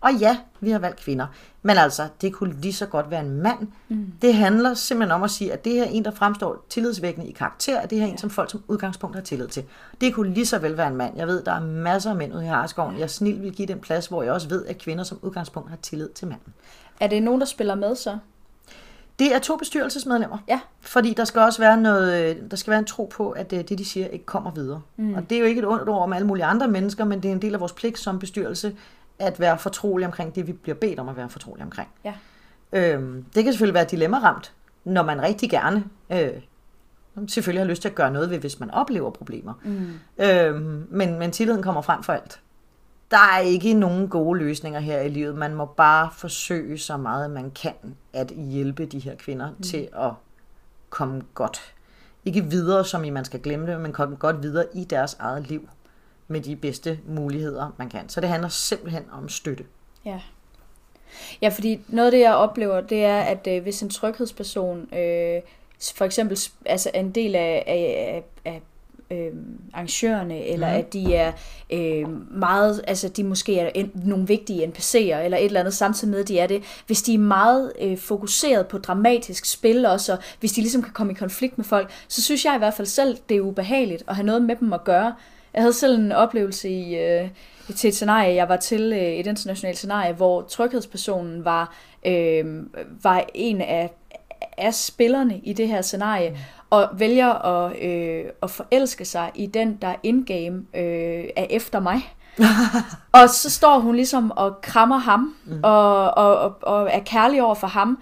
Og 0.00 0.14
ja, 0.14 0.38
vi 0.60 0.70
har 0.70 0.78
valgt 0.78 1.00
kvinder. 1.00 1.26
Men 1.62 1.76
altså, 1.76 2.08
det 2.20 2.32
kunne 2.32 2.54
lige 2.60 2.72
så 2.72 2.86
godt 2.86 3.10
være 3.10 3.20
en 3.20 3.30
mand. 3.30 3.68
Mm. 3.88 4.12
Det 4.22 4.34
handler 4.34 4.74
simpelthen 4.74 5.12
om 5.12 5.22
at 5.22 5.30
sige, 5.30 5.52
at 5.52 5.64
det 5.64 5.72
her 5.72 5.84
er 5.84 5.88
en, 5.88 6.04
der 6.04 6.10
fremstår 6.10 6.64
tillidsvækkende 6.68 7.28
i 7.28 7.32
karakter, 7.32 7.80
at 7.80 7.90
det 7.90 7.98
her 7.98 8.06
er 8.06 8.10
en, 8.10 8.18
som 8.18 8.30
folk 8.30 8.50
som 8.50 8.62
udgangspunkt 8.68 9.16
har 9.16 9.22
tillid 9.22 9.48
til. 9.48 9.64
Det 10.00 10.14
kunne 10.14 10.34
lige 10.34 10.46
så 10.46 10.58
vel 10.58 10.76
være 10.76 10.88
en 10.88 10.96
mand. 10.96 11.16
Jeg 11.16 11.26
ved, 11.26 11.42
der 11.42 11.52
er 11.52 11.60
masser 11.60 12.10
af 12.10 12.16
mænd 12.16 12.34
ude 12.34 12.44
i 12.44 12.48
Harskoven. 12.48 12.98
Jeg 12.98 13.10
snil 13.10 13.42
vil 13.42 13.52
give 13.52 13.68
den 13.68 13.78
plads, 13.78 14.06
hvor 14.06 14.22
jeg 14.22 14.32
også 14.32 14.48
ved, 14.48 14.66
at 14.66 14.78
kvinder 14.78 15.04
som 15.04 15.18
udgangspunkt 15.22 15.70
har 15.70 15.76
tillid 15.76 16.08
til 16.08 16.28
manden. 16.28 16.54
Er 17.00 17.06
det 17.06 17.22
nogen, 17.22 17.40
der 17.40 17.46
spiller 17.46 17.74
med 17.74 17.96
så? 17.96 18.18
Det 19.18 19.34
er 19.34 19.38
to 19.38 19.56
bestyrelsesmedlemmer. 19.56 20.38
Ja. 20.48 20.60
Fordi 20.80 21.14
der 21.14 21.24
skal 21.24 21.40
også 21.40 21.58
være 21.62 21.76
noget, 21.76 22.38
der 22.50 22.56
skal 22.56 22.70
være 22.70 22.78
en 22.78 22.84
tro 22.84 23.04
på, 23.04 23.30
at 23.30 23.50
det, 23.50 23.68
det 23.68 23.78
de 23.78 23.84
siger, 23.84 24.06
ikke 24.06 24.26
kommer 24.26 24.50
videre. 24.50 24.80
Mm. 24.96 25.14
Og 25.14 25.30
det 25.30 25.36
er 25.36 25.40
jo 25.40 25.46
ikke 25.46 25.58
et 25.58 25.66
ondt 25.66 25.88
ord 25.88 26.02
om 26.02 26.12
alle 26.12 26.26
mulige 26.26 26.44
andre 26.44 26.68
mennesker, 26.68 27.04
men 27.04 27.22
det 27.22 27.28
er 27.28 27.32
en 27.32 27.42
del 27.42 27.54
af 27.54 27.60
vores 27.60 27.72
pligt 27.72 27.98
som 27.98 28.18
bestyrelse, 28.18 28.76
at 29.18 29.40
være 29.40 29.58
fortrolig 29.58 30.06
omkring 30.06 30.34
det, 30.34 30.46
vi 30.46 30.52
bliver 30.52 30.76
bedt 30.76 31.00
om 31.00 31.08
at 31.08 31.16
være 31.16 31.28
fortrolig 31.28 31.64
omkring. 31.64 31.88
Ja. 32.04 32.14
Øhm, 32.72 33.24
det 33.34 33.44
kan 33.44 33.52
selvfølgelig 33.52 33.74
være 33.74 33.84
dilemmaramt, 33.84 34.52
når 34.84 35.02
man 35.02 35.22
rigtig 35.22 35.50
gerne 35.50 35.84
øh, 36.10 36.30
selvfølgelig 37.28 37.62
har 37.64 37.68
lyst 37.68 37.82
til 37.82 37.88
at 37.88 37.94
gøre 37.94 38.10
noget 38.10 38.30
ved, 38.30 38.38
hvis 38.38 38.60
man 38.60 38.70
oplever 38.70 39.10
problemer. 39.10 39.52
Mm. 39.64 40.24
Øhm, 40.24 40.86
men, 40.90 41.18
men 41.18 41.32
tilliden 41.32 41.62
kommer 41.62 41.82
frem 41.82 42.02
for 42.02 42.12
alt. 42.12 42.40
Der 43.10 43.32
er 43.36 43.38
ikke 43.38 43.74
nogen 43.74 44.08
gode 44.08 44.38
løsninger 44.38 44.80
her 44.80 45.00
i 45.00 45.08
livet. 45.08 45.34
Man 45.34 45.54
må 45.54 45.64
bare 45.64 46.10
forsøge 46.12 46.78
så 46.78 46.96
meget, 46.96 47.30
man 47.30 47.50
kan 47.50 47.74
at 48.12 48.28
hjælpe 48.28 48.86
de 48.86 48.98
her 48.98 49.14
kvinder 49.14 49.50
mm. 49.50 49.62
til 49.62 49.88
at 49.96 50.10
komme 50.90 51.22
godt. 51.34 51.74
Ikke 52.24 52.44
videre, 52.44 52.84
som 52.84 53.04
i 53.04 53.10
man 53.10 53.24
skal 53.24 53.40
glemme 53.40 53.72
det, 53.72 53.80
men 53.80 53.92
komme 53.92 54.16
godt 54.16 54.42
videre 54.42 54.64
i 54.74 54.84
deres 54.84 55.16
eget 55.20 55.46
liv 55.46 55.68
med 56.28 56.40
de 56.40 56.56
bedste 56.56 56.98
muligheder, 57.06 57.74
man 57.78 57.88
kan. 57.88 58.08
Så 58.08 58.20
det 58.20 58.28
handler 58.28 58.48
simpelthen 58.48 59.02
om 59.12 59.28
støtte. 59.28 59.64
Ja. 60.04 60.20
Ja, 61.42 61.48
fordi 61.48 61.80
noget 61.88 62.06
af 62.06 62.10
det, 62.10 62.20
jeg 62.20 62.34
oplever, 62.34 62.80
det 62.80 63.04
er, 63.04 63.20
at 63.20 63.46
øh, 63.46 63.62
hvis 63.62 63.82
en 63.82 63.90
tryghedsperson 63.90 64.94
øh, 64.94 65.42
for 65.94 66.04
eksempel 66.04 66.38
altså 66.66 66.90
en 66.94 67.10
del 67.10 67.34
af, 67.34 67.64
af, 67.66 68.24
af 68.44 68.62
øh, 69.10 69.32
arrangørerne, 69.72 70.44
eller 70.44 70.70
mm. 70.70 70.78
at 70.78 70.92
de 70.92 71.14
er 71.14 71.32
øh, 71.70 72.32
meget, 72.38 72.84
altså 72.86 73.08
de 73.08 73.24
måske 73.24 73.58
er 73.58 73.70
en, 73.74 73.90
nogle 73.94 74.26
vigtige 74.26 74.66
NPC'er, 74.66 74.96
eller 74.96 75.38
et 75.38 75.44
eller 75.44 75.60
andet, 75.60 75.74
samtidig 75.74 76.10
med, 76.10 76.20
at 76.20 76.28
de 76.28 76.38
er 76.38 76.46
det. 76.46 76.62
Hvis 76.86 77.02
de 77.02 77.14
er 77.14 77.18
meget 77.18 77.72
øh, 77.80 77.98
fokuseret 77.98 78.66
på 78.66 78.78
dramatisk 78.78 79.44
spil 79.44 79.86
også, 79.86 80.12
og 80.12 80.18
hvis 80.40 80.52
de 80.52 80.60
ligesom 80.60 80.82
kan 80.82 80.92
komme 80.92 81.12
i 81.12 81.16
konflikt 81.16 81.58
med 81.58 81.64
folk, 81.64 81.90
så 82.08 82.22
synes 82.22 82.44
jeg 82.44 82.54
i 82.54 82.58
hvert 82.58 82.74
fald 82.74 82.86
selv, 82.86 83.18
det 83.28 83.36
er 83.36 83.40
ubehageligt 83.40 84.04
at 84.08 84.16
have 84.16 84.26
noget 84.26 84.42
med 84.42 84.56
dem 84.56 84.72
at 84.72 84.84
gøre. 84.84 85.14
Jeg 85.54 85.62
havde 85.62 85.72
selv 85.72 85.98
en 85.98 86.12
oplevelse 86.12 86.68
i, 86.68 86.98
øh, 86.98 87.28
til 87.76 87.88
et 87.88 87.94
scenarie, 87.94 88.34
jeg 88.34 88.48
var 88.48 88.56
til 88.56 88.92
øh, 88.92 88.98
et 88.98 89.26
internationalt 89.26 89.76
scenarie, 89.76 90.12
hvor 90.12 90.42
tryghedspersonen 90.42 91.44
var, 91.44 91.74
øh, 92.06 92.44
var 93.02 93.24
en 93.34 93.60
af, 93.60 93.90
af 94.58 94.74
spillerne 94.74 95.38
i 95.38 95.52
det 95.52 95.68
her 95.68 95.82
scenarie, 95.82 96.30
mm. 96.30 96.36
og 96.70 96.88
vælger 96.92 97.28
at, 97.28 97.82
øh, 97.82 98.24
at 98.42 98.50
forelske 98.50 99.04
sig 99.04 99.30
i 99.34 99.46
den, 99.46 99.78
der 99.82 99.94
in-game 100.02 100.62
øh, 100.74 101.24
er 101.36 101.46
efter 101.50 101.80
mig. 101.80 102.14
og 103.22 103.28
så 103.28 103.50
står 103.50 103.78
hun 103.78 103.94
ligesom 103.94 104.30
og 104.30 104.60
krammer 104.62 104.98
ham, 104.98 105.34
mm. 105.46 105.60
og, 105.62 106.10
og, 106.10 106.38
og, 106.38 106.56
og 106.62 106.88
er 106.92 107.00
kærlig 107.00 107.42
over 107.42 107.54
for 107.54 107.66
ham, 107.66 107.98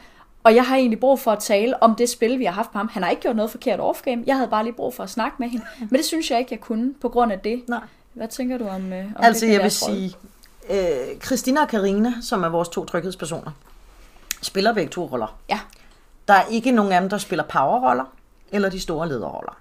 og 0.47 0.55
jeg 0.55 0.67
har 0.67 0.77
egentlig 0.77 1.01
brug 1.01 1.21
for 1.21 1.33
at 1.33 1.39
tale 1.39 1.83
om 1.83 1.95
det 1.95 2.09
spil, 2.09 2.39
vi 2.39 2.45
har 2.45 2.53
haft 2.53 2.75
med 2.75 2.79
ham. 2.79 2.89
Han 2.89 3.03
har 3.03 3.11
ikke 3.11 3.23
gjort 3.23 3.37
noget 3.37 3.51
forkert 3.51 3.81
off-game. 3.81 4.23
Jeg 4.27 4.37
havde 4.37 4.49
bare 4.49 4.65
lige 4.65 4.73
brug 4.73 4.95
for 4.95 5.03
at 5.03 5.11
snakke 5.11 5.37
med 5.39 5.49
hende. 5.49 5.65
Men 5.81 5.97
det 5.97 6.05
synes 6.05 6.31
jeg 6.31 6.39
ikke, 6.39 6.53
jeg 6.53 6.61
kunne 6.61 6.95
på 7.01 7.09
grund 7.09 7.33
af 7.33 7.41
det. 7.41 7.65
Nej. 7.69 7.81
Hvad 8.13 8.29
tænker 8.29 8.59
du 8.59 8.69
om, 8.69 8.93
øh, 8.93 9.05
om 9.05 9.13
altså, 9.19 9.47
det? 9.47 9.53
jeg 9.53 9.63
vil 9.63 9.71
sige, 9.71 10.17
øh, 10.71 11.21
Christina 11.21 11.61
og 11.61 11.69
Karina, 11.69 12.13
som 12.23 12.43
er 12.43 12.49
vores 12.49 12.69
to 12.69 12.85
tryghedspersoner, 12.85 13.51
spiller 14.43 14.75
begge 14.75 14.91
to 14.91 15.07
roller. 15.07 15.39
Ja. 15.49 15.61
Der 16.29 16.35
er 16.35 16.47
ikke 16.51 16.71
nogen 16.71 16.93
af 16.93 17.01
dem, 17.01 17.11
der 17.11 17.19
spiller 17.19 17.45
powerroller, 17.45 18.05
eller 18.53 18.69
de 18.69 18.81
store 18.81 19.09
lederroller. 19.09 19.59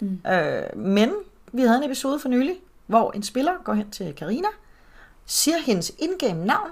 Mm. 0.00 0.20
Øh, 0.30 0.76
men 0.76 1.12
vi 1.52 1.62
havde 1.62 1.78
en 1.78 1.84
episode 1.84 2.18
for 2.18 2.28
nylig, 2.28 2.54
hvor 2.86 3.12
en 3.12 3.22
spiller 3.22 3.52
går 3.64 3.72
hen 3.74 3.90
til 3.90 4.14
Karina, 4.14 4.48
siger 5.26 5.58
hendes 5.58 5.92
indgame 5.98 6.44
navn, 6.44 6.70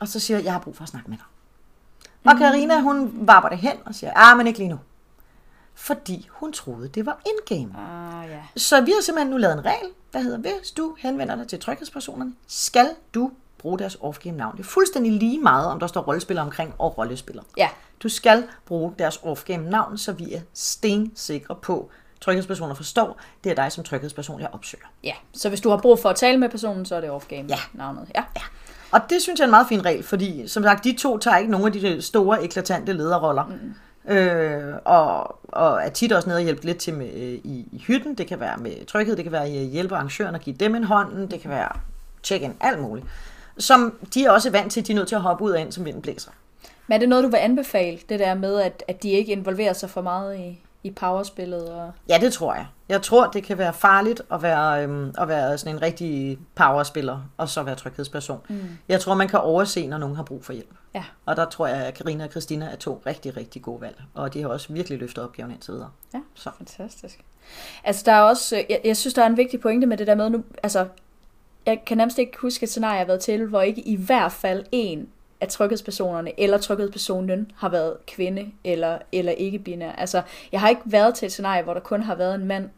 og 0.00 0.08
så 0.08 0.20
siger, 0.20 0.38
jeg 0.38 0.52
har 0.52 0.60
brug 0.60 0.76
for 0.76 0.82
at 0.82 0.88
snakke 0.88 1.10
med 1.10 1.18
dig. 1.18 1.26
Og 2.24 2.38
Karina 2.38 2.80
hun 2.80 3.10
varper 3.14 3.48
det 3.48 3.58
hen 3.58 3.72
og 3.86 3.94
siger, 3.94 4.12
ah, 4.16 4.36
men 4.36 4.46
ikke 4.46 4.58
lige 4.58 4.68
nu. 4.70 4.78
Fordi 5.74 6.28
hun 6.30 6.52
troede, 6.52 6.88
det 6.88 7.06
var 7.06 7.20
indgame. 7.26 7.74
Ah, 7.78 8.30
ja. 8.30 8.40
Så 8.56 8.80
vi 8.80 8.90
har 8.90 9.02
simpelthen 9.02 9.30
nu 9.30 9.36
lavet 9.36 9.54
en 9.54 9.64
regel, 9.64 9.88
der 10.12 10.18
hedder, 10.20 10.38
hvis 10.38 10.70
du 10.70 10.96
henvender 10.98 11.34
dig 11.34 11.48
til 11.48 11.60
tryghedspersonerne, 11.60 12.32
skal 12.46 12.88
du 13.14 13.30
bruge 13.58 13.78
deres 13.78 13.94
off-game 14.00 14.30
navn. 14.36 14.56
Det 14.56 14.62
er 14.62 14.68
fuldstændig 14.68 15.12
lige 15.12 15.38
meget, 15.38 15.66
om 15.66 15.80
der 15.80 15.86
står 15.86 16.00
rollespiller 16.00 16.42
omkring 16.42 16.74
og 16.78 16.98
rollespiller. 16.98 17.42
Ja. 17.56 17.68
Du 18.02 18.08
skal 18.08 18.44
bruge 18.66 18.94
deres 18.98 19.16
off-game 19.16 19.70
navn, 19.70 19.98
så 19.98 20.12
vi 20.12 20.32
er 20.34 20.40
stensikre 20.54 21.54
på, 21.54 21.90
tryghedspersoner 22.20 22.74
forstår, 22.74 23.20
det 23.44 23.50
er 23.50 23.54
dig 23.54 23.72
som 23.72 23.84
tryghedsperson, 23.84 24.40
jeg 24.40 24.48
opsøger. 24.52 24.84
Ja, 25.04 25.12
så 25.32 25.48
hvis 25.48 25.60
du 25.60 25.70
har 25.70 25.76
brug 25.76 25.98
for 25.98 26.08
at 26.08 26.16
tale 26.16 26.38
med 26.38 26.48
personen, 26.48 26.86
så 26.86 26.94
er 26.96 27.00
det 27.00 27.10
off-game 27.10 27.46
Ja. 27.48 27.58
navnet. 27.72 28.10
Ja. 28.14 28.24
Ja. 28.36 28.42
Og 28.92 29.00
det 29.10 29.22
synes 29.22 29.38
jeg 29.38 29.44
er 29.44 29.46
en 29.46 29.50
meget 29.50 29.66
fin 29.68 29.84
regel, 29.84 30.02
fordi 30.02 30.48
som 30.48 30.62
sagt, 30.62 30.84
de 30.84 30.96
to 30.98 31.18
tager 31.18 31.36
ikke 31.36 31.50
nogen 31.50 31.66
af 31.66 31.72
de 31.72 32.02
store, 32.02 32.44
eklatante 32.44 32.92
lederroller. 32.92 33.44
Mm. 33.44 33.74
Øh, 34.14 34.74
og, 34.84 35.36
og 35.48 35.82
er 35.82 35.88
tit 35.88 36.12
også 36.12 36.28
nede 36.28 36.38
og 36.38 36.42
hjælpe 36.42 36.64
lidt 36.64 36.78
til 36.78 36.94
med, 36.94 37.06
øh, 37.06 37.32
i, 37.32 37.68
i 37.72 37.84
hytten. 37.86 38.14
Det 38.14 38.26
kan 38.26 38.40
være 38.40 38.56
med 38.56 38.86
tryghed, 38.86 39.16
det 39.16 39.24
kan 39.24 39.32
være 39.32 39.44
at 39.44 39.50
hjælpe 39.50 39.94
arrangøren 39.94 40.34
og 40.34 40.40
give 40.40 40.56
dem 40.56 40.74
en 40.74 40.84
hånd, 40.84 41.28
det 41.28 41.40
kan 41.40 41.50
være 41.50 41.68
check-in, 42.22 42.54
alt 42.60 42.80
muligt. 42.80 43.06
Som 43.58 43.98
de 44.14 44.24
er 44.24 44.30
også 44.30 44.50
vant 44.50 44.72
til, 44.72 44.86
de 44.86 44.92
er 44.92 44.96
nødt 44.96 45.08
til 45.08 45.14
at 45.14 45.20
hoppe 45.20 45.44
ud 45.44 45.50
af 45.50 45.60
ind, 45.60 45.72
som 45.72 45.84
vinden 45.84 46.02
blæser. 46.02 46.30
Men 46.86 46.94
er 46.94 46.98
det 46.98 47.08
noget, 47.08 47.24
du 47.24 47.28
vil 47.28 47.36
anbefale, 47.36 47.98
det 48.08 48.18
der 48.18 48.34
med, 48.34 48.60
at, 48.60 48.84
at 48.88 49.02
de 49.02 49.10
ikke 49.10 49.32
involverer 49.32 49.72
sig 49.72 49.90
for 49.90 50.00
meget 50.00 50.38
i, 50.38 50.60
i 50.84 50.90
powerspillet? 50.90 51.68
Og... 51.68 51.92
Ja, 52.08 52.18
det 52.20 52.32
tror 52.32 52.54
jeg. 52.54 52.66
Jeg 52.88 53.02
tror, 53.02 53.26
det 53.26 53.44
kan 53.44 53.58
være 53.58 53.72
farligt 53.72 54.22
at 54.32 54.42
være, 54.42 54.82
øhm, 54.84 55.14
at 55.18 55.28
være 55.28 55.58
sådan 55.58 55.74
en 55.76 55.82
rigtig 55.82 56.38
powerspiller, 56.54 57.20
og 57.36 57.48
så 57.48 57.62
være 57.62 57.74
tryghedsperson. 57.74 58.40
Mm. 58.48 58.60
Jeg 58.88 59.00
tror, 59.00 59.14
man 59.14 59.28
kan 59.28 59.38
overse, 59.38 59.86
når 59.86 59.98
nogen 59.98 60.16
har 60.16 60.22
brug 60.22 60.44
for 60.44 60.52
hjælp. 60.52 60.74
Ja. 60.94 61.04
Og 61.26 61.36
der 61.36 61.44
tror 61.44 61.66
jeg, 61.66 61.76
at 61.76 61.94
Karina 61.94 62.24
og 62.24 62.30
Christina 62.30 62.66
er 62.66 62.76
to 62.76 63.02
rigtig, 63.06 63.36
rigtig 63.36 63.62
gode 63.62 63.80
valg. 63.80 64.02
Og 64.14 64.34
de 64.34 64.42
har 64.42 64.48
også 64.48 64.72
virkelig 64.72 64.98
løftet 64.98 65.24
opgaven 65.24 65.50
indtil 65.50 65.74
videre. 65.74 65.90
Ja, 66.14 66.18
Så. 66.34 66.50
fantastisk. 66.56 67.24
Altså, 67.84 68.02
der 68.06 68.12
er 68.12 68.20
også, 68.20 68.64
jeg, 68.70 68.80
jeg 68.84 68.96
synes, 68.96 69.14
der 69.14 69.22
er 69.22 69.26
en 69.26 69.36
vigtig 69.36 69.60
pointe 69.60 69.86
med 69.86 69.96
det 69.96 70.06
der 70.06 70.14
med, 70.14 70.30
nu, 70.30 70.44
altså, 70.62 70.86
jeg 71.66 71.82
kan 71.86 71.96
nærmest 71.96 72.18
ikke 72.18 72.38
huske 72.38 72.64
et 72.64 72.70
scenarie, 72.70 72.92
jeg 72.92 73.00
har 73.00 73.06
været 73.06 73.20
til, 73.20 73.46
hvor 73.46 73.62
ikke 73.62 73.80
i 73.80 73.96
hvert 73.96 74.32
fald 74.32 74.64
en 74.72 75.08
af 75.42 75.48
tryghedspersonerne 75.48 76.40
eller 76.40 76.58
tryghedspersonen 76.58 77.50
har 77.56 77.68
været 77.68 77.96
kvinde 78.06 78.50
eller, 78.64 78.98
eller 79.12 79.32
ikke 79.32 79.58
binær. 79.58 79.92
Altså, 79.92 80.22
jeg 80.52 80.60
har 80.60 80.68
ikke 80.68 80.82
været 80.84 81.14
til 81.14 81.26
et 81.26 81.32
scenarie, 81.32 81.62
hvor 81.62 81.74
der 81.74 81.80
kun 81.80 82.02
har 82.02 82.14
været 82.14 82.34
en 82.34 82.44
mand, 82.44 82.68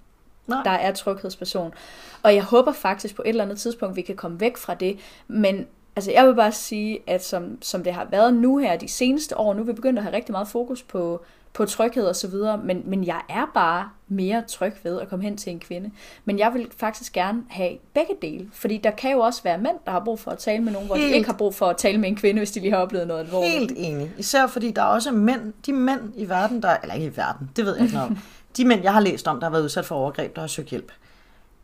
Nej. 0.47 0.63
der 0.65 0.71
er 0.71 0.93
tryghedsperson. 0.93 1.75
Og 2.23 2.35
jeg 2.35 2.43
håber 2.43 2.73
faktisk 2.73 3.17
på 3.17 3.23
et 3.23 3.29
eller 3.29 3.45
andet 3.45 3.59
tidspunkt, 3.59 3.97
vi 3.97 4.03
kan 4.03 4.17
komme 4.17 4.41
væk 4.41 4.57
fra 4.57 4.75
det. 4.75 4.99
Men 5.29 5.67
altså, 5.97 6.13
jeg 6.13 6.27
vil 6.27 6.35
bare 6.35 6.53
sige, 6.53 6.99
at 7.07 7.25
som, 7.25 7.63
som 7.63 7.85
det 7.85 7.93
har 7.93 8.05
været 8.11 8.35
nu 8.35 8.59
her 8.59 8.77
de 8.77 8.89
seneste 8.89 9.39
år, 9.39 9.55
nu 9.55 9.61
er 9.61 9.67
vi 9.67 9.73
begyndt 9.73 9.99
at 9.99 10.03
have 10.03 10.17
rigtig 10.17 10.33
meget 10.33 10.49
fokus 10.49 10.83
på, 10.83 11.25
på 11.55 11.65
tryghed 11.65 12.07
og 12.07 12.17
så 12.17 12.29
videre, 12.29 12.59
men, 12.59 12.83
men 12.85 13.05
jeg 13.05 13.21
er 13.29 13.51
bare 13.55 13.89
mere 14.09 14.43
tryg 14.49 14.73
ved 14.83 15.01
at 15.01 15.09
komme 15.09 15.25
hen 15.25 15.37
til 15.37 15.53
en 15.53 15.61
kvinde. 15.61 15.91
Men 16.25 16.39
jeg 16.39 16.55
vil 16.55 16.69
faktisk 16.77 17.13
gerne 17.13 17.43
have 17.49 17.79
begge 17.95 18.15
dele, 18.23 18.49
fordi 18.53 18.79
der 18.79 18.91
kan 18.91 19.13
jo 19.13 19.19
også 19.19 19.43
være 19.43 19.59
mænd, 19.59 19.77
der 19.87 19.93
har 19.93 20.01
brug 20.05 20.21
for 20.21 20.31
at 20.31 20.39
tale 20.39 20.63
med 20.63 20.73
nogen, 20.73 20.87
hvor 20.87 20.97
de 20.97 21.11
ikke 21.11 21.27
har 21.27 21.37
brug 21.37 21.55
for 21.55 21.67
at 21.67 21.77
tale 21.77 21.99
med 21.99 22.09
en 22.09 22.17
kvinde, 22.17 22.41
hvis 22.41 22.51
de 22.51 22.61
lige 22.61 22.73
har 22.73 22.79
oplevet 22.79 23.09
noget 23.09 23.21
alvorligt. 23.21 23.59
Helt 23.59 23.73
enig. 23.77 24.13
Især 24.19 24.47
fordi 24.47 24.71
der 24.71 24.83
er 24.83 24.87
også 24.87 25.13
mænd, 25.13 25.53
de 25.67 25.73
mænd 25.73 26.01
i 26.17 26.29
verden, 26.29 26.63
der, 26.63 26.77
eller 26.83 26.95
ikke 26.95 27.07
i 27.07 27.17
verden, 27.17 27.51
det 27.57 27.65
ved 27.65 27.75
jeg 27.75 27.83
ikke 27.83 27.95
noget 27.95 28.11
om. 28.11 28.19
De 28.57 28.65
mænd, 28.65 28.83
jeg 28.83 28.93
har 28.93 29.01
læst 29.01 29.29
om, 29.29 29.41
der 29.41 29.47
har 29.47 29.51
været 29.51 29.63
udsat 29.63 29.85
for 29.85 29.95
overgreb, 29.95 30.35
der 30.35 30.41
har 30.41 30.49
søgt 30.49 30.69
hjælp, 30.69 30.93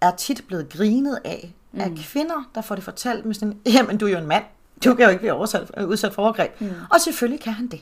er 0.01 0.11
tit 0.11 0.45
blevet 0.47 0.69
grinet 0.69 1.19
af, 1.25 1.53
mm. 1.73 1.81
af 1.81 1.91
kvinder, 1.97 2.51
der 2.55 2.61
får 2.61 2.75
det 2.75 2.85
fortalt 2.85 3.25
med 3.25 3.35
sådan, 3.35 3.59
jamen 3.67 3.99
du 3.99 4.07
er 4.07 4.11
jo 4.11 4.19
en 4.19 4.27
mand. 4.27 4.45
Du 4.85 4.95
kan 4.95 5.05
jo 5.05 5.11
ikke 5.11 5.21
blive 5.21 5.33
oversat, 5.33 5.71
udsat 5.87 6.13
for 6.13 6.23
overgreb. 6.23 6.61
Mm. 6.61 6.71
Og 6.91 7.01
selvfølgelig 7.01 7.41
kan 7.41 7.53
han 7.53 7.67
det. 7.67 7.81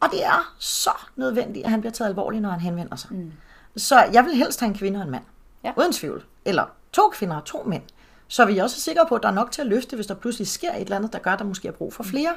Og 0.00 0.08
det 0.12 0.24
er 0.24 0.54
så 0.58 0.90
nødvendigt, 1.16 1.64
at 1.64 1.70
han 1.70 1.80
bliver 1.80 1.92
taget 1.92 2.08
alvorligt, 2.08 2.42
når 2.42 2.50
han 2.50 2.60
henvender 2.60 2.96
sig. 2.96 3.12
Mm. 3.12 3.32
Så 3.76 4.04
jeg 4.12 4.24
vil 4.24 4.34
helst 4.34 4.60
have 4.60 4.68
en 4.68 4.74
kvinde 4.74 4.98
og 4.98 5.04
en 5.04 5.10
mand. 5.10 5.24
Ja. 5.64 5.72
Uden 5.76 5.92
tvivl. 5.92 6.24
Eller 6.44 6.64
to 6.92 7.08
kvinder 7.08 7.36
og 7.36 7.44
to 7.44 7.62
mænd. 7.62 7.82
Så 8.28 8.44
vi 8.44 8.58
er 8.58 8.62
også 8.62 8.80
sikre 8.80 9.06
på, 9.08 9.14
at 9.14 9.22
der 9.22 9.28
er 9.28 9.32
nok 9.32 9.50
til 9.50 9.60
at 9.62 9.66
løfte, 9.66 9.96
hvis 9.96 10.06
der 10.06 10.14
pludselig 10.14 10.48
sker 10.48 10.72
et 10.72 10.80
eller 10.80 10.96
andet, 10.96 11.12
der 11.12 11.18
gør, 11.18 11.30
at 11.30 11.38
der 11.38 11.44
måske 11.44 11.68
er 11.68 11.72
brug 11.72 11.94
for 11.94 12.02
flere. 12.02 12.32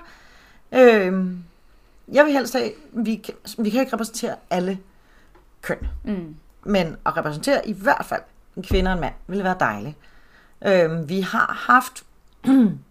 Mm. 0.71 0.77
Øhm, 0.77 1.43
jeg 2.11 2.25
vil 2.25 2.33
helst 2.33 2.53
have, 2.53 2.71
vi 2.91 3.15
kan, 3.15 3.33
vi 3.57 3.69
kan 3.69 3.79
ikke 3.79 3.93
repræsentere 3.93 4.35
alle 4.49 4.79
køn. 5.61 5.87
Mm. 6.03 6.35
Men 6.63 6.97
at 7.05 7.17
repræsentere 7.17 7.67
i 7.67 7.73
hvert 7.73 8.05
fald 8.05 8.21
en 8.57 8.63
kvinde 8.63 8.91
og 8.91 8.93
en 8.95 9.01
mand, 9.01 9.13
ville 9.27 9.43
være 9.43 9.55
dejligt. 9.59 9.95
Øhm, 10.65 11.09
vi 11.09 11.21
har 11.21 11.65
haft 11.67 12.03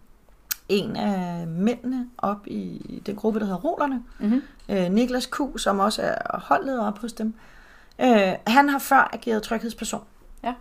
en 0.69 0.97
af 0.97 1.47
mændene 1.47 2.07
op 2.19 2.47
i 2.47 3.03
den 3.07 3.17
gruppe, 3.17 3.41
der 3.41 3.45
hedder 3.47 3.61
Rolerne. 3.61 4.03
Mm-hmm. 4.19 4.43
Øh, 4.69 4.91
Niklas 4.93 5.27
Q, 5.27 5.41
som 5.57 5.79
også 5.79 6.03
er 6.03 6.39
holdleder 6.39 6.87
op 6.87 6.99
hos 6.99 7.13
dem. 7.13 7.35
Øh, 8.01 8.33
han 8.47 8.69
har 8.69 8.79
før 8.79 9.11
ageret 9.13 9.43
tryghedsperson. 9.43 10.03
Ja. 10.45 10.55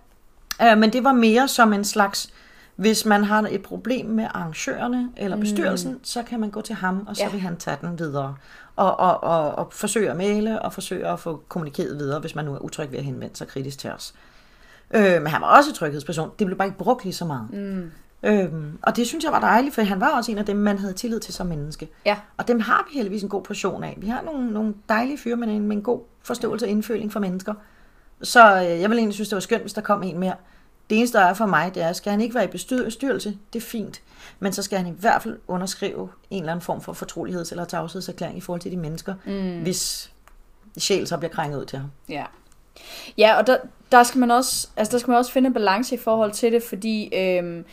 Øh, 0.61 0.77
men 0.77 0.93
det 0.93 1.03
var 1.03 1.11
mere 1.11 1.47
som 1.47 1.73
en 1.73 1.83
slags, 1.83 2.33
hvis 2.75 3.05
man 3.05 3.23
har 3.23 3.47
et 3.51 3.63
problem 3.63 4.05
med 4.05 4.27
arrangørerne 4.33 5.09
eller 5.17 5.37
bestyrelsen, 5.37 5.91
mm. 5.91 5.99
så 6.03 6.23
kan 6.23 6.39
man 6.39 6.49
gå 6.49 6.61
til 6.61 6.75
ham, 6.75 7.05
og 7.07 7.15
så 7.15 7.23
Ja. 7.23 7.29
vil 7.29 7.39
han 7.39 7.57
tage 7.57 7.77
den 7.81 7.99
videre. 7.99 8.35
Og, 8.75 8.99
og, 8.99 9.23
og, 9.23 9.55
og 9.55 9.73
forsøge 9.73 10.09
at 10.11 10.17
male, 10.17 10.61
og 10.61 10.73
forsøge 10.73 11.07
at 11.07 11.19
få 11.19 11.43
kommunikeret 11.47 11.97
videre, 11.97 12.19
hvis 12.19 12.35
man 12.35 12.45
nu 12.45 12.53
er 12.53 12.59
utryg 12.59 12.91
ved 12.91 12.97
at 12.99 13.05
henvende 13.05 13.35
sig 13.35 13.47
kritisk 13.47 13.79
til 13.79 13.89
os. 13.91 14.13
Øh, 14.91 15.21
men 15.21 15.27
han 15.27 15.41
var 15.41 15.57
også 15.57 15.73
tryghedsperson. 15.73 16.31
Det 16.39 16.47
blev 16.47 16.57
bare 16.57 16.67
ikke 16.67 16.77
brugt 16.77 17.03
lige 17.03 17.13
så 17.13 17.25
meget. 17.25 17.47
Mm. 17.53 17.91
Øhm, 18.23 18.79
og 18.81 18.95
det 18.95 19.07
synes 19.07 19.23
jeg 19.23 19.31
var 19.31 19.39
dejligt, 19.39 19.75
for 19.75 19.81
han 19.81 19.99
var 19.99 20.17
også 20.17 20.31
en 20.31 20.37
af 20.37 20.45
dem, 20.45 20.55
man 20.55 20.77
havde 20.79 20.93
tillid 20.93 21.19
til 21.19 21.33
som 21.33 21.47
menneske. 21.47 21.89
Ja. 22.05 22.17
Og 22.37 22.47
dem 22.47 22.59
har 22.59 22.87
vi 22.89 22.95
heldigvis 22.95 23.23
en 23.23 23.29
god 23.29 23.43
portion 23.43 23.83
af. 23.83 23.97
Vi 23.97 24.07
har 24.07 24.21
nogle, 24.21 24.51
nogle 24.51 24.73
dejlige 24.89 25.17
fyre 25.17 25.35
med 25.35 25.47
en, 25.47 25.67
med 25.67 25.77
en 25.77 25.83
god 25.83 25.99
forståelse 26.21 26.65
og 26.65 26.69
indføling 26.69 27.13
for 27.13 27.19
mennesker. 27.19 27.53
Så 28.21 28.55
øh, 28.55 28.81
jeg 28.81 28.89
vil 28.89 28.97
egentlig 28.97 29.13
synes, 29.13 29.29
det 29.29 29.35
var 29.35 29.39
skønt, 29.39 29.61
hvis 29.61 29.73
der 29.73 29.81
kom 29.81 30.03
en 30.03 30.19
mere. 30.19 30.33
Det 30.89 30.97
eneste, 30.97 31.17
der 31.17 31.23
er 31.23 31.33
for 31.33 31.45
mig, 31.45 31.75
det 31.75 31.83
er, 31.83 31.93
skal 31.93 32.11
han 32.11 32.21
ikke 32.21 32.35
være 32.35 32.43
i 32.43 32.47
bestyrelse, 32.47 33.37
det 33.53 33.59
er 33.59 33.65
fint. 33.65 34.01
Men 34.39 34.53
så 34.53 34.63
skal 34.63 34.77
han 34.77 34.87
i 34.87 34.93
hvert 34.99 35.21
fald 35.21 35.39
underskrive 35.47 36.09
en 36.29 36.43
eller 36.43 36.51
anden 36.51 36.63
form 36.63 36.81
for 36.81 36.93
fortroligheds- 36.93 37.51
eller 37.51 37.65
tavshedserklæring 37.65 38.37
i 38.37 38.41
forhold 38.41 38.61
til 38.61 38.71
de 38.71 38.77
mennesker, 38.77 39.13
mm. 39.25 39.61
hvis 39.61 40.11
sjæl 40.77 41.07
så 41.07 41.17
bliver 41.17 41.31
krænket 41.31 41.59
ud 41.59 41.65
til 41.65 41.79
ham. 41.79 41.91
Ja. 42.09 42.25
Ja, 43.17 43.37
og 43.37 43.47
der, 43.47 43.57
der, 43.91 44.03
skal 44.03 44.19
man 44.19 44.31
også, 44.31 44.67
altså 44.75 44.91
der 44.91 44.97
skal 44.97 45.11
man 45.11 45.17
også 45.17 45.31
finde 45.31 45.47
en 45.47 45.53
balance 45.53 45.95
i 45.95 45.97
forhold 45.97 46.31
til 46.31 46.51
det, 46.51 46.63
fordi 46.63 47.15
øhm, 47.15 47.65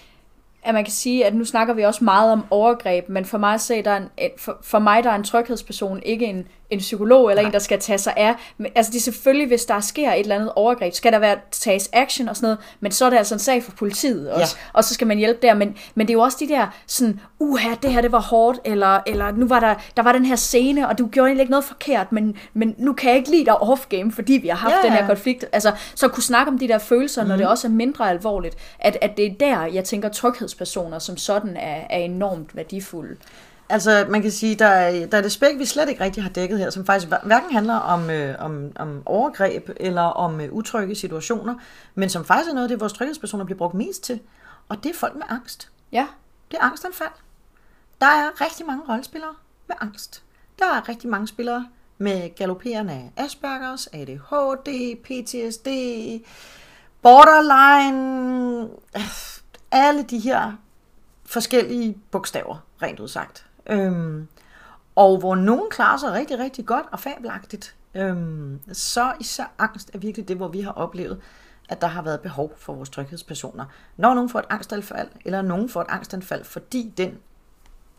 at 0.64 0.74
man 0.74 0.84
kan 0.84 0.92
sige, 0.92 1.26
at 1.26 1.34
nu 1.34 1.44
snakker 1.44 1.74
vi 1.74 1.82
også 1.82 2.04
meget 2.04 2.32
om 2.32 2.44
overgreb, 2.50 3.08
men 3.08 3.24
for 3.24 3.38
mig, 3.38 3.54
at 3.54 3.60
se, 3.60 3.82
der 3.82 3.90
er 3.90 3.96
en, 3.96 4.08
for, 4.38 4.58
for 4.62 4.78
mig 4.78 5.04
der 5.04 5.10
er 5.10 5.14
en 5.14 5.24
tryghedsperson 5.24 6.02
ikke 6.02 6.26
en, 6.26 6.48
en 6.74 6.80
psykolog 6.80 7.30
eller 7.30 7.42
Nej. 7.42 7.48
en, 7.48 7.52
der 7.52 7.58
skal 7.58 7.80
tage 7.80 7.98
sig 7.98 8.12
af. 8.16 8.34
Men, 8.58 8.72
altså 8.74 8.92
det 8.92 8.98
er 8.98 9.02
selvfølgelig, 9.02 9.46
hvis 9.46 9.64
der 9.64 9.80
sker 9.80 10.12
et 10.12 10.20
eller 10.20 10.34
andet 10.34 10.52
overgreb, 10.56 10.94
skal 10.94 11.12
der 11.12 11.18
være 11.18 11.36
tages 11.50 11.90
action 11.92 12.28
og 12.28 12.36
sådan 12.36 12.46
noget, 12.46 12.58
men 12.80 12.92
så 12.92 13.04
er 13.04 13.10
det 13.10 13.16
altså 13.16 13.34
en 13.34 13.38
sag 13.38 13.62
for 13.62 13.72
politiet 13.72 14.30
også, 14.30 14.56
ja. 14.58 14.70
og 14.72 14.84
så 14.84 14.94
skal 14.94 15.06
man 15.06 15.18
hjælpe 15.18 15.38
der. 15.42 15.54
Men, 15.54 15.76
men 15.94 16.06
det 16.06 16.12
er 16.12 16.16
jo 16.16 16.20
også 16.20 16.36
de 16.40 16.48
der 16.48 16.66
sådan, 16.86 17.20
uha, 17.38 17.74
det 17.82 17.92
her 17.92 18.00
det 18.00 18.12
var 18.12 18.20
hårdt, 18.20 18.58
eller, 18.64 19.00
eller 19.06 19.32
nu 19.32 19.46
var 19.46 19.60
der, 19.60 19.74
der 19.96 20.02
var 20.02 20.12
den 20.12 20.24
her 20.24 20.36
scene, 20.36 20.88
og 20.88 20.98
du 20.98 21.06
gjorde 21.06 21.28
egentlig 21.28 21.42
ikke 21.42 21.50
noget 21.50 21.64
forkert, 21.64 22.12
men, 22.12 22.36
men 22.54 22.74
nu 22.78 22.92
kan 22.92 23.10
jeg 23.10 23.18
ikke 23.18 23.30
lide 23.30 23.44
dig 23.44 23.62
off-game, 23.62 24.12
fordi 24.12 24.32
vi 24.32 24.48
har 24.48 24.56
haft 24.56 24.74
Ja, 24.82 24.88
den 24.88 24.92
her 24.92 25.06
konflikt. 25.06 25.44
Altså, 25.52 25.72
så 25.94 26.08
kunne 26.08 26.22
snakke 26.22 26.52
om 26.52 26.58
de 26.58 26.68
der 26.68 26.78
følelser, 26.78 27.22
mm. 27.22 27.28
når 27.28 27.36
det 27.36 27.46
også 27.46 27.66
er 27.66 27.70
mindre 27.70 28.10
alvorligt, 28.10 28.56
at, 28.78 28.98
at 29.00 29.16
det 29.16 29.26
er 29.26 29.34
der, 29.40 29.64
jeg 29.66 29.84
tænker, 29.84 30.08
tryghedspersoner 30.08 30.98
som 30.98 31.16
sådan 31.16 31.56
er, 31.56 31.80
er 31.90 31.98
enormt 31.98 32.56
værdifulde. 32.56 33.16
Altså, 33.68 34.06
man 34.08 34.22
kan 34.22 34.30
sige, 34.30 34.54
der 34.54 34.66
er, 34.66 35.06
der 35.06 35.16
er 35.16 35.22
et 35.22 35.26
aspekt, 35.26 35.58
vi 35.58 35.64
slet 35.64 35.88
ikke 35.88 36.04
rigtig 36.04 36.22
har 36.22 36.30
dækket 36.30 36.58
her, 36.58 36.70
som 36.70 36.86
faktisk 36.86 37.08
hver- 37.08 37.26
hverken 37.26 37.52
handler 37.52 37.74
om, 37.74 38.10
øh, 38.10 38.34
om, 38.38 38.72
om 38.76 39.02
overgreb 39.06 39.70
eller 39.76 40.02
om 40.02 40.40
øh, 40.40 40.52
utrygge 40.52 40.94
situationer, 40.94 41.54
men 41.94 42.08
som 42.10 42.24
faktisk 42.24 42.50
er 42.50 42.54
noget 42.54 42.64
af 42.64 42.68
det, 42.68 42.80
vores 42.80 42.92
tryghedspersoner 42.92 43.44
bliver 43.44 43.58
brugt 43.58 43.74
mest 43.74 44.02
til, 44.04 44.20
og 44.68 44.84
det 44.84 44.90
er 44.90 44.94
folk 44.98 45.14
med 45.14 45.22
angst. 45.28 45.70
Ja, 45.92 46.06
Det 46.50 46.56
er 46.60 46.64
angstanfald. 46.64 47.08
Der 48.00 48.06
er 48.06 48.40
rigtig 48.40 48.66
mange 48.66 48.82
rollespillere 48.88 49.34
med 49.68 49.76
angst. 49.80 50.22
Der 50.58 50.64
er 50.64 50.88
rigtig 50.88 51.10
mange 51.10 51.28
spillere 51.28 51.66
med 51.98 52.34
galopperende 52.36 53.10
Aspergers, 53.16 53.86
ADHD, 53.92 54.96
PTSD, 55.04 55.68
borderline, 57.02 58.68
øh, 58.96 59.02
alle 59.70 60.02
de 60.02 60.18
her 60.18 60.52
forskellige 61.26 61.98
bogstaver, 62.10 62.56
rent 62.82 63.00
udsagt. 63.00 63.46
Øhm, 63.66 64.28
og 64.94 65.18
hvor 65.18 65.34
nogen 65.34 65.70
klarer 65.70 65.98
sig 65.98 66.12
rigtig, 66.12 66.38
rigtig 66.38 66.66
godt 66.66 66.86
og 66.92 67.00
fabelagtigt, 67.00 67.76
øhm, 67.94 68.60
så 68.72 69.12
især 69.20 69.52
angst 69.58 69.90
er 69.94 69.98
virkelig 69.98 70.28
det, 70.28 70.36
hvor 70.36 70.48
vi 70.48 70.60
har 70.60 70.72
oplevet, 70.72 71.20
at 71.68 71.80
der 71.80 71.86
har 71.86 72.02
været 72.02 72.20
behov 72.20 72.52
for 72.56 72.74
vores 72.74 72.90
tryghedspersoner. 72.90 73.64
Når 73.96 74.14
nogen 74.14 74.30
får 74.30 74.38
et 74.38 74.44
angstanfald, 74.50 75.08
eller 75.24 75.42
nogen 75.42 75.68
får 75.68 75.80
et 75.80 75.86
angstanfald, 75.88 76.44
fordi 76.44 76.92
den 76.96 77.18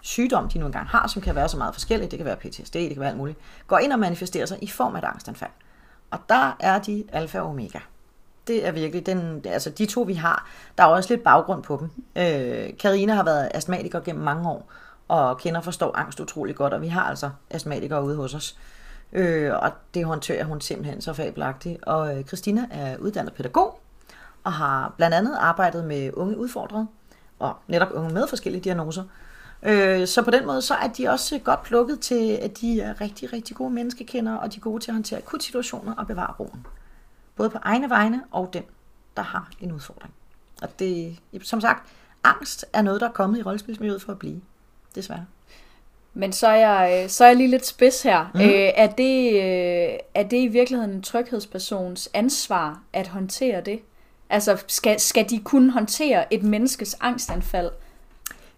sygdom, 0.01 0.49
de 0.49 0.60
nu 0.60 0.65
engang 0.65 0.88
har, 0.88 1.08
som 1.08 1.21
kan 1.21 1.36
være 1.36 1.49
så 1.49 1.58
meget 1.58 1.73
forskellig, 1.73 2.12
det 2.12 2.19
kan 2.19 2.25
være 2.25 2.36
PTSD, 2.36 2.73
det 2.73 2.89
kan 2.89 2.99
være 2.99 3.10
alt 3.10 3.17
muligt, 3.17 3.38
går 3.67 3.78
ind 3.78 3.93
og 3.93 3.99
manifesterer 3.99 4.45
sig 4.45 4.58
i 4.62 4.67
form 4.67 4.95
af 4.95 4.99
et 4.99 5.06
angstanfald. 5.06 5.51
Og 6.12 6.19
der 6.30 6.58
er 6.60 6.80
de 6.80 7.04
alfa 7.12 7.39
og 7.39 7.49
omega. 7.49 7.80
Det 8.47 8.67
er 8.67 8.71
virkelig 8.71 9.06
den, 9.06 9.41
altså 9.45 9.69
de 9.69 9.86
to 9.86 10.01
vi 10.01 10.13
har, 10.13 10.49
der 10.78 10.84
er 10.84 10.88
også 10.88 11.13
lidt 11.13 11.23
baggrund 11.23 11.63
på 11.63 11.78
dem. 11.78 11.91
Øh, 12.23 12.78
Karina 12.78 13.13
har 13.13 13.23
været 13.23 13.51
astmatiker 13.54 13.99
gennem 13.99 14.23
mange 14.23 14.49
år, 14.49 14.71
og 15.07 15.37
kender 15.37 15.59
og 15.59 15.63
forstår 15.63 15.97
angst 15.97 16.19
utrolig 16.19 16.55
godt, 16.55 16.73
og 16.73 16.81
vi 16.81 16.87
har 16.87 17.03
altså 17.03 17.29
astmatikere 17.49 18.03
ude 18.03 18.15
hos 18.15 18.33
os. 18.33 18.57
Øh, 19.13 19.51
og 19.61 19.71
det 19.93 20.05
håndterer 20.05 20.43
hun 20.43 20.61
simpelthen 20.61 21.01
så 21.01 21.13
fabelagtigt. 21.13 21.83
Og 21.83 22.17
øh, 22.17 22.23
Christina 22.23 22.67
er 22.71 22.97
uddannet 22.97 23.33
pædagog, 23.33 23.79
og 24.43 24.53
har 24.53 24.93
blandt 24.97 25.15
andet 25.15 25.35
arbejdet 25.39 25.85
med 25.85 26.11
unge 26.13 26.37
udfordrede, 26.37 26.87
og 27.39 27.55
netop 27.67 27.91
unge 27.91 28.13
med 28.13 28.27
forskellige 28.27 28.63
diagnoser. 28.63 29.03
Øh, 29.63 30.07
så 30.07 30.21
på 30.21 30.31
den 30.31 30.45
måde, 30.45 30.61
så 30.61 30.73
er 30.73 30.87
de 30.87 31.07
også 31.07 31.39
godt 31.39 31.63
plukket 31.63 31.99
til, 31.99 32.31
at 32.41 32.61
de 32.61 32.81
er 32.81 33.01
rigtig, 33.01 33.33
rigtig 33.33 33.55
gode 33.55 33.73
menneskekendere, 33.73 34.39
og 34.39 34.53
de 34.53 34.57
er 34.57 34.61
gode 34.61 34.83
til 34.83 34.91
at 34.91 34.95
håndtere 34.95 35.19
akutsituationer 35.19 35.95
og 35.95 36.07
bevare 36.07 36.33
roen. 36.39 36.65
Både 37.35 37.49
på 37.49 37.57
egne 37.61 37.89
vegne 37.89 38.23
og 38.31 38.49
den, 38.53 38.63
der 39.17 39.23
har 39.23 39.49
en 39.59 39.71
udfordring. 39.71 40.13
Og 40.61 40.79
det, 40.79 41.19
som 41.43 41.61
sagt, 41.61 41.89
angst 42.23 42.65
er 42.73 42.81
noget, 42.81 43.01
der 43.01 43.07
er 43.07 43.11
kommet 43.11 43.39
i 43.39 43.43
rollespilsmiljøet 43.43 44.01
for 44.01 44.11
at 44.11 44.19
blive. 44.19 44.41
Desværre. 44.95 45.25
Men 46.13 46.34
så 46.34 46.47
er 46.47 46.55
jeg, 46.55 47.12
så 47.12 47.23
er 47.23 47.27
jeg 47.27 47.38
lige 47.38 47.49
lidt 47.49 47.65
spids 47.65 48.01
her. 48.03 48.31
Mm. 48.34 48.39
Øh, 48.41 48.49
er, 48.75 48.88
det, 48.88 49.34
øh, 49.34 49.99
er 50.13 50.23
det 50.23 50.38
i 50.38 50.47
virkeligheden 50.47 50.91
en 50.93 51.01
tryghedspersons 51.01 52.10
ansvar 52.13 52.81
at 52.93 53.08
håndtere 53.08 53.62
det? 53.62 53.79
Altså, 54.29 54.58
skal, 54.67 54.99
skal 54.99 55.29
de 55.29 55.39
kunne 55.39 55.71
håndtere 55.71 56.34
et 56.34 56.43
menneskes 56.43 56.95
angstanfald? 57.01 57.69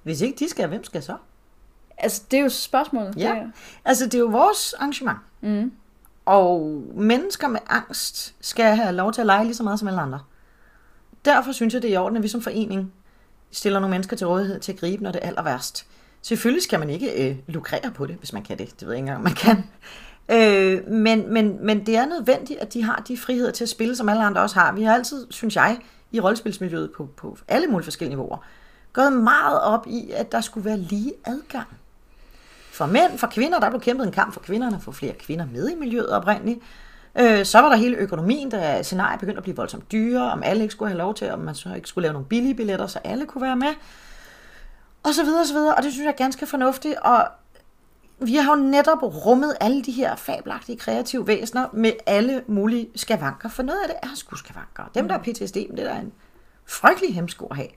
Hvis 0.03 0.21
ikke 0.21 0.39
de 0.39 0.49
skal, 0.49 0.67
hvem 0.67 0.83
skal 0.83 1.03
så? 1.03 1.15
Altså, 1.97 2.21
det 2.31 2.39
er 2.39 2.43
jo 2.43 2.49
spørgsmålet. 2.49 3.15
Ja, 3.17 3.29
Det 3.29 3.37
er- 3.37 3.47
altså 3.85 4.05
det 4.05 4.13
er 4.15 4.19
jo 4.19 4.25
vores 4.27 4.73
arrangement. 4.73 5.17
Mm. 5.41 5.71
Og 6.25 6.83
mennesker 6.93 7.47
med 7.47 7.59
angst 7.69 8.35
skal 8.41 8.75
have 8.75 8.91
lov 8.95 9.13
til 9.13 9.21
at 9.21 9.27
lege 9.27 9.43
lige 9.43 9.55
så 9.55 9.63
meget 9.63 9.79
som 9.79 9.87
alle 9.87 10.01
andre. 10.01 10.19
Derfor 11.25 11.51
synes 11.51 11.73
jeg, 11.73 11.81
det 11.81 11.87
er 11.89 11.93
i 11.93 11.97
orden, 11.97 12.17
at 12.17 12.23
vi 12.23 12.27
som 12.27 12.41
forening 12.41 12.93
stiller 13.51 13.79
nogle 13.79 13.91
mennesker 13.91 14.15
til 14.15 14.27
rådighed 14.27 14.59
til 14.59 14.71
at 14.73 14.79
gribe, 14.79 15.03
når 15.03 15.11
det 15.11 15.23
er 15.23 15.27
aller 15.27 15.43
værst. 15.43 15.85
Selvfølgelig 16.21 16.63
skal 16.63 16.79
man 16.79 16.89
ikke 16.89 17.29
øh, 17.29 17.35
lukrere 17.47 17.91
på 17.95 18.05
det, 18.05 18.15
hvis 18.15 18.33
man 18.33 18.43
kan 18.43 18.57
det. 18.57 18.79
Det 18.79 18.87
ved 18.87 18.95
jeg 18.95 18.99
ikke 18.99 19.09
engang, 19.09 19.23
man 19.23 19.33
kan. 19.33 19.63
Øh, 20.29 20.91
men, 20.91 21.33
men, 21.33 21.65
men 21.65 21.85
det 21.85 21.97
er 21.97 22.05
nødvendigt, 22.05 22.59
at 22.59 22.73
de 22.73 22.83
har 22.83 23.03
de 23.07 23.17
friheder 23.17 23.51
til 23.51 23.63
at 23.63 23.69
spille, 23.69 23.95
som 23.95 24.09
alle 24.09 24.23
andre 24.23 24.41
også 24.41 24.59
har. 24.59 24.71
Vi 24.73 24.83
har 24.83 24.93
altid, 24.93 25.27
synes 25.29 25.55
jeg, 25.55 25.79
i 26.11 26.19
rollespilsmiljøet 26.19 26.91
på, 26.97 27.09
på 27.17 27.37
alle 27.47 27.67
mulige 27.67 27.83
forskellige 27.83 28.15
niveauer, 28.15 28.37
gået 28.93 29.13
meget 29.13 29.61
op 29.61 29.87
i, 29.87 30.11
at 30.11 30.31
der 30.31 30.41
skulle 30.41 30.65
være 30.65 30.77
lige 30.77 31.13
adgang. 31.25 31.67
For 32.71 32.85
mænd, 32.85 33.17
for 33.17 33.27
kvinder, 33.27 33.59
der 33.59 33.69
blev 33.69 33.81
kæmpet 33.81 34.05
en 34.05 34.11
kamp 34.11 34.33
for 34.33 34.39
kvinderne, 34.39 34.79
for 34.81 34.91
flere 34.91 35.13
kvinder 35.13 35.45
med 35.45 35.69
i 35.69 35.75
miljøet 35.75 36.09
oprindeligt. 36.09 36.59
Øh, 37.19 37.45
så 37.45 37.59
var 37.59 37.69
der 37.69 37.75
hele 37.75 37.97
økonomien, 37.97 38.49
da 38.49 38.83
scenariet 38.83 39.19
begyndte 39.19 39.37
at 39.37 39.43
blive 39.43 39.55
voldsomt 39.55 39.91
dyre, 39.91 40.31
om 40.31 40.43
alle 40.43 40.61
ikke 40.63 40.71
skulle 40.71 40.89
have 40.89 40.97
lov 40.97 41.13
til, 41.13 41.31
om 41.31 41.39
man 41.39 41.55
så 41.55 41.73
ikke 41.75 41.89
skulle 41.89 42.03
lave 42.03 42.13
nogle 42.13 42.27
billige 42.27 42.55
billetter, 42.55 42.87
så 42.87 42.99
alle 43.03 43.25
kunne 43.25 43.41
være 43.41 43.55
med. 43.55 43.73
Og 45.07 45.13
så 45.13 45.23
videre, 45.23 45.41
og 45.41 45.47
så 45.47 45.53
videre. 45.53 45.75
Og 45.75 45.83
det 45.83 45.91
synes 45.91 46.05
jeg 46.05 46.11
er 46.11 46.17
ganske 46.17 46.45
fornuftigt. 46.45 46.95
Og 46.95 47.27
vi 48.19 48.35
har 48.35 48.57
jo 48.57 48.63
netop 48.63 49.03
rummet 49.03 49.57
alle 49.61 49.83
de 49.83 49.91
her 49.91 50.15
fabelagtige 50.15 50.77
kreative 50.77 51.27
væsener 51.27 51.67
med 51.73 51.91
alle 52.05 52.43
mulige 52.47 52.89
skavanker. 52.95 53.49
For 53.49 53.63
noget 53.63 53.79
af 53.79 53.87
det 53.87 54.09
er 54.09 54.15
sgu 54.15 54.35
skavanker. 54.35 54.83
Dem, 54.95 55.07
der 55.07 55.15
er 55.15 55.19
PTSD, 55.19 55.55
men 55.55 55.77
det 55.77 55.91
er 55.91 55.99
en 55.99 56.13
frygtelig 56.65 57.15
hemsko 57.15 57.45
at 57.45 57.55
have. 57.55 57.67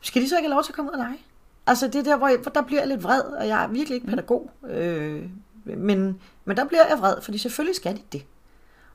Skal 0.00 0.22
de 0.22 0.28
så 0.28 0.36
ikke 0.36 0.48
have 0.48 0.54
lov 0.54 0.64
til 0.64 0.70
at 0.72 0.76
komme 0.76 0.90
ud 0.90 0.96
og 0.96 1.04
lege? 1.04 1.18
Altså 1.66 1.86
det 1.86 1.94
er 1.94 2.02
der, 2.02 2.16
hvor, 2.16 2.28
jeg, 2.28 2.38
hvor 2.38 2.50
der 2.50 2.62
bliver 2.62 2.80
jeg 2.80 2.88
lidt 2.88 3.02
vred, 3.02 3.22
og 3.22 3.48
jeg 3.48 3.64
er 3.64 3.68
virkelig 3.68 3.94
ikke 3.94 4.06
pædagog. 4.06 4.50
Øh, 4.70 5.22
men, 5.64 6.20
men 6.44 6.56
der 6.56 6.64
bliver 6.64 6.86
jeg 6.88 6.98
vred, 6.98 7.22
fordi 7.22 7.38
selvfølgelig 7.38 7.76
skal 7.76 7.96
de 7.96 8.02
det. 8.12 8.26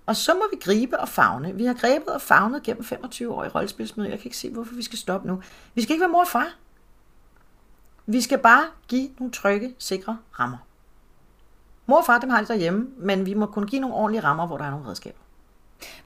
Og 0.05 0.15
så 0.15 0.33
må 0.33 0.43
vi 0.53 0.57
gribe 0.61 0.99
og 0.99 1.09
fagne. 1.09 1.55
Vi 1.55 1.65
har 1.65 1.73
grebet 1.73 2.07
og 2.07 2.21
fagnet 2.21 2.63
gennem 2.63 2.83
25 2.83 3.33
år 3.33 3.43
i 3.43 3.47
rollespilsmøde. 3.47 4.09
Jeg 4.09 4.19
kan 4.19 4.25
ikke 4.25 4.37
se, 4.37 4.49
hvorfor 4.49 4.75
vi 4.75 4.83
skal 4.83 4.99
stoppe 4.99 5.27
nu. 5.27 5.41
Vi 5.73 5.81
skal 5.81 5.93
ikke 5.93 6.01
være 6.01 6.11
mor 6.11 6.21
og 6.21 6.27
far. 6.27 6.55
Vi 8.05 8.21
skal 8.21 8.37
bare 8.37 8.63
give 8.87 9.09
nogle 9.19 9.31
trygge, 9.31 9.73
sikre 9.79 10.17
rammer. 10.39 10.57
Mor 11.85 11.97
og 11.97 12.05
far, 12.05 12.19
dem 12.19 12.29
har 12.29 12.41
de 12.41 12.47
derhjemme, 12.47 12.87
men 12.97 13.25
vi 13.25 13.33
må 13.33 13.45
kun 13.45 13.67
give 13.67 13.81
nogle 13.81 13.95
ordentlige 13.95 14.23
rammer, 14.23 14.47
hvor 14.47 14.57
der 14.57 14.65
er 14.65 14.71
nogle 14.71 14.87
redskaber. 14.87 15.19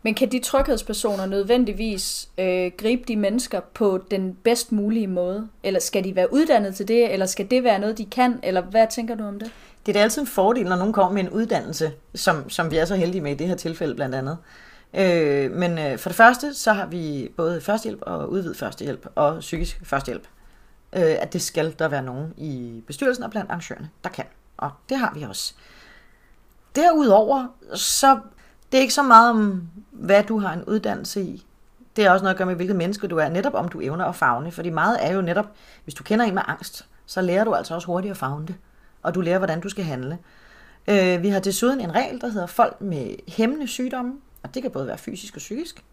Men 0.03 0.15
kan 0.15 0.31
de 0.31 0.39
tryghedspersoner 0.39 1.25
nødvendigvis 1.25 2.29
øh, 2.37 2.71
gribe 2.77 3.03
de 3.07 3.15
mennesker 3.15 3.59
på 3.73 4.03
den 4.11 4.37
bedst 4.43 4.71
mulige 4.71 5.07
måde? 5.07 5.47
Eller 5.63 5.79
skal 5.79 6.03
de 6.03 6.15
være 6.15 6.33
uddannet 6.33 6.75
til 6.75 6.87
det, 6.87 7.13
eller 7.13 7.25
skal 7.25 7.51
det 7.51 7.63
være 7.63 7.79
noget, 7.79 7.97
de 7.97 8.05
kan? 8.05 8.39
Eller 8.43 8.61
hvad 8.61 8.87
tænker 8.91 9.15
du 9.15 9.23
om 9.23 9.39
det? 9.39 9.51
Det 9.85 9.91
er 9.91 9.93
da 9.93 10.03
altid 10.03 10.21
en 10.21 10.27
fordel, 10.27 10.65
når 10.65 10.75
nogen 10.75 10.93
kommer 10.93 11.13
med 11.13 11.23
en 11.23 11.29
uddannelse, 11.29 11.91
som, 12.15 12.49
som 12.49 12.71
vi 12.71 12.77
er 12.77 12.85
så 12.85 12.95
heldige 12.95 13.21
med 13.21 13.31
i 13.31 13.35
det 13.35 13.47
her 13.47 13.55
tilfælde 13.55 13.95
blandt 13.95 14.15
andet. 14.15 14.37
Øh, 14.93 15.51
men 15.51 15.77
øh, 15.77 15.97
for 15.97 16.09
det 16.09 16.15
første, 16.15 16.53
så 16.53 16.73
har 16.73 16.85
vi 16.85 17.31
både 17.37 17.61
førstehjælp 17.61 17.99
og 18.01 18.29
udvidet 18.29 18.57
førstehjælp 18.57 19.07
og 19.15 19.39
psykisk 19.39 19.81
førstehjælp. 19.83 20.27
Øh, 20.93 21.15
at 21.19 21.33
det 21.33 21.41
skal 21.41 21.75
der 21.79 21.87
være 21.87 22.03
nogen 22.03 22.33
i 22.37 22.83
bestyrelsen 22.87 23.23
og 23.23 23.31
blandt 23.31 23.49
arrangørerne, 23.49 23.89
der 24.03 24.09
kan. 24.09 24.25
Og 24.57 24.71
det 24.89 24.97
har 24.97 25.13
vi 25.13 25.23
også. 25.23 25.53
Derudover, 26.75 27.47
så 27.75 28.19
det 28.71 28.77
er 28.77 28.81
ikke 28.81 28.93
så 28.93 29.03
meget 29.03 29.29
om, 29.29 29.69
hvad 29.91 30.23
du 30.23 30.39
har 30.39 30.53
en 30.53 30.63
uddannelse 30.63 31.21
i. 31.21 31.45
Det 31.95 32.05
er 32.05 32.11
også 32.11 32.23
noget 32.23 32.33
at 32.33 32.37
gøre 32.37 32.45
med, 32.45 32.55
hvilket 32.55 32.75
menneske 32.75 33.07
du 33.07 33.17
er, 33.17 33.29
netop 33.29 33.53
om 33.53 33.67
du 33.69 33.79
evner 33.81 34.05
at 34.05 34.15
fagne. 34.15 34.51
Fordi 34.51 34.69
meget 34.69 35.05
er 35.05 35.13
jo 35.13 35.21
netop, 35.21 35.45
hvis 35.83 35.93
du 35.93 36.03
kender 36.03 36.25
en 36.25 36.33
med 36.33 36.41
angst, 36.45 36.85
så 37.05 37.21
lærer 37.21 37.43
du 37.43 37.53
altså 37.53 37.75
også 37.75 37.87
hurtigt 37.87 38.11
at 38.11 38.17
fagne 38.17 38.47
det. 38.47 38.55
Og 39.03 39.15
du 39.15 39.21
lærer, 39.21 39.37
hvordan 39.37 39.61
du 39.61 39.69
skal 39.69 39.83
handle. 39.83 40.17
Øh, 40.87 41.23
vi 41.23 41.29
har 41.29 41.39
desuden 41.39 41.81
en 41.81 41.95
regel, 41.95 42.21
der 42.21 42.27
hedder 42.27 42.47
folk 42.47 42.81
med 42.81 43.15
hæmmende 43.27 43.67
sygdomme, 43.67 44.13
og 44.43 44.53
det 44.53 44.61
kan 44.61 44.71
både 44.71 44.87
være 44.87 44.97
fysisk 44.97 45.35
og 45.35 45.39
psykisk. 45.39 45.83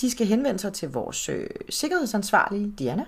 De 0.00 0.10
skal 0.10 0.26
henvende 0.26 0.58
sig 0.58 0.72
til 0.72 0.90
vores 0.90 1.28
øh, 1.28 1.46
sikkerhedsansvarlige, 1.70 2.74
Diana, 2.78 3.04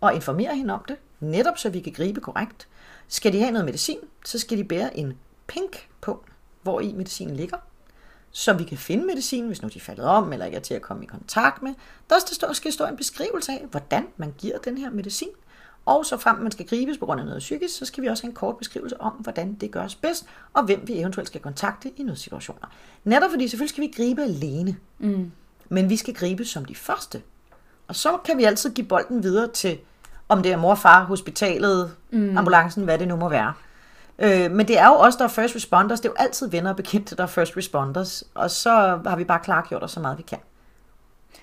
og 0.00 0.14
informere 0.14 0.56
hende 0.56 0.74
om 0.74 0.84
det, 0.88 0.96
netop 1.20 1.58
så 1.58 1.70
vi 1.70 1.80
kan 1.80 1.92
gribe 1.92 2.20
korrekt. 2.20 2.68
Skal 3.08 3.32
de 3.32 3.38
have 3.38 3.50
noget 3.50 3.64
medicin, 3.64 3.98
så 4.24 4.38
skal 4.38 4.58
de 4.58 4.64
bære 4.64 4.96
en 4.96 5.18
pink 5.46 5.88
på, 6.00 6.24
hvor 6.62 6.80
i 6.80 6.92
medicinen 6.92 7.36
ligger, 7.36 7.56
så 8.30 8.52
vi 8.52 8.64
kan 8.64 8.78
finde 8.78 9.06
medicin, 9.06 9.46
hvis 9.46 9.62
nu 9.62 9.68
de 9.68 9.78
er 9.78 9.82
faldet 9.82 10.04
om, 10.04 10.32
eller 10.32 10.46
ikke 10.46 10.56
er 10.56 10.60
til 10.60 10.74
at 10.74 10.82
komme 10.82 11.02
i 11.02 11.06
kontakt 11.06 11.62
med. 11.62 11.74
Der 12.10 12.52
skal 12.52 12.72
stå 12.72 12.86
en 12.86 12.96
beskrivelse 12.96 13.52
af, 13.52 13.66
hvordan 13.70 14.06
man 14.16 14.34
giver 14.38 14.58
den 14.58 14.78
her 14.78 14.90
medicin. 14.90 15.28
Og 15.84 16.06
så 16.06 16.16
frem 16.16 16.36
man 16.36 16.52
skal 16.52 16.66
gribes 16.66 16.98
på 16.98 17.06
grund 17.06 17.20
af 17.20 17.26
noget 17.26 17.38
psykisk, 17.38 17.78
så 17.78 17.84
skal 17.84 18.02
vi 18.02 18.08
også 18.08 18.22
have 18.22 18.28
en 18.28 18.34
kort 18.34 18.56
beskrivelse 18.58 19.00
om, 19.00 19.12
hvordan 19.12 19.54
det 19.54 19.70
gøres 19.70 19.94
bedst, 19.94 20.26
og 20.52 20.64
hvem 20.64 20.82
vi 20.88 20.98
eventuelt 20.98 21.28
skal 21.28 21.40
kontakte 21.40 21.92
i 21.96 22.02
nogle 22.02 22.16
situationer. 22.16 22.72
Netop 23.04 23.30
fordi 23.30 23.48
selvfølgelig 23.48 23.70
skal 23.70 23.82
vi 23.82 23.92
gribe 23.96 24.22
alene, 24.22 24.76
mm. 24.98 25.32
men 25.68 25.90
vi 25.90 25.96
skal 25.96 26.14
gribe 26.14 26.44
som 26.44 26.64
de 26.64 26.74
første. 26.74 27.22
Og 27.88 27.96
så 27.96 28.18
kan 28.24 28.38
vi 28.38 28.44
altid 28.44 28.74
give 28.74 28.86
bolden 28.86 29.22
videre 29.22 29.48
til, 29.48 29.78
om 30.28 30.42
det 30.42 30.52
er 30.52 30.56
mor, 30.56 30.74
far, 30.74 31.04
hospitalet, 31.04 31.92
mm. 32.10 32.38
ambulancen, 32.38 32.84
hvad 32.84 32.98
det 32.98 33.08
nu 33.08 33.16
må 33.16 33.28
være. 33.28 33.52
Øh, 34.18 34.50
men 34.50 34.68
det 34.68 34.78
er 34.78 34.86
jo 34.86 34.94
også 34.94 35.18
der 35.18 35.24
er 35.24 35.28
first 35.28 35.54
responders. 35.56 36.00
Det 36.00 36.08
er 36.08 36.12
jo 36.12 36.24
altid 36.24 36.50
venner 36.50 36.70
og 36.70 36.76
bekendte, 36.76 37.16
der 37.16 37.22
er 37.22 37.26
first 37.26 37.56
responders. 37.56 38.24
Og 38.34 38.50
så 38.50 38.70
har 39.06 39.16
vi 39.16 39.24
bare 39.24 39.40
klargjort 39.44 39.82
os 39.82 39.92
så 39.92 40.00
meget, 40.00 40.18
vi 40.18 40.22
kan. 40.22 40.38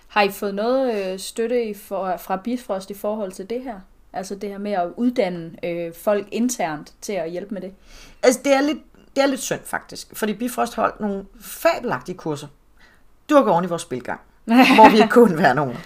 Har 0.07 0.21
I 0.21 0.31
fået 0.31 0.55
noget 0.55 1.13
øh, 1.13 1.19
støtte 1.19 1.63
i 1.63 1.73
for, 1.73 2.17
fra 2.17 2.35
Bifrost 2.35 2.89
i 2.89 2.93
forhold 2.93 3.31
til 3.31 3.49
det 3.49 3.61
her? 3.61 3.79
Altså 4.13 4.35
det 4.35 4.49
her 4.49 4.57
med 4.57 4.71
at 4.71 4.87
uddanne 4.97 5.51
øh, 5.63 5.93
folk 6.03 6.27
internt 6.31 6.93
til 7.01 7.13
at 7.13 7.31
hjælpe 7.31 7.53
med 7.53 7.61
det? 7.61 7.73
Altså 8.23 8.39
det 8.43 8.53
er 8.53 8.61
lidt, 8.61 8.77
det 9.15 9.23
er 9.23 9.27
lidt 9.27 9.41
synd 9.41 9.59
faktisk, 9.63 10.07
fordi 10.13 10.33
Bifrost 10.33 10.75
holdt 10.75 10.99
nogle 10.99 11.25
fabelagtige 11.41 12.17
kurser. 12.17 12.47
Du 13.29 13.35
har 13.35 13.41
gået 13.41 13.53
oven 13.53 13.65
i 13.65 13.67
vores 13.67 13.81
spilgang, 13.81 14.19
hvor 14.45 14.89
vi 14.89 14.97
ikke 14.97 15.09
kunne 15.09 15.37
være 15.37 15.55
nogen. 15.55 15.77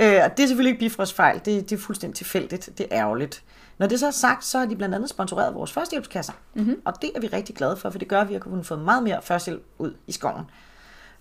Øh, 0.00 0.20
og 0.24 0.36
det 0.36 0.42
er 0.42 0.46
selvfølgelig 0.46 0.70
ikke 0.70 0.80
Bifrost 0.80 1.14
fejl, 1.14 1.40
det, 1.44 1.70
det 1.70 1.72
er 1.72 1.80
fuldstændig 1.80 2.16
tilfældigt, 2.16 2.70
det 2.78 2.86
er 2.90 2.98
ærgerligt. 2.98 3.42
Når 3.78 3.86
det 3.86 4.00
så 4.00 4.06
er 4.06 4.10
sagt, 4.10 4.44
så 4.44 4.58
har 4.58 4.66
de 4.66 4.76
blandt 4.76 4.94
andet 4.94 5.10
sponsoreret 5.10 5.54
vores 5.54 5.72
førstehjælpskasser. 5.72 6.32
Mm-hmm. 6.54 6.82
Og 6.84 7.02
det 7.02 7.10
er 7.16 7.20
vi 7.20 7.26
rigtig 7.26 7.56
glade 7.56 7.76
for, 7.76 7.90
for 7.90 7.98
det 7.98 8.08
gør, 8.08 8.20
at 8.20 8.28
vi 8.28 8.32
har 8.32 8.40
kunnet 8.40 8.66
få 8.66 8.76
meget 8.76 9.02
mere 9.02 9.22
førstehjælp 9.22 9.64
ud 9.78 9.94
i 10.06 10.12
skoven. 10.12 10.44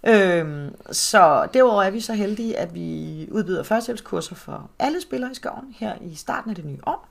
Øhm, 0.08 0.76
så 0.92 1.48
derudover 1.54 1.84
er 1.84 1.90
vi 1.90 2.00
så 2.00 2.14
heldige, 2.14 2.58
at 2.58 2.74
vi 2.74 3.28
udbyder 3.32 3.64
førstehjælpskurser 3.64 4.36
for 4.36 4.70
alle 4.80 5.02
spillere 5.02 5.32
i 5.32 5.36
skoven 5.36 5.76
her 5.80 5.94
i 6.02 6.16
starten 6.16 6.50
af 6.50 6.56
det 6.56 6.66
nye 6.66 6.80
år. 6.88 7.09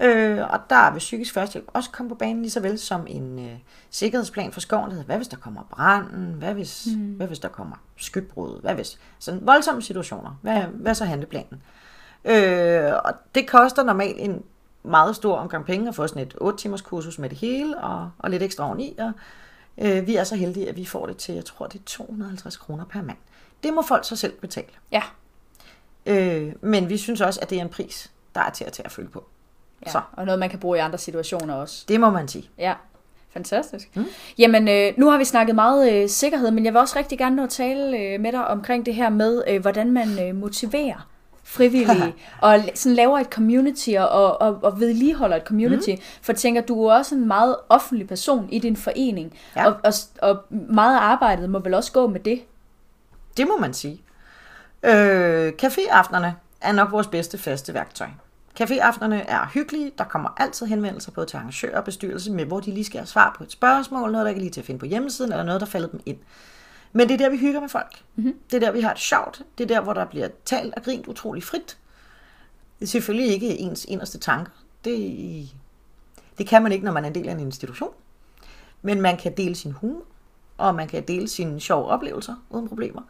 Øh, 0.00 0.50
og 0.50 0.60
der 0.70 0.92
vil 0.92 0.98
psykisk 0.98 1.34
førstehjælp 1.34 1.70
også 1.72 1.90
komme 1.90 2.08
på 2.08 2.14
banen 2.14 2.42
lige 2.42 2.50
så 2.50 2.60
vel 2.60 2.78
som 2.78 3.06
en 3.08 3.38
øh, 3.38 3.58
sikkerhedsplan 3.90 4.52
for 4.52 4.60
skoven, 4.60 4.84
der 4.84 4.90
hedder, 4.90 5.06
hvad 5.06 5.16
hvis 5.16 5.28
der 5.28 5.36
kommer 5.36 5.62
branden, 5.70 6.34
hvad 6.34 6.54
hvis, 6.54 6.88
mm. 6.96 7.12
hvad 7.12 7.26
hvis 7.26 7.38
der 7.38 7.48
kommer 7.48 7.76
skybbrud, 7.96 8.60
hvad 8.60 8.74
hvis, 8.74 8.98
sådan 9.18 9.46
voldsomme 9.46 9.82
situationer, 9.82 10.38
hvad, 10.42 10.62
hvad 10.62 10.94
så 10.94 11.04
handleplanen? 11.04 11.62
Øh, 12.24 12.92
og 13.04 13.12
det 13.34 13.48
koster 13.48 13.82
normalt 13.82 14.16
en 14.18 14.42
meget 14.82 15.16
stor 15.16 15.36
omgang 15.36 15.64
penge 15.64 15.88
at 15.88 15.94
få 15.94 16.06
sådan 16.06 16.22
et 16.22 16.34
8 16.40 16.58
timers 16.58 16.80
kursus 16.80 17.18
med 17.18 17.28
det 17.28 17.38
hele, 17.38 17.78
og, 17.78 18.10
og 18.18 18.30
lidt 18.30 18.42
ekstra 18.42 18.66
oveni, 18.66 18.98
og 18.98 19.12
øh, 19.78 20.06
vi 20.06 20.16
er 20.16 20.24
så 20.24 20.36
heldige, 20.36 20.68
at 20.68 20.76
vi 20.76 20.84
får 20.84 21.06
det 21.06 21.16
til, 21.16 21.34
jeg 21.34 21.44
tror 21.44 21.66
det 21.66 21.78
er 21.78 21.84
250 21.86 22.56
kroner 22.56 22.84
per 22.84 23.02
mand. 23.02 23.18
Det 23.62 23.74
må 23.74 23.82
folk 23.82 24.04
så 24.04 24.16
selv 24.16 24.32
betale. 24.32 24.72
Ja. 24.92 25.02
Øh, 26.06 26.52
men 26.60 26.88
vi 26.88 26.96
synes 26.96 27.20
også, 27.20 27.40
at 27.42 27.50
det 27.50 27.58
er 27.58 27.62
en 27.62 27.68
pris, 27.68 28.10
der 28.34 28.40
er 28.40 28.50
til 28.50 28.64
at 28.64 28.72
tage 28.72 28.86
at 28.86 28.92
følge 28.92 29.08
på. 29.08 29.24
Ja, 29.86 29.90
så. 29.90 30.00
og 30.12 30.24
noget, 30.24 30.38
man 30.38 30.50
kan 30.50 30.58
bruge 30.58 30.78
i 30.78 30.80
andre 30.80 30.98
situationer 30.98 31.54
også. 31.54 31.84
Det 31.88 32.00
må 32.00 32.10
man 32.10 32.28
sige. 32.28 32.50
Ja, 32.58 32.74
fantastisk. 33.32 33.96
Mm. 33.96 34.06
Jamen, 34.38 34.68
øh, 34.68 34.92
nu 34.96 35.10
har 35.10 35.18
vi 35.18 35.24
snakket 35.24 35.54
meget 35.54 35.92
øh, 35.92 36.08
sikkerhed, 36.08 36.50
men 36.50 36.64
jeg 36.64 36.72
vil 36.72 36.80
også 36.80 36.98
rigtig 36.98 37.18
gerne 37.18 37.36
nå 37.36 37.42
at 37.42 37.50
tale 37.50 37.98
øh, 37.98 38.20
med 38.20 38.32
dig 38.32 38.46
omkring 38.46 38.86
det 38.86 38.94
her 38.94 39.08
med, 39.08 39.42
øh, 39.48 39.60
hvordan 39.60 39.92
man 39.92 40.28
øh, 40.28 40.36
motiverer 40.36 41.08
frivillige, 41.44 42.14
og 42.40 42.60
sådan 42.74 42.96
laver 42.96 43.18
et 43.18 43.26
community, 43.26 43.90
og, 43.98 44.40
og, 44.40 44.58
og 44.62 44.80
vedligeholder 44.80 45.36
et 45.36 45.42
community. 45.42 45.90
Mm. 45.90 46.02
For 46.22 46.32
tænker, 46.32 46.60
du 46.60 46.84
er 46.84 46.94
også 46.94 47.14
en 47.14 47.26
meget 47.26 47.56
offentlig 47.68 48.08
person 48.08 48.48
i 48.52 48.58
din 48.58 48.76
forening, 48.76 49.38
ja. 49.56 49.66
og, 49.66 49.76
og, 49.84 49.92
og 50.22 50.42
meget 50.50 50.96
af 50.96 51.00
arbejdet 51.00 51.50
må 51.50 51.58
vel 51.58 51.74
også 51.74 51.92
gå 51.92 52.06
med 52.06 52.20
det? 52.20 52.42
Det 53.36 53.46
må 53.48 53.58
man 53.58 53.74
sige. 53.74 54.02
Øh, 54.82 55.52
caféaftenerne 55.62 56.30
er 56.60 56.72
nok 56.72 56.92
vores 56.92 57.06
bedste 57.06 57.38
faste 57.38 57.74
værktøj. 57.74 58.08
Caféaftenerne 58.60 59.14
er 59.14 59.46
hyggelige. 59.54 59.92
Der 59.98 60.04
kommer 60.04 60.28
altid 60.36 60.66
henvendelser 60.66 61.12
både 61.12 61.26
til 61.26 61.36
arrangører 61.36 61.78
og 61.78 61.84
bestyrelse 61.84 62.32
med, 62.32 62.44
hvor 62.44 62.60
de 62.60 62.70
lige 62.70 62.84
skal 62.84 62.98
have 62.98 63.06
svar 63.06 63.34
på 63.38 63.44
et 63.44 63.52
spørgsmål, 63.52 64.12
noget 64.12 64.24
der 64.24 64.28
ikke 64.28 64.40
lige 64.40 64.50
til 64.50 64.60
at 64.60 64.66
finde 64.66 64.80
på 64.80 64.86
hjemmesiden, 64.86 65.32
eller 65.32 65.44
noget, 65.44 65.60
der 65.60 65.66
faldet 65.66 65.92
dem 65.92 66.00
ind. 66.06 66.18
Men 66.92 67.08
det 67.08 67.14
er 67.14 67.18
der, 67.18 67.30
vi 67.30 67.36
hygger 67.36 67.60
med 67.60 67.68
folk. 67.68 68.02
Mm-hmm. 68.16 68.34
Det 68.50 68.56
er 68.56 68.60
der, 68.60 68.72
vi 68.72 68.80
har 68.80 68.92
det 68.92 69.02
sjovt. 69.02 69.42
Det 69.58 69.64
er 69.64 69.68
der, 69.68 69.80
hvor 69.80 69.92
der 69.92 70.04
bliver 70.04 70.28
talt 70.44 70.74
og 70.74 70.82
grint 70.82 71.06
utrolig 71.06 71.42
frit. 71.42 71.78
Det 72.80 72.86
er 72.86 72.90
selvfølgelig 72.90 73.34
ikke 73.34 73.58
ens 73.58 73.84
inderste 73.84 74.18
tanker. 74.18 74.52
Det, 74.84 75.48
det 76.38 76.46
kan 76.46 76.62
man 76.62 76.72
ikke, 76.72 76.84
når 76.84 76.92
man 76.92 77.04
er 77.04 77.08
en 77.08 77.14
del 77.14 77.28
af 77.28 77.32
en 77.32 77.40
institution. 77.40 77.90
Men 78.82 79.00
man 79.00 79.16
kan 79.16 79.36
dele 79.36 79.54
sin 79.54 79.72
humor, 79.72 80.02
og 80.58 80.74
man 80.74 80.88
kan 80.88 81.02
dele 81.02 81.28
sine 81.28 81.60
sjove 81.60 81.86
oplevelser 81.86 82.34
uden 82.50 82.68
problemer. 82.68 83.02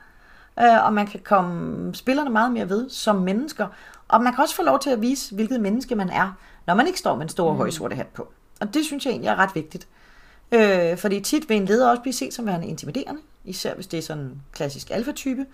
Øh, 0.59 0.84
og 0.84 0.93
man 0.93 1.07
kan 1.07 1.20
komme 1.24 1.95
spillerne 1.95 2.30
meget 2.30 2.53
mere 2.53 2.68
ved 2.68 2.90
som 2.90 3.16
mennesker. 3.16 3.66
Og 4.13 4.23
man 4.23 4.35
kan 4.35 4.43
også 4.43 4.55
få 4.55 4.63
lov 4.63 4.79
til 4.79 4.91
at 4.91 5.01
vise, 5.01 5.35
hvilket 5.35 5.61
menneske 5.61 5.95
man 5.95 6.11
er, 6.11 6.33
når 6.67 6.75
man 6.75 6.87
ikke 6.87 6.99
står 6.99 7.15
med 7.15 7.23
en 7.23 7.29
stor 7.29 7.53
mm. 7.53 7.57
højsorte 7.57 7.97
hat 7.97 8.07
på. 8.07 8.33
Og 8.61 8.75
det 8.75 8.85
synes 8.85 9.05
jeg 9.05 9.11
egentlig 9.11 9.29
er 9.29 9.37
ret 9.37 9.55
vigtigt. 9.55 9.89
Øh, 10.53 10.99
fordi 10.99 11.21
tit 11.21 11.49
vil 11.49 11.57
en 11.57 11.65
leder 11.65 11.91
også 11.91 12.03
blive 12.03 12.13
set 12.13 12.35
som 12.35 12.47
værende 12.47 12.67
intimiderende, 12.67 13.21
især 13.45 13.75
hvis 13.75 13.87
det 13.87 13.99
er 13.99 14.03
sådan 14.03 14.23
en 14.23 14.43
klassisk 14.53 14.91
alfa-type. 14.91 15.47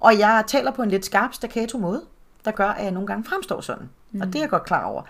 Og 0.00 0.18
jeg 0.18 0.44
taler 0.46 0.70
på 0.70 0.82
en 0.82 0.90
lidt 0.90 1.04
skarp 1.04 1.34
staccato 1.34 1.78
måde, 1.78 2.02
der 2.44 2.50
gør, 2.50 2.68
at 2.68 2.84
jeg 2.84 2.92
nogle 2.92 3.06
gange 3.06 3.24
fremstår 3.24 3.60
sådan. 3.60 3.88
Mm. 4.10 4.20
Og 4.20 4.26
det 4.26 4.36
er 4.36 4.40
jeg 4.40 4.50
godt 4.50 4.64
klar 4.64 4.84
over. 4.84 5.02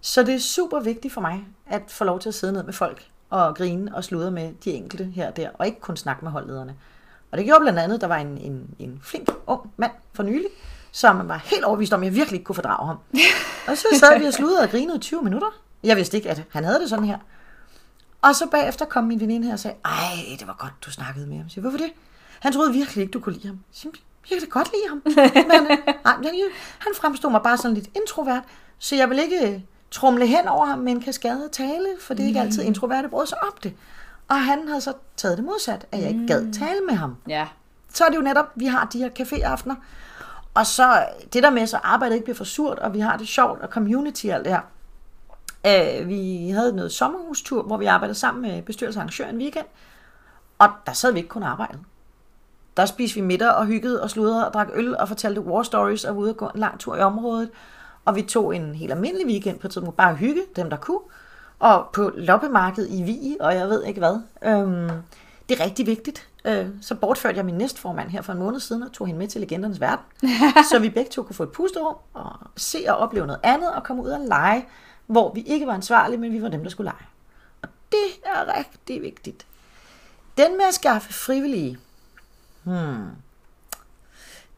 Så 0.00 0.22
det 0.22 0.34
er 0.34 0.38
super 0.38 0.80
vigtigt 0.80 1.14
for 1.14 1.20
mig, 1.20 1.44
at 1.66 1.82
få 1.88 2.04
lov 2.04 2.20
til 2.20 2.28
at 2.28 2.34
sidde 2.34 2.52
ned 2.52 2.62
med 2.62 2.72
folk 2.72 3.06
og 3.30 3.56
grine 3.56 3.94
og 3.94 4.04
sludre 4.04 4.30
med 4.30 4.52
de 4.64 4.72
enkelte 4.72 5.04
her 5.04 5.28
og 5.28 5.36
der, 5.36 5.50
og 5.54 5.66
ikke 5.66 5.80
kun 5.80 5.96
snakke 5.96 6.24
med 6.24 6.32
holdlederne. 6.32 6.74
Og 7.30 7.38
det 7.38 7.46
gjorde 7.46 7.60
blandt 7.60 7.78
andet, 7.78 8.00
der 8.00 8.06
var 8.06 8.16
en, 8.16 8.38
en, 8.38 8.74
en 8.78 9.00
flink 9.02 9.30
ung 9.46 9.72
mand 9.76 9.92
for 10.12 10.22
nylig, 10.22 10.48
som 10.92 11.28
var 11.28 11.42
helt 11.44 11.64
overvist 11.64 11.92
om, 11.92 12.00
at 12.00 12.06
jeg 12.06 12.14
virkelig 12.14 12.36
ikke 12.36 12.44
kunne 12.44 12.54
fordrage 12.54 12.86
ham. 12.86 12.96
og 13.68 13.76
så 13.76 13.86
sad 14.00 14.18
vi 14.18 14.24
og 14.24 14.32
sludrede 14.32 14.62
og 14.62 14.70
grinede 14.70 14.96
i 14.96 15.00
20 15.00 15.22
minutter. 15.22 15.48
Jeg 15.82 15.96
vidste 15.96 16.16
ikke, 16.16 16.30
at 16.30 16.42
han 16.50 16.64
havde 16.64 16.80
det 16.80 16.90
sådan 16.90 17.04
her. 17.04 17.18
Og 18.22 18.34
så 18.34 18.46
bagefter 18.46 18.84
kom 18.84 19.04
min 19.04 19.20
veninde 19.20 19.46
her 19.46 19.52
og 19.52 19.58
sagde, 19.58 19.76
ej, 19.84 20.36
det 20.38 20.46
var 20.46 20.56
godt, 20.58 20.72
du 20.86 20.90
snakkede 20.90 21.26
med 21.26 21.36
ham. 21.36 21.44
Jeg 21.44 21.50
siger, 21.50 21.62
hvorfor 21.62 21.78
det? 21.78 21.92
Han 22.40 22.52
troede 22.52 22.72
virkelig 22.72 23.02
ikke, 23.02 23.12
du 23.12 23.20
kunne 23.20 23.34
lide 23.34 23.46
ham. 23.46 23.56
Jeg 23.56 23.76
siger, 23.76 23.90
jeg 24.30 24.38
kan 24.38 24.48
da 24.48 24.50
godt 24.50 24.70
lide 24.72 24.88
ham. 24.88 25.02
Men 25.04 25.70
øh, 25.70 25.78
nej, 26.04 26.32
han 26.78 26.92
fremstod 26.94 27.30
mig 27.30 27.40
bare 27.42 27.56
sådan 27.56 27.74
lidt 27.74 27.88
introvert, 27.96 28.42
så 28.78 28.96
jeg 28.96 29.10
vil 29.10 29.18
ikke 29.18 29.52
øh, 29.52 29.60
trumle 29.90 30.26
hen 30.26 30.48
over 30.48 30.66
ham 30.66 30.78
med 30.78 30.92
en 30.92 31.00
kaskade 31.00 31.44
og 31.44 31.52
tale, 31.52 31.88
for 32.00 32.14
det 32.14 32.22
er 32.22 32.26
ikke 32.26 32.40
altid 32.40 32.62
introverte 32.62 33.08
brød 33.08 33.26
sig 33.26 33.42
op 33.42 33.64
det. 33.64 33.74
Og 34.28 34.44
han 34.44 34.68
havde 34.68 34.80
så 34.80 34.92
taget 35.16 35.36
det 35.36 35.44
modsat, 35.44 35.86
at 35.92 36.00
jeg 36.00 36.08
ikke 36.08 36.26
gad 36.26 36.42
mm. 36.42 36.52
tale 36.52 36.80
med 36.88 36.94
ham. 36.94 37.16
Ja. 37.28 37.46
Så 37.92 38.04
er 38.04 38.08
det 38.08 38.16
jo 38.16 38.22
netop, 38.22 38.46
vi 38.54 38.66
har 38.66 38.84
de 38.92 38.98
her 38.98 39.10
caféaftener, 39.20 39.74
og 40.56 40.66
så 40.66 41.06
det 41.32 41.42
der 41.42 41.50
med, 41.50 41.66
så 41.66 41.76
arbejdet 41.82 42.14
ikke 42.14 42.24
bliver 42.24 42.36
for 42.36 42.44
surt, 42.44 42.78
og 42.78 42.94
vi 42.94 43.00
har 43.00 43.16
det 43.16 43.28
sjovt, 43.28 43.62
og 43.62 43.68
community 43.68 44.26
og 44.26 44.34
alt 44.34 44.44
det 44.44 44.52
her. 44.52 44.60
Øh, 45.66 46.08
vi 46.08 46.50
havde 46.50 46.76
noget 46.76 46.92
sommerhustur, 46.92 47.62
hvor 47.62 47.76
vi 47.76 47.86
arbejdede 47.86 48.18
sammen 48.18 48.42
med 48.42 48.62
bestyrelsesarrangøren 48.62 49.34
en 49.34 49.40
weekend, 49.40 49.66
og 50.58 50.68
der 50.86 50.92
sad 50.92 51.12
vi 51.12 51.18
ikke 51.18 51.28
kun 51.28 51.42
arbejdet. 51.42 51.80
Der 52.76 52.86
spiste 52.86 53.14
vi 53.14 53.20
middag 53.20 53.50
og 53.50 53.66
hyggede 53.66 54.02
og 54.02 54.10
sludrede 54.10 54.46
og 54.46 54.52
drak 54.52 54.68
øl 54.74 54.96
og 54.96 55.08
fortalte 55.08 55.40
war 55.40 55.62
stories 55.62 56.04
og 56.04 56.16
var 56.16 56.22
ude 56.22 56.30
og 56.30 56.36
gå 56.36 56.46
en 56.54 56.60
lang 56.60 56.80
tur 56.80 56.96
i 56.96 57.00
området. 57.00 57.50
Og 58.04 58.16
vi 58.16 58.22
tog 58.22 58.56
en 58.56 58.74
helt 58.74 58.92
almindelig 58.92 59.26
weekend 59.26 59.58
på 59.58 59.68
tidspunkt, 59.68 59.96
bare 59.96 60.14
hygge 60.14 60.42
dem, 60.56 60.70
der 60.70 60.76
kunne. 60.76 61.00
Og 61.58 61.88
på 61.92 62.10
loppemarkedet 62.14 62.90
i 62.90 63.02
Vi, 63.02 63.36
og 63.40 63.54
jeg 63.54 63.68
ved 63.68 63.84
ikke 63.84 64.00
hvad. 64.00 64.20
Øhm, 64.44 64.90
det 65.48 65.60
er 65.60 65.64
rigtig 65.64 65.86
vigtigt. 65.86 66.28
Øh, 66.46 66.68
så 66.80 66.94
bortførte 66.94 67.36
jeg 67.36 67.44
min 67.44 67.54
næstformand 67.54 68.08
her 68.08 68.22
for 68.22 68.32
en 68.32 68.38
måned 68.38 68.60
siden 68.60 68.82
og 68.82 68.92
tog 68.92 69.06
hende 69.06 69.18
med 69.18 69.28
til 69.28 69.40
Legendernes 69.40 69.80
Verden. 69.80 70.04
så 70.70 70.78
vi 70.78 70.90
begge 70.90 71.10
to 71.10 71.22
kunne 71.22 71.36
få 71.36 71.42
et 71.42 71.52
pusterum 71.52 71.96
og 72.14 72.32
se 72.56 72.84
og 72.88 72.96
opleve 72.96 73.26
noget 73.26 73.40
andet 73.42 73.72
og 73.72 73.84
komme 73.84 74.02
ud 74.02 74.08
og 74.08 74.20
lege, 74.20 74.66
hvor 75.06 75.34
vi 75.34 75.40
ikke 75.40 75.66
var 75.66 75.74
ansvarlige, 75.74 76.18
men 76.18 76.32
vi 76.32 76.42
var 76.42 76.48
dem, 76.48 76.62
der 76.62 76.70
skulle 76.70 76.90
lege. 76.90 77.06
Og 77.62 77.68
det 77.92 78.08
er 78.24 78.58
rigtig 78.58 79.02
vigtigt. 79.02 79.46
Den 80.38 80.56
med 80.56 80.64
at 80.68 80.74
skaffe 80.74 81.12
frivillige, 81.12 81.78
hmm, 82.64 83.06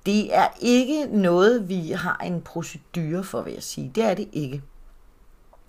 det 0.07 0.37
er 0.37 0.49
ikke 0.61 1.07
noget, 1.07 1.69
vi 1.69 1.91
har 1.91 2.17
en 2.25 2.43
procedure 2.43 3.25
for, 3.25 3.43
vil 3.43 3.53
jeg 3.53 3.63
sige. 3.63 3.93
Det 3.95 4.05
er 4.05 4.15
det 4.15 4.29
ikke. 4.33 4.63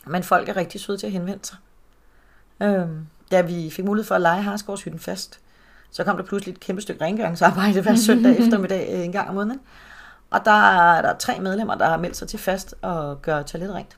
Men 0.05 0.23
folk 0.23 0.49
er 0.49 0.55
rigtig 0.55 0.81
søde 0.81 0.97
til 0.97 1.05
at 1.05 1.11
henvende 1.11 1.45
sig. 1.45 1.57
Øhm, 2.61 3.07
da 3.31 3.41
vi 3.41 3.69
fik 3.69 3.85
mulighed 3.85 4.07
for 4.07 4.15
at 4.15 4.21
lege 4.21 4.41
Harsgårdshytten 4.41 4.99
fast, 4.99 5.39
så 5.91 6.03
kom 6.03 6.17
der 6.17 6.23
pludselig 6.23 6.53
et 6.53 6.59
kæmpe 6.59 6.81
stykke 6.81 7.03
rengøringsarbejde 7.03 7.81
hver 7.81 7.95
søndag 7.95 8.37
eftermiddag 8.39 8.89
øh, 8.93 9.05
en 9.05 9.11
gang 9.11 9.29
om 9.29 9.35
måneden. 9.35 9.59
Og 10.29 10.45
der 10.45 10.71
er 10.71 11.01
der 11.01 11.13
tre 11.17 11.39
medlemmer, 11.39 11.75
der 11.75 11.89
har 11.89 11.97
meldt 11.97 12.17
sig 12.17 12.27
til 12.27 12.39
fast 12.39 12.75
og 12.81 13.21
gør 13.21 13.41
toilettet 13.41 13.75
rent. 13.75 13.97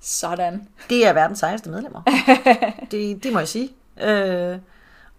Sådan. 0.00 0.68
Det 0.90 1.06
er 1.06 1.12
verdens 1.12 1.38
sejeste 1.38 1.70
medlemmer. 1.70 2.02
det, 2.90 3.22
det 3.22 3.32
må 3.32 3.38
jeg 3.38 3.48
sige. 3.48 3.70
Øh, 4.02 4.58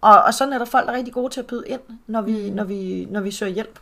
og, 0.00 0.22
og 0.22 0.34
sådan 0.34 0.52
er 0.52 0.58
der 0.58 0.64
folk, 0.64 0.86
der 0.86 0.92
er 0.92 0.96
rigtig 0.96 1.14
gode 1.14 1.32
til 1.32 1.40
at 1.40 1.46
byde 1.46 1.64
ind, 1.68 1.80
når 2.06 2.22
vi, 2.22 2.50
mm. 2.50 2.56
når 2.56 2.64
vi, 2.64 3.06
når 3.10 3.20
vi 3.20 3.30
søger 3.30 3.52
hjælp. 3.52 3.78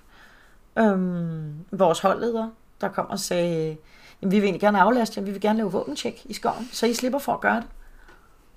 Øhm, 0.79 1.55
vores 1.71 2.01
holdleder, 2.01 2.49
der 2.81 2.89
kom 2.89 3.07
og 3.11 3.19
sagde, 3.19 3.77
jamen, 4.23 4.33
vi 4.33 4.37
vil 4.37 4.45
egentlig 4.45 4.61
gerne 4.61 4.81
aflaste 4.81 5.21
jer, 5.21 5.25
vi 5.25 5.31
vil 5.31 5.41
gerne 5.41 5.57
lave 5.57 5.73
våbentjek 5.73 6.23
i 6.25 6.33
skoven, 6.33 6.69
så 6.73 6.87
I 6.87 6.95
slipper 6.95 7.19
for 7.19 7.33
at 7.33 7.41
gøre 7.41 7.57
det. 7.57 7.67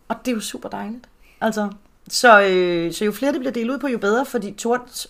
Og 0.07 0.15
det 0.25 0.31
er 0.31 0.35
jo 0.35 0.41
super 0.41 0.69
dejligt. 0.69 1.09
Altså, 1.41 1.69
så, 2.09 2.41
øh, 2.41 2.93
så 2.93 3.05
jo 3.05 3.11
flere 3.11 3.31
det 3.31 3.39
bliver 3.39 3.53
delt 3.53 3.71
ud 3.71 3.77
på, 3.77 3.87
jo 3.87 3.97
bedre, 3.97 4.25
fordi 4.25 4.51
tordens, 4.51 5.07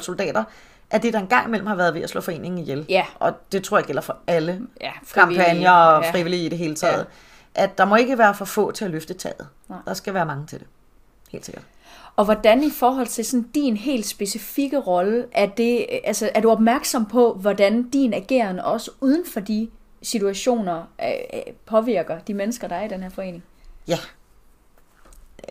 soldater 0.00 0.44
er 0.90 0.98
det, 0.98 1.12
der 1.12 1.18
engang 1.18 1.46
imellem 1.46 1.66
har 1.66 1.74
været 1.74 1.94
ved 1.94 2.02
at 2.02 2.10
slå 2.10 2.20
foreningen 2.20 2.58
ihjel. 2.58 2.86
Ja. 2.88 3.04
Og 3.14 3.32
det 3.52 3.64
tror 3.64 3.78
jeg 3.78 3.86
gælder 3.86 4.02
for 4.02 4.16
alle 4.26 4.60
Ja, 4.80 4.90
kampagner 5.14 5.70
og 5.70 6.04
ja. 6.04 6.10
frivillige 6.10 6.46
i 6.46 6.48
det 6.48 6.58
hele 6.58 6.74
taget. 6.74 7.06
Ja. 7.56 7.62
At 7.62 7.78
der 7.78 7.84
må 7.84 7.96
ikke 7.96 8.18
være 8.18 8.34
for 8.34 8.44
få 8.44 8.70
til 8.70 8.84
at 8.84 8.90
løfte 8.90 9.14
taget. 9.14 9.46
Nej. 9.68 9.78
Der 9.86 9.94
skal 9.94 10.14
være 10.14 10.26
mange 10.26 10.46
til 10.46 10.58
det. 10.58 10.66
Helt 11.32 11.44
sikkert. 11.44 11.64
Og 12.16 12.24
hvordan 12.24 12.62
i 12.62 12.70
forhold 12.70 13.06
til 13.06 13.24
sådan 13.24 13.42
din 13.54 13.76
helt 13.76 14.06
specifikke 14.06 14.78
rolle, 14.78 15.26
er, 15.32 15.46
det, 15.46 15.86
altså, 16.04 16.30
er 16.34 16.40
du 16.40 16.50
opmærksom 16.50 17.06
på, 17.06 17.34
hvordan 17.34 17.82
din 17.82 18.14
ageren 18.14 18.58
også 18.60 18.90
uden 19.00 19.24
for 19.32 19.40
de 19.40 19.68
situationer 20.02 20.82
øh, 21.02 21.08
øh, 21.34 21.40
påvirker 21.66 22.18
de 22.18 22.34
mennesker, 22.34 22.68
der 22.68 22.76
er 22.76 22.84
i 22.84 22.88
den 22.88 23.02
her 23.02 23.10
forening? 23.10 23.44
Ja. 23.88 23.98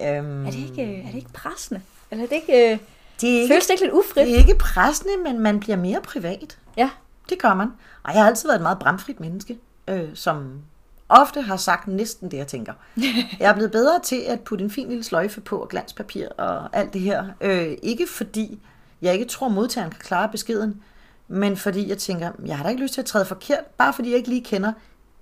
Øhm, 0.01 0.45
Er 0.45 0.51
det 0.51 0.59
ikke, 0.59 0.83
øh, 0.83 0.99
er 0.99 1.07
det 1.07 1.15
ikke 1.15 1.33
pressende? 1.33 1.81
Eller 2.11 2.23
er 2.23 2.27
det 2.27 2.35
ikke, 2.35 2.71
øh, 2.71 2.77
det 3.21 3.37
er 3.37 3.41
ikke, 3.41 3.53
føles 3.53 3.65
det 3.65 3.73
ikke 3.73 3.83
lidt 3.83 3.93
ufrit? 3.93 4.27
det 4.27 4.33
er 4.33 4.37
ikke 4.37 4.55
pressende, 4.55 5.13
men 5.23 5.39
man 5.39 5.59
bliver 5.59 5.77
mere 5.77 6.01
privat. 6.01 6.57
Ja. 6.77 6.89
Det 7.29 7.41
gør 7.41 7.53
man. 7.53 7.67
Og 8.03 8.13
jeg 8.13 8.21
har 8.21 8.27
altid 8.27 8.49
været 8.49 8.55
et 8.55 8.61
meget 8.61 8.79
bramfrit 8.79 9.19
menneske, 9.19 9.57
øh, 9.87 10.09
som 10.13 10.61
ofte 11.09 11.41
har 11.41 11.57
sagt 11.57 11.87
næsten 11.87 12.31
det, 12.31 12.37
jeg 12.37 12.47
tænker. 12.47 12.73
Jeg 13.39 13.49
er 13.49 13.53
blevet 13.53 13.71
bedre 13.71 13.99
til 14.03 14.21
at 14.27 14.39
putte 14.39 14.63
en 14.63 14.71
fin 14.71 14.87
lille 14.87 15.03
sløjfe 15.03 15.41
på 15.41 15.57
og 15.57 15.69
glanspapir 15.69 16.27
og 16.37 16.69
alt 16.73 16.93
det 16.93 17.01
her. 17.01 17.25
Øh, 17.41 17.77
ikke 17.83 18.07
fordi 18.07 18.59
jeg 19.01 19.13
ikke 19.13 19.25
tror, 19.25 19.47
modtageren 19.47 19.91
kan 19.91 19.99
klare 19.99 20.29
beskeden, 20.29 20.83
men 21.27 21.57
fordi 21.57 21.89
jeg 21.89 21.97
tænker, 21.97 22.31
jeg 22.45 22.57
har 22.57 22.63
da 22.63 22.69
ikke 22.69 22.81
lyst 22.81 22.93
til 22.93 23.01
at 23.01 23.05
træde 23.05 23.25
forkert, 23.25 23.65
bare 23.77 23.93
fordi 23.93 24.09
jeg 24.09 24.17
ikke 24.17 24.29
lige 24.29 24.43
kender 24.43 24.73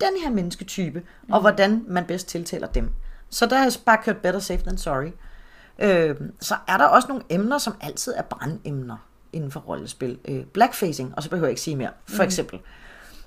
den 0.02 0.10
her 0.24 0.30
mennesketype, 0.30 1.00
mm. 1.00 1.34
og 1.34 1.42
hvordan 1.42 1.86
man 1.88 2.06
bedst 2.06 2.28
tiltaler 2.28 2.68
dem. 2.68 2.90
Så 3.32 3.46
der 3.46 3.56
har 3.56 3.64
jeg 3.64 3.74
bare 3.86 3.98
kørt 4.04 4.18
better 4.18 4.40
safe 4.40 4.62
than 4.62 4.78
sorry. 4.78 5.12
Øh, 5.80 6.16
så 6.40 6.56
er 6.68 6.78
der 6.78 6.86
også 6.86 7.08
nogle 7.08 7.24
emner, 7.30 7.58
som 7.58 7.74
altid 7.82 8.14
er 8.18 8.22
brandemner 8.22 8.98
inden 9.34 9.52
for 9.52 9.60
rollespil. 9.60 10.18
Øh, 10.26 10.44
blackfacing, 10.44 11.14
og 11.18 11.24
så 11.24 11.30
behøver 11.30 11.48
jeg 11.48 11.52
ikke 11.52 11.62
sige 11.62 11.76
mere, 11.76 11.90
for 12.08 12.24
eksempel. 12.24 12.60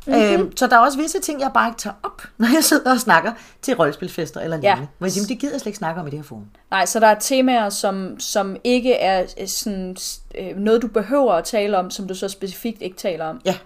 Mm-hmm. 0.07 0.23
Øh, 0.23 0.53
så 0.57 0.67
der 0.67 0.77
er 0.77 0.81
også 0.81 0.99
visse 0.99 1.21
ting, 1.21 1.41
jeg 1.41 1.51
bare 1.55 1.69
ikke 1.69 1.79
tager 1.79 1.95
op, 2.03 2.23
når 2.39 2.49
jeg 2.55 2.65
sidder 2.65 2.93
og 2.93 3.01
snakker 3.01 3.33
til 3.63 3.75
rollespilfester 3.77 4.41
eller 4.41 4.57
lignende. 4.57 4.89
Ja. 5.01 5.09
Siger, 5.09 5.27
det 5.27 5.39
gider 5.39 5.53
jeg 5.53 5.61
slet 5.61 5.67
ikke 5.67 5.79
snakke 5.79 6.01
om 6.01 6.07
i 6.07 6.11
det 6.11 6.19
her 6.19 6.25
forum. 6.25 6.47
Nej, 6.71 6.87
så 6.87 7.01
der 7.01 7.07
er 7.07 7.19
temaer, 7.19 7.69
som, 7.69 8.21
som 8.21 8.57
ikke 8.65 8.95
er 8.95 9.27
øh, 9.41 9.49
sådan, 9.49 9.97
øh, 10.39 10.57
noget, 10.57 10.83
du 10.83 10.89
behøver 10.89 11.33
at 11.33 11.45
tale 11.45 11.79
om, 11.79 11.91
som 11.91 12.09
du 12.09 12.15
så 12.15 12.29
specifikt 12.29 12.83
ikke 12.83 12.97
taler 12.97 13.25
om. 13.25 13.41
Ja, 13.45 13.57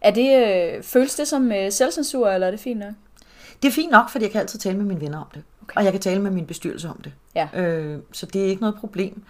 Er 0.00 0.10
det, 0.10 0.46
øh, 0.76 0.82
føles 0.82 1.14
det 1.14 1.28
som 1.28 1.52
øh, 1.52 1.72
selvcensur, 1.72 2.28
eller 2.28 2.46
er 2.46 2.50
det 2.50 2.60
fint 2.60 2.80
nok? 2.80 2.94
det 3.62 3.68
er 3.68 3.72
fint 3.72 3.90
nok, 3.90 4.10
fordi 4.10 4.24
jeg 4.24 4.32
kan 4.32 4.40
altid 4.40 4.58
tale 4.58 4.76
med 4.76 4.84
mine 4.84 5.00
venner 5.00 5.18
om 5.18 5.26
det. 5.34 5.42
Okay. 5.68 5.76
Og 5.76 5.84
jeg 5.84 5.92
kan 5.92 6.00
tale 6.00 6.20
med 6.22 6.30
min 6.30 6.46
bestyrelse 6.46 6.88
om 6.88 7.00
det. 7.04 7.12
Ja. 7.34 7.48
Øh, 7.54 7.98
så 8.12 8.26
det 8.26 8.42
er 8.42 8.46
ikke 8.46 8.60
noget 8.60 8.76
problem. 8.76 9.22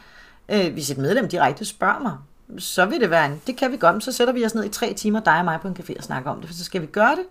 Øh, 0.48 0.72
hvis 0.72 0.90
et 0.90 0.98
medlem 0.98 1.28
direkte 1.28 1.64
spørger 1.64 1.98
mig, 1.98 2.16
så 2.58 2.86
vil 2.86 3.00
det 3.00 3.10
være 3.10 3.26
en, 3.26 3.42
det 3.46 3.56
kan 3.56 3.72
vi 3.72 3.76
godt, 3.76 4.04
så 4.04 4.12
sætter 4.12 4.34
vi 4.34 4.44
os 4.44 4.54
ned 4.54 4.64
i 4.64 4.68
tre 4.68 4.94
timer, 4.94 5.20
dig 5.20 5.38
og 5.38 5.44
mig 5.44 5.58
på 5.60 5.68
en 5.68 5.76
café 5.80 5.96
og 5.98 6.04
snakker 6.04 6.30
om 6.30 6.40
det, 6.40 6.48
for 6.48 6.54
så 6.54 6.64
skal 6.64 6.80
vi 6.82 6.86
gøre 6.86 7.10
det, 7.16 7.24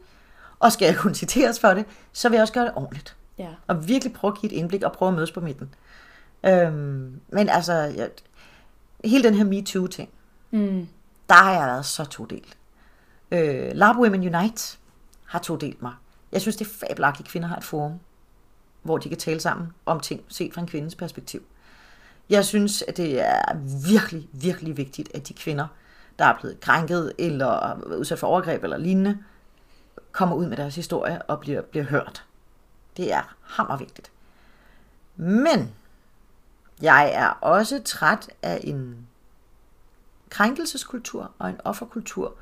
og 0.60 0.72
skal 0.72 0.86
jeg 0.86 0.96
kunne 1.02 1.16
citeres 1.16 1.60
for 1.60 1.68
det, 1.74 1.86
så 2.14 2.30
vil 2.30 2.36
jeg 2.36 2.42
også 2.42 2.54
gøre 2.54 2.66
det 2.66 2.74
ordentligt. 2.76 3.16
Ja. 3.38 3.48
Og 3.68 3.88
virkelig 3.88 4.14
prøve 4.14 4.32
at 4.32 4.38
give 4.42 4.52
et 4.52 4.56
indblik 4.58 4.84
og 4.84 4.92
prøve 4.92 5.10
at 5.10 5.16
mødes 5.16 5.32
på 5.32 5.40
midten. 5.42 5.70
Øhm, 6.46 7.20
men 7.30 7.50
altså, 7.50 7.74
jeg, 7.74 8.10
hele 9.06 9.24
den 9.24 9.34
her 9.34 9.44
MeToo-ting, 9.44 10.10
Mm. 10.52 10.88
der 11.30 11.36
har 11.36 11.52
jeg 11.54 11.68
været 11.68 11.86
så 11.86 12.06
todelt. 12.06 12.58
Øh, 13.32 13.72
Lab 13.74 13.96
Women 13.96 14.36
Unite 14.36 14.78
har 15.26 15.40
todelt 15.40 15.82
mig. 15.82 15.94
Jeg 16.32 16.42
synes, 16.42 16.56
det 16.56 16.66
er 16.68 16.88
fabelagtigt, 16.88 17.28
at 17.28 17.32
kvinder 17.32 17.48
har 17.48 17.56
et 17.56 17.64
forum, 17.64 18.00
hvor 18.86 18.98
de 18.98 19.10
kan 19.10 19.18
tale 19.18 19.40
sammen 19.40 19.74
om 19.86 20.00
ting 20.00 20.22
set 20.28 20.54
fra 20.54 20.62
en 20.62 20.68
kvindes 20.68 20.96
perspektiv. 20.96 21.44
Jeg 22.30 22.46
synes, 22.46 22.82
at 22.82 22.98
det 22.98 23.22
er 23.22 23.54
virkelig, 23.88 24.30
virkelig 24.32 24.78
vigtigt, 24.78 25.10
at 25.14 25.28
de 25.28 25.34
kvinder, 25.34 25.68
der 26.20 26.26
er 26.26 26.40
blevet 26.40 26.60
krænket 26.60 27.14
eller 27.18 27.84
udsat 27.98 28.20
for 28.20 28.28
overgreb 28.28 28.64
eller 28.64 28.78
lignende, 28.78 29.18
kommer 30.12 30.36
ud 30.36 30.48
med 30.48 30.58
deres 30.58 30.76
historie 30.76 31.22
og 31.22 31.40
bliver, 31.40 31.62
bliver 31.62 31.86
hørt. 31.86 32.26
Det 32.98 33.14
er 33.14 33.36
hammervigtigt. 33.42 34.12
Men 35.16 35.74
jeg 36.82 37.12
er 37.14 37.28
også 37.28 37.82
træt 37.86 38.30
af 38.42 38.62
en 38.64 39.08
krænkelseskultur 40.30 41.32
og 41.40 41.50
en 41.50 41.62
offerkultur 41.64 42.34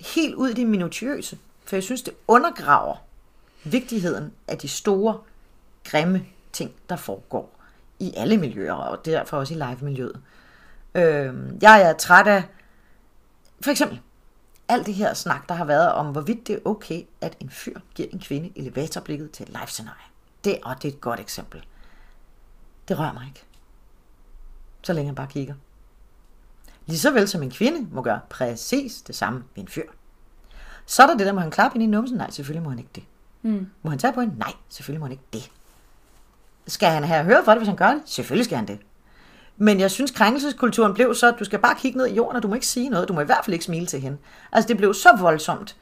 helt 0.00 0.34
ud 0.34 0.48
i 0.48 0.54
det 0.54 0.66
minutiøse. 0.66 1.38
For 1.64 1.76
jeg 1.76 1.82
synes, 1.82 2.02
det 2.02 2.14
undergraver 2.28 2.96
vigtigheden 3.64 4.32
af 4.48 4.58
de 4.58 4.68
store, 4.68 5.18
grimme 5.84 6.26
ting, 6.52 6.72
der 6.88 6.96
foregår 6.96 7.58
i 7.98 8.12
alle 8.16 8.36
miljøer, 8.36 8.72
og 8.72 9.04
derfor 9.04 9.36
også 9.36 9.54
i 9.54 9.56
live-miljøet. 9.56 10.20
Øh, 10.94 11.34
jeg 11.62 11.82
er 11.82 11.92
træt 11.92 12.26
af, 12.26 12.44
for 13.60 13.70
eksempel, 13.70 14.00
alt 14.68 14.86
det 14.86 14.94
her 14.94 15.14
snak, 15.14 15.48
der 15.48 15.54
har 15.54 15.64
været 15.64 15.92
om, 15.92 16.06
hvorvidt 16.06 16.46
det 16.46 16.54
er 16.54 16.58
okay, 16.64 17.02
at 17.20 17.36
en 17.40 17.50
fyr 17.50 17.78
giver 17.94 18.08
en 18.12 18.20
kvinde 18.20 18.52
elevatorblikket 18.56 19.30
til 19.30 19.42
et 19.42 19.48
live-scenarie. 19.48 20.06
Det, 20.44 20.58
og 20.62 20.82
det 20.82 20.88
er 20.88 20.92
et 20.92 21.00
godt 21.00 21.20
eksempel. 21.20 21.64
Det 22.88 22.98
rører 22.98 23.12
mig 23.12 23.24
ikke. 23.26 23.44
Så 24.82 24.92
længe 24.92 25.08
jeg 25.08 25.16
bare 25.16 25.26
kigger. 25.26 25.54
Lige 26.86 26.98
så 26.98 27.10
vel 27.10 27.28
som 27.28 27.42
en 27.42 27.50
kvinde 27.50 27.88
må 27.90 28.02
gøre 28.02 28.20
præcis 28.30 29.02
det 29.02 29.14
samme 29.14 29.44
med 29.54 29.62
en 29.62 29.68
fyr. 29.68 29.86
Så 30.86 31.02
er 31.02 31.06
der 31.06 31.16
det 31.16 31.26
der, 31.26 31.32
må 31.32 31.40
han 31.40 31.50
klappe 31.50 31.76
ind 31.76 31.82
i 31.82 31.86
numsen? 31.86 32.16
Nej, 32.16 32.30
selvfølgelig 32.30 32.62
må 32.62 32.68
han 32.70 32.78
ikke 32.78 32.90
det. 32.94 33.04
Mm. 33.42 33.70
Må 33.82 33.90
han 33.90 33.98
tage 33.98 34.12
på 34.12 34.20
hende? 34.20 34.38
Nej, 34.38 34.52
selvfølgelig 34.68 35.00
må 35.00 35.06
han 35.06 35.12
ikke 35.12 35.24
det. 35.32 35.50
Skal 36.66 36.88
han 36.88 37.04
have 37.04 37.24
høre 37.24 37.44
for 37.44 37.52
det, 37.52 37.58
hvis 37.58 37.68
han 37.68 37.76
gør 37.76 37.90
det? 37.90 38.02
Selvfølgelig 38.04 38.44
skal 38.44 38.56
han 38.56 38.66
det. 38.66 38.78
Men 39.56 39.80
jeg 39.80 39.90
synes, 39.90 40.10
krænkelseskulturen 40.10 40.94
blev 40.94 41.14
så, 41.14 41.28
at 41.28 41.34
du 41.38 41.44
skal 41.44 41.58
bare 41.58 41.74
kigge 41.74 41.98
ned 41.98 42.06
i 42.06 42.14
jorden, 42.14 42.36
og 42.36 42.42
du 42.42 42.48
må 42.48 42.54
ikke 42.54 42.66
sige 42.66 42.88
noget. 42.88 43.08
Du 43.08 43.12
må 43.12 43.20
i 43.20 43.24
hvert 43.24 43.44
fald 43.44 43.52
ikke 43.52 43.64
smile 43.64 43.86
til 43.86 44.00
hende. 44.00 44.18
Altså, 44.52 44.68
det 44.68 44.76
blev 44.76 44.94
så 44.94 45.16
voldsomt. 45.20 45.76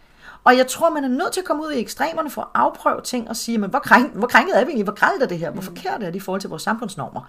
Og 0.45 0.57
jeg 0.57 0.67
tror, 0.67 0.91
man 0.91 1.05
er 1.05 1.09
nødt 1.09 1.33
til 1.33 1.41
at 1.41 1.47
komme 1.47 1.63
ud 1.63 1.73
i 1.73 1.81
ekstremerne 1.81 2.31
for 2.31 2.43
at 2.43 2.49
afprøve 2.55 3.01
ting 3.01 3.29
og 3.29 3.37
sige, 3.37 3.59
men 3.59 3.71
hvor, 3.71 3.79
krænk, 3.79 4.15
hvor 4.15 4.27
krænket 4.27 4.61
er 4.61 4.65
vi 4.65 4.69
egentlig? 4.69 4.85
Hvor 4.85 4.95
grældt 4.95 5.23
er 5.23 5.27
det 5.27 5.39
her? 5.39 5.51
Hvor 5.51 5.63
forkert 5.63 6.03
er 6.03 6.07
det 6.07 6.17
i 6.17 6.21
forhold 6.21 6.41
til 6.41 6.51
vores 6.51 6.63
samfundsnormer? 6.63 7.29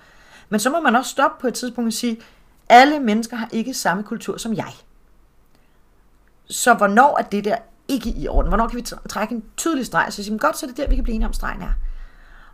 Men 0.49 0.59
så 0.59 0.69
må 0.69 0.79
man 0.79 0.95
også 0.95 1.11
stoppe 1.11 1.41
på 1.41 1.47
et 1.47 1.53
tidspunkt 1.53 1.87
og 1.87 1.93
sige, 1.93 2.21
alle 2.69 2.99
mennesker 2.99 3.37
har 3.37 3.49
ikke 3.51 3.73
samme 3.73 4.03
kultur 4.03 4.37
som 4.37 4.53
jeg. 4.53 4.73
Så 6.45 6.73
hvornår 6.73 7.17
er 7.17 7.23
det 7.23 7.45
der 7.45 7.55
ikke 7.87 8.09
i 8.09 8.27
orden? 8.27 8.47
Hvornår 8.47 8.67
kan 8.67 8.77
vi 8.77 8.85
trække 9.09 9.35
en 9.35 9.43
tydelig 9.57 9.85
streg? 9.85 10.07
Så 10.09 10.23
sige, 10.23 10.39
godt, 10.39 10.57
så 10.57 10.65
er 10.65 10.67
det 10.67 10.77
der, 10.77 10.89
vi 10.89 10.95
kan 10.95 11.03
blive 11.03 11.15
enige 11.15 11.27
om 11.27 11.33
stregen 11.33 11.61
er. 11.61 11.73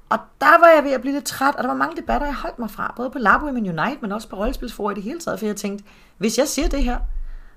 Og 0.09 0.19
der 0.41 0.59
var 0.59 0.67
jeg 0.75 0.83
ved 0.83 0.91
at 0.91 1.01
blive 1.01 1.13
lidt 1.13 1.25
træt, 1.25 1.55
og 1.55 1.63
der 1.63 1.67
var 1.69 1.75
mange 1.75 1.95
debatter, 2.01 2.27
jeg 2.27 2.35
holdt 2.35 2.59
mig 2.59 2.71
fra, 2.71 2.93
både 2.95 3.09
på 3.09 3.17
Lab 3.19 3.41
Women 3.41 3.79
Unite, 3.79 3.97
men 4.01 4.11
også 4.11 4.29
på 4.29 4.35
Rollespilsforum 4.35 4.91
i 4.91 4.95
det 4.95 5.03
hele 5.03 5.19
taget, 5.19 5.39
for 5.39 5.45
jeg 5.45 5.55
tænkte, 5.55 5.85
hvis 6.17 6.37
jeg 6.37 6.47
siger 6.47 6.67
det 6.67 6.83
her, 6.83 6.99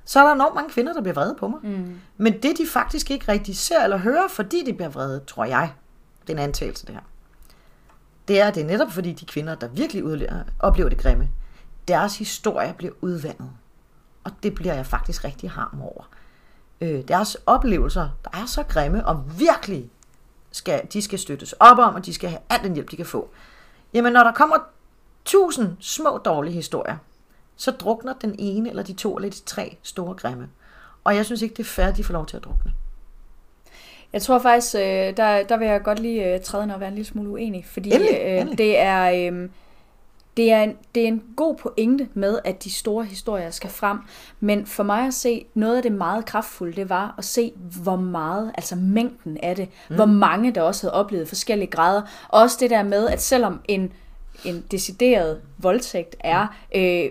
så 0.04 0.20
er 0.20 0.24
der 0.24 0.32
enormt 0.32 0.54
mange 0.54 0.70
kvinder, 0.70 0.92
der 0.92 1.00
bliver 1.00 1.14
vrede 1.14 1.34
på 1.38 1.48
mig. 1.48 1.60
Mm. 1.62 2.00
Men 2.16 2.32
det, 2.42 2.58
de 2.58 2.66
faktisk 2.66 3.10
ikke 3.10 3.32
rigtig 3.32 3.56
ser 3.56 3.84
eller 3.84 3.96
hører, 3.96 4.28
fordi 4.28 4.64
de 4.66 4.72
bliver 4.72 4.88
vrede, 4.88 5.20
tror 5.26 5.44
jeg, 5.44 5.72
det 6.22 6.30
er 6.30 6.32
en 6.36 6.42
antagelse 6.42 6.86
det 6.86 6.94
her, 6.94 7.02
det 8.28 8.40
er, 8.40 8.46
at 8.46 8.54
det 8.54 8.62
er 8.62 8.66
netop 8.66 8.92
fordi 8.92 9.12
de 9.12 9.26
kvinder, 9.26 9.54
der 9.54 9.68
virkelig 9.68 10.04
udlever, 10.04 10.42
oplever 10.58 10.88
det 10.88 10.98
grimme, 10.98 11.28
deres 11.88 12.18
historie 12.18 12.74
bliver 12.78 12.92
udvandet. 13.00 13.50
Og 14.24 14.32
det 14.42 14.54
bliver 14.54 14.74
jeg 14.74 14.86
faktisk 14.86 15.24
rigtig 15.24 15.50
harm 15.50 15.82
over. 15.82 16.08
øh, 16.80 17.08
deres 17.08 17.36
oplevelser, 17.46 18.08
der 18.24 18.30
er 18.40 18.46
så 18.46 18.62
grimme, 18.62 19.06
og 19.06 19.24
virkelig 19.38 19.90
skal, 20.52 20.80
de 20.92 21.02
skal 21.02 21.18
støttes 21.18 21.52
op 21.52 21.78
om, 21.78 21.94
og 21.94 22.06
de 22.06 22.14
skal 22.14 22.30
have 22.30 22.40
al 22.50 22.62
den 22.62 22.74
hjælp, 22.74 22.90
de 22.90 22.96
kan 22.96 23.06
få. 23.06 23.28
Jamen, 23.94 24.12
når 24.12 24.24
der 24.24 24.32
kommer 24.32 24.56
tusind 25.24 25.76
små 25.80 26.18
dårlige 26.18 26.54
historier, 26.54 26.96
så 27.56 27.70
drukner 27.70 28.12
den 28.12 28.34
ene, 28.38 28.70
eller 28.70 28.82
de 28.82 28.92
to, 28.92 29.16
eller 29.16 29.30
de 29.30 29.40
tre 29.46 29.76
store 29.82 30.14
grimme. 30.14 30.48
Og 31.04 31.16
jeg 31.16 31.24
synes 31.26 31.42
ikke, 31.42 31.52
det 31.54 31.62
er 31.62 31.64
fair, 31.68 31.86
at 31.86 31.96
de 31.96 32.04
får 32.04 32.12
lov 32.12 32.26
til 32.26 32.36
at 32.36 32.44
drukne. 32.44 32.72
Jeg 34.12 34.22
tror 34.22 34.38
faktisk, 34.38 34.74
øh, 34.74 34.80
der, 35.16 35.42
der 35.42 35.56
vil 35.56 35.68
jeg 35.68 35.82
godt 35.82 35.98
lige 35.98 36.34
øh, 36.34 36.40
træde 36.40 36.62
ind 36.64 36.72
og 36.72 36.80
være 36.80 36.88
en 36.88 36.94
lille 36.94 37.06
smule 37.08 37.30
uenig, 37.30 37.66
fordi 37.66 37.90
Endelig, 37.94 38.18
øh, 38.22 38.40
endelig. 38.40 38.58
det 38.58 38.78
er... 38.78 39.30
Øh, 39.32 39.48
det 40.36 40.52
er, 40.52 40.62
en, 40.62 40.76
det 40.94 41.02
er 41.02 41.08
en 41.08 41.22
god 41.36 41.56
pointe 41.56 42.08
med, 42.14 42.38
at 42.44 42.64
de 42.64 42.72
store 42.72 43.04
historier 43.04 43.50
skal 43.50 43.70
frem, 43.70 43.98
men 44.40 44.66
for 44.66 44.82
mig 44.82 45.06
at 45.06 45.14
se, 45.14 45.46
noget 45.54 45.76
af 45.76 45.82
det 45.82 45.92
meget 45.92 46.24
kraftfulde, 46.24 46.76
det 46.76 46.88
var 46.88 47.14
at 47.18 47.24
se, 47.24 47.52
hvor 47.82 47.96
meget, 47.96 48.52
altså 48.54 48.76
mængden 48.76 49.38
af 49.42 49.56
det, 49.56 49.68
mm. 49.88 49.96
hvor 49.96 50.06
mange 50.06 50.52
der 50.52 50.62
også 50.62 50.86
havde 50.86 50.94
oplevet 50.94 51.28
forskellige 51.28 51.70
grader. 51.70 52.02
Også 52.28 52.56
det 52.60 52.70
der 52.70 52.82
med, 52.82 53.08
at 53.08 53.22
selvom 53.22 53.60
en, 53.68 53.92
en 54.44 54.64
decideret 54.70 55.40
voldtægt 55.58 56.16
er 56.20 56.46
øh, 56.74 57.10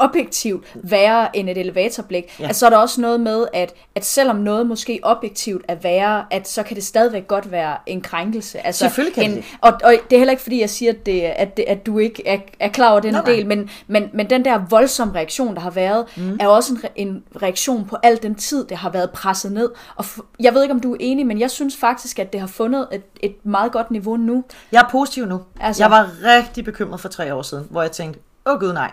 objektivt 0.00 0.64
værre 0.74 1.36
end 1.36 1.50
et 1.50 1.58
elevatorblik, 1.58 2.36
Ja. 2.40 2.48
at 2.48 2.56
så 2.56 2.66
er 2.66 2.70
der 2.70 2.76
også 2.76 3.00
noget 3.00 3.20
med, 3.20 3.46
at, 3.52 3.74
at 3.94 4.04
selvom 4.04 4.36
noget 4.36 4.66
måske 4.66 5.00
objektivt 5.02 5.64
er 5.68 5.74
værre, 5.74 6.24
at 6.30 6.48
så 6.48 6.62
kan 6.62 6.76
det 6.76 6.84
stadigvæk 6.84 7.26
godt 7.26 7.50
være 7.50 7.76
en 7.86 8.00
krænkelse. 8.00 8.66
Altså, 8.66 8.78
Selvfølgelig 8.78 9.14
kan 9.14 9.30
en, 9.30 9.36
det. 9.36 9.44
Og, 9.60 9.72
og 9.84 9.92
det 10.10 10.16
er 10.16 10.18
heller 10.20 10.30
ikke 10.30 10.42
fordi, 10.42 10.60
jeg 10.60 10.70
siger, 10.70 10.92
at, 10.92 11.06
det, 11.06 11.20
at, 11.22 11.56
det, 11.56 11.64
at 11.68 11.86
du 11.86 11.98
ikke 11.98 12.28
er, 12.28 12.38
er 12.60 12.68
klar 12.68 12.90
over 12.90 13.00
den 13.00 13.12
nej. 13.12 13.24
del, 13.24 13.46
men, 13.46 13.70
men, 13.86 14.10
men 14.12 14.30
den 14.30 14.44
der 14.44 14.60
voldsomme 14.70 15.14
reaktion, 15.14 15.54
der 15.54 15.60
har 15.60 15.70
været, 15.70 16.04
mm. 16.16 16.36
er 16.40 16.48
også 16.48 16.72
en, 16.74 16.78
re- 16.84 16.92
en 16.96 17.22
reaktion 17.42 17.84
på 17.84 17.96
al 18.02 18.22
den 18.22 18.34
tid, 18.34 18.64
det 18.64 18.76
har 18.76 18.90
været 18.90 19.10
presset 19.10 19.52
ned. 19.52 19.70
Og 19.96 20.04
jeg 20.40 20.54
ved 20.54 20.62
ikke, 20.62 20.74
om 20.74 20.80
du 20.80 20.92
er 20.92 20.96
enig, 21.00 21.26
men 21.26 21.40
jeg 21.40 21.50
synes 21.50 21.76
faktisk, 21.76 22.18
at 22.18 22.32
det 22.32 22.40
har 22.40 22.46
fundet 22.48 22.88
et, 22.92 23.02
et 23.20 23.34
meget 23.46 23.72
godt 23.72 23.90
niveau 23.90 24.16
nu. 24.16 24.44
Jeg 24.72 24.80
er 24.80 24.88
positiv 24.90 25.26
nu. 25.26 25.34
Altså, 25.34 25.66
Altså- 25.66 25.82
jeg 25.82 25.90
var 25.90 26.08
rigtig 26.38 26.64
bekymret 26.64 27.00
for 27.00 27.08
tre 27.08 27.34
år 27.34 27.42
siden, 27.42 27.66
hvor 27.70 27.82
jeg 27.82 27.92
tænkte, 27.92 28.20
åh 28.46 28.60
gud 28.60 28.72
nej, 28.72 28.90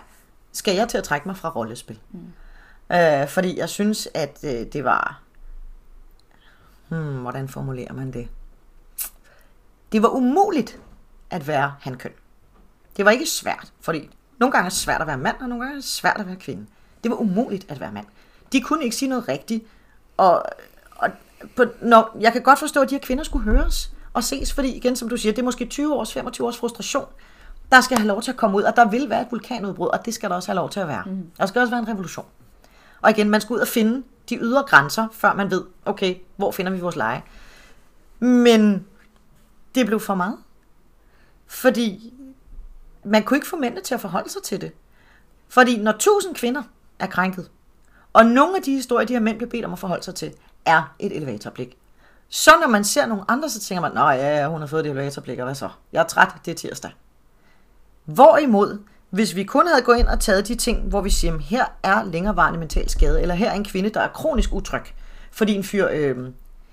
skal 0.58 0.76
jeg 0.76 0.90
til 0.90 0.98
at 0.98 1.04
trække 1.04 1.28
mig 1.28 1.38
fra 1.38 1.50
rollespil? 1.50 2.00
Mm. 2.12 2.96
Øh, 2.96 3.28
fordi 3.28 3.58
jeg 3.58 3.70
synes, 3.70 4.08
at 4.14 4.40
øh, 4.44 4.66
det 4.74 4.84
var... 4.84 5.22
Hmm, 6.88 7.22
hvordan 7.22 7.48
formulerer 7.48 7.94
man 7.94 8.14
det? 8.14 8.28
Det 9.92 10.02
var 10.02 10.10
umuligt 10.10 10.80
at 11.30 11.48
være 11.48 11.76
hankøn. 11.82 12.12
Det 12.98 13.06
var 13.06 13.12
ikke 13.12 13.26
svært, 13.26 13.74
fordi 13.82 14.10
nogle 14.40 14.52
gange 14.52 14.66
er 14.66 14.70
det 14.70 14.78
svært 14.78 15.02
at 15.02 15.08
være 15.08 15.18
mand, 15.18 15.36
og 15.42 15.50
nogle 15.50 15.64
gange 15.64 15.74
er 15.74 15.82
det 15.82 15.90
svært 15.90 16.18
at 16.20 16.28
være 16.28 16.36
kvinde. 16.36 16.66
Det 17.04 17.12
var 17.12 17.18
umuligt 17.18 17.72
at 17.72 17.80
være 17.80 17.92
mand. 17.92 18.06
De 18.52 18.62
kunne 18.62 18.84
ikke 18.84 18.96
sige 18.96 19.10
noget 19.10 19.28
rigtigt, 19.28 19.64
og, 20.18 20.44
og 20.96 21.10
på, 21.56 21.66
når, 21.82 22.18
jeg 22.20 22.34
kan 22.34 22.42
godt 22.42 22.60
forstå, 22.60 22.82
at 22.82 22.90
de 22.90 22.96
her 22.96 23.02
kvinder 23.02 23.24
skulle 23.24 23.44
høres 23.44 23.94
og 24.14 24.24
ses, 24.24 24.54
fordi 24.54 24.76
igen, 24.76 24.96
som 24.96 25.10
du 25.10 25.18
siger, 25.18 25.34
det 25.34 25.40
er 25.40 25.46
måske 25.46 25.66
20 25.66 25.96
års, 25.96 26.14
25 26.14 26.48
års 26.48 26.58
frustration, 26.58 27.06
der 27.72 27.82
skal 27.82 27.98
have 27.98 28.08
lov 28.08 28.22
til 28.22 28.32
at 28.32 28.38
komme 28.38 28.58
ud, 28.58 28.64
og 28.64 28.76
der 28.76 28.86
vil 28.90 29.10
være 29.10 29.22
et 29.22 29.28
vulkanudbrud, 29.32 29.88
og 29.88 30.06
det 30.06 30.14
skal 30.14 30.30
der 30.30 30.36
også 30.36 30.50
have 30.50 30.56
lov 30.56 30.70
til 30.70 30.80
at 30.80 30.88
være. 30.88 31.04
Mm. 31.06 31.32
Der 31.38 31.46
skal 31.46 31.60
også 31.60 31.72
være 31.72 31.80
en 31.80 31.88
revolution. 31.88 32.26
Og 33.02 33.10
igen, 33.10 33.30
man 33.30 33.42
skal 33.42 33.54
ud 33.54 33.60
og 33.60 33.68
finde 33.68 34.04
de 34.30 34.38
ydre 34.38 34.64
grænser, 34.64 35.08
før 35.12 35.34
man 35.34 35.52
ved, 35.52 35.64
okay, 35.86 36.16
hvor 36.36 36.52
finder 36.52 36.72
vi 36.72 36.80
vores 36.80 36.96
leje. 36.96 37.24
Men 38.20 38.86
det 39.76 39.86
blev 39.86 40.00
for 40.00 40.16
meget. 40.16 40.38
Fordi 41.48 42.14
man 43.04 43.24
kunne 43.24 43.38
ikke 43.38 43.48
få 43.48 43.56
mændene 43.56 43.82
til 43.82 43.94
at 43.94 44.02
forholde 44.02 44.30
sig 44.30 44.44
til 44.44 44.62
det. 44.62 44.72
Fordi 45.50 45.82
når 45.82 45.92
tusind 45.92 46.36
kvinder 46.36 46.64
er 47.00 47.08
krænket, 47.08 47.50
og 48.14 48.26
nogle 48.26 48.58
af 48.58 48.64
de 48.64 48.72
historier, 48.72 49.08
de 49.08 49.14
her 49.14 49.20
mænd 49.20 49.38
bliver 49.38 49.50
bedt 49.50 49.66
om 49.66 49.74
at 49.74 49.80
forholde 49.80 50.04
sig 50.04 50.16
til, 50.16 50.34
er 50.66 50.96
et 51.00 51.16
elevatorblik. 51.16 51.78
Så 52.30 52.52
når 52.62 52.68
man 52.68 52.84
ser 52.84 53.06
nogle 53.06 53.24
andre, 53.28 53.50
så 53.50 53.60
tænker 53.60 53.82
man, 53.82 53.92
nej, 53.92 54.14
ja, 54.14 54.38
ja, 54.38 54.48
hun 54.48 54.60
har 54.60 54.68
fået 54.68 54.86
et 54.86 54.92
elevatorblik, 54.92 55.40
og 55.40 55.46
hvad 55.46 55.56
så? 55.56 55.70
Jeg 55.92 56.00
er 56.00 56.08
træt, 56.08 56.30
det 56.46 56.52
er 56.52 56.56
tirsdag. 56.56 56.92
Hvorimod, 58.08 58.80
hvis 59.10 59.36
vi 59.36 59.44
kun 59.44 59.68
havde 59.68 59.82
gået 59.82 59.98
ind 59.98 60.08
og 60.08 60.20
taget 60.20 60.48
de 60.48 60.56
ting, 60.56 60.82
hvor 60.82 61.02
vi 61.02 61.10
siger, 61.10 61.38
her 61.38 61.66
er 61.84 62.04
længerevarende 62.04 62.60
mental 62.60 62.90
skade, 62.90 63.22
eller 63.22 63.36
her 63.36 63.50
er 63.50 63.56
en 63.56 63.64
kvinde, 63.64 63.90
der 63.90 64.02
er 64.02 64.08
kronisk 64.08 64.54
utryg, 64.54 64.82
fordi 65.32 65.54
en 65.54 65.64
fyr 65.64 65.88
øh, 65.92 66.18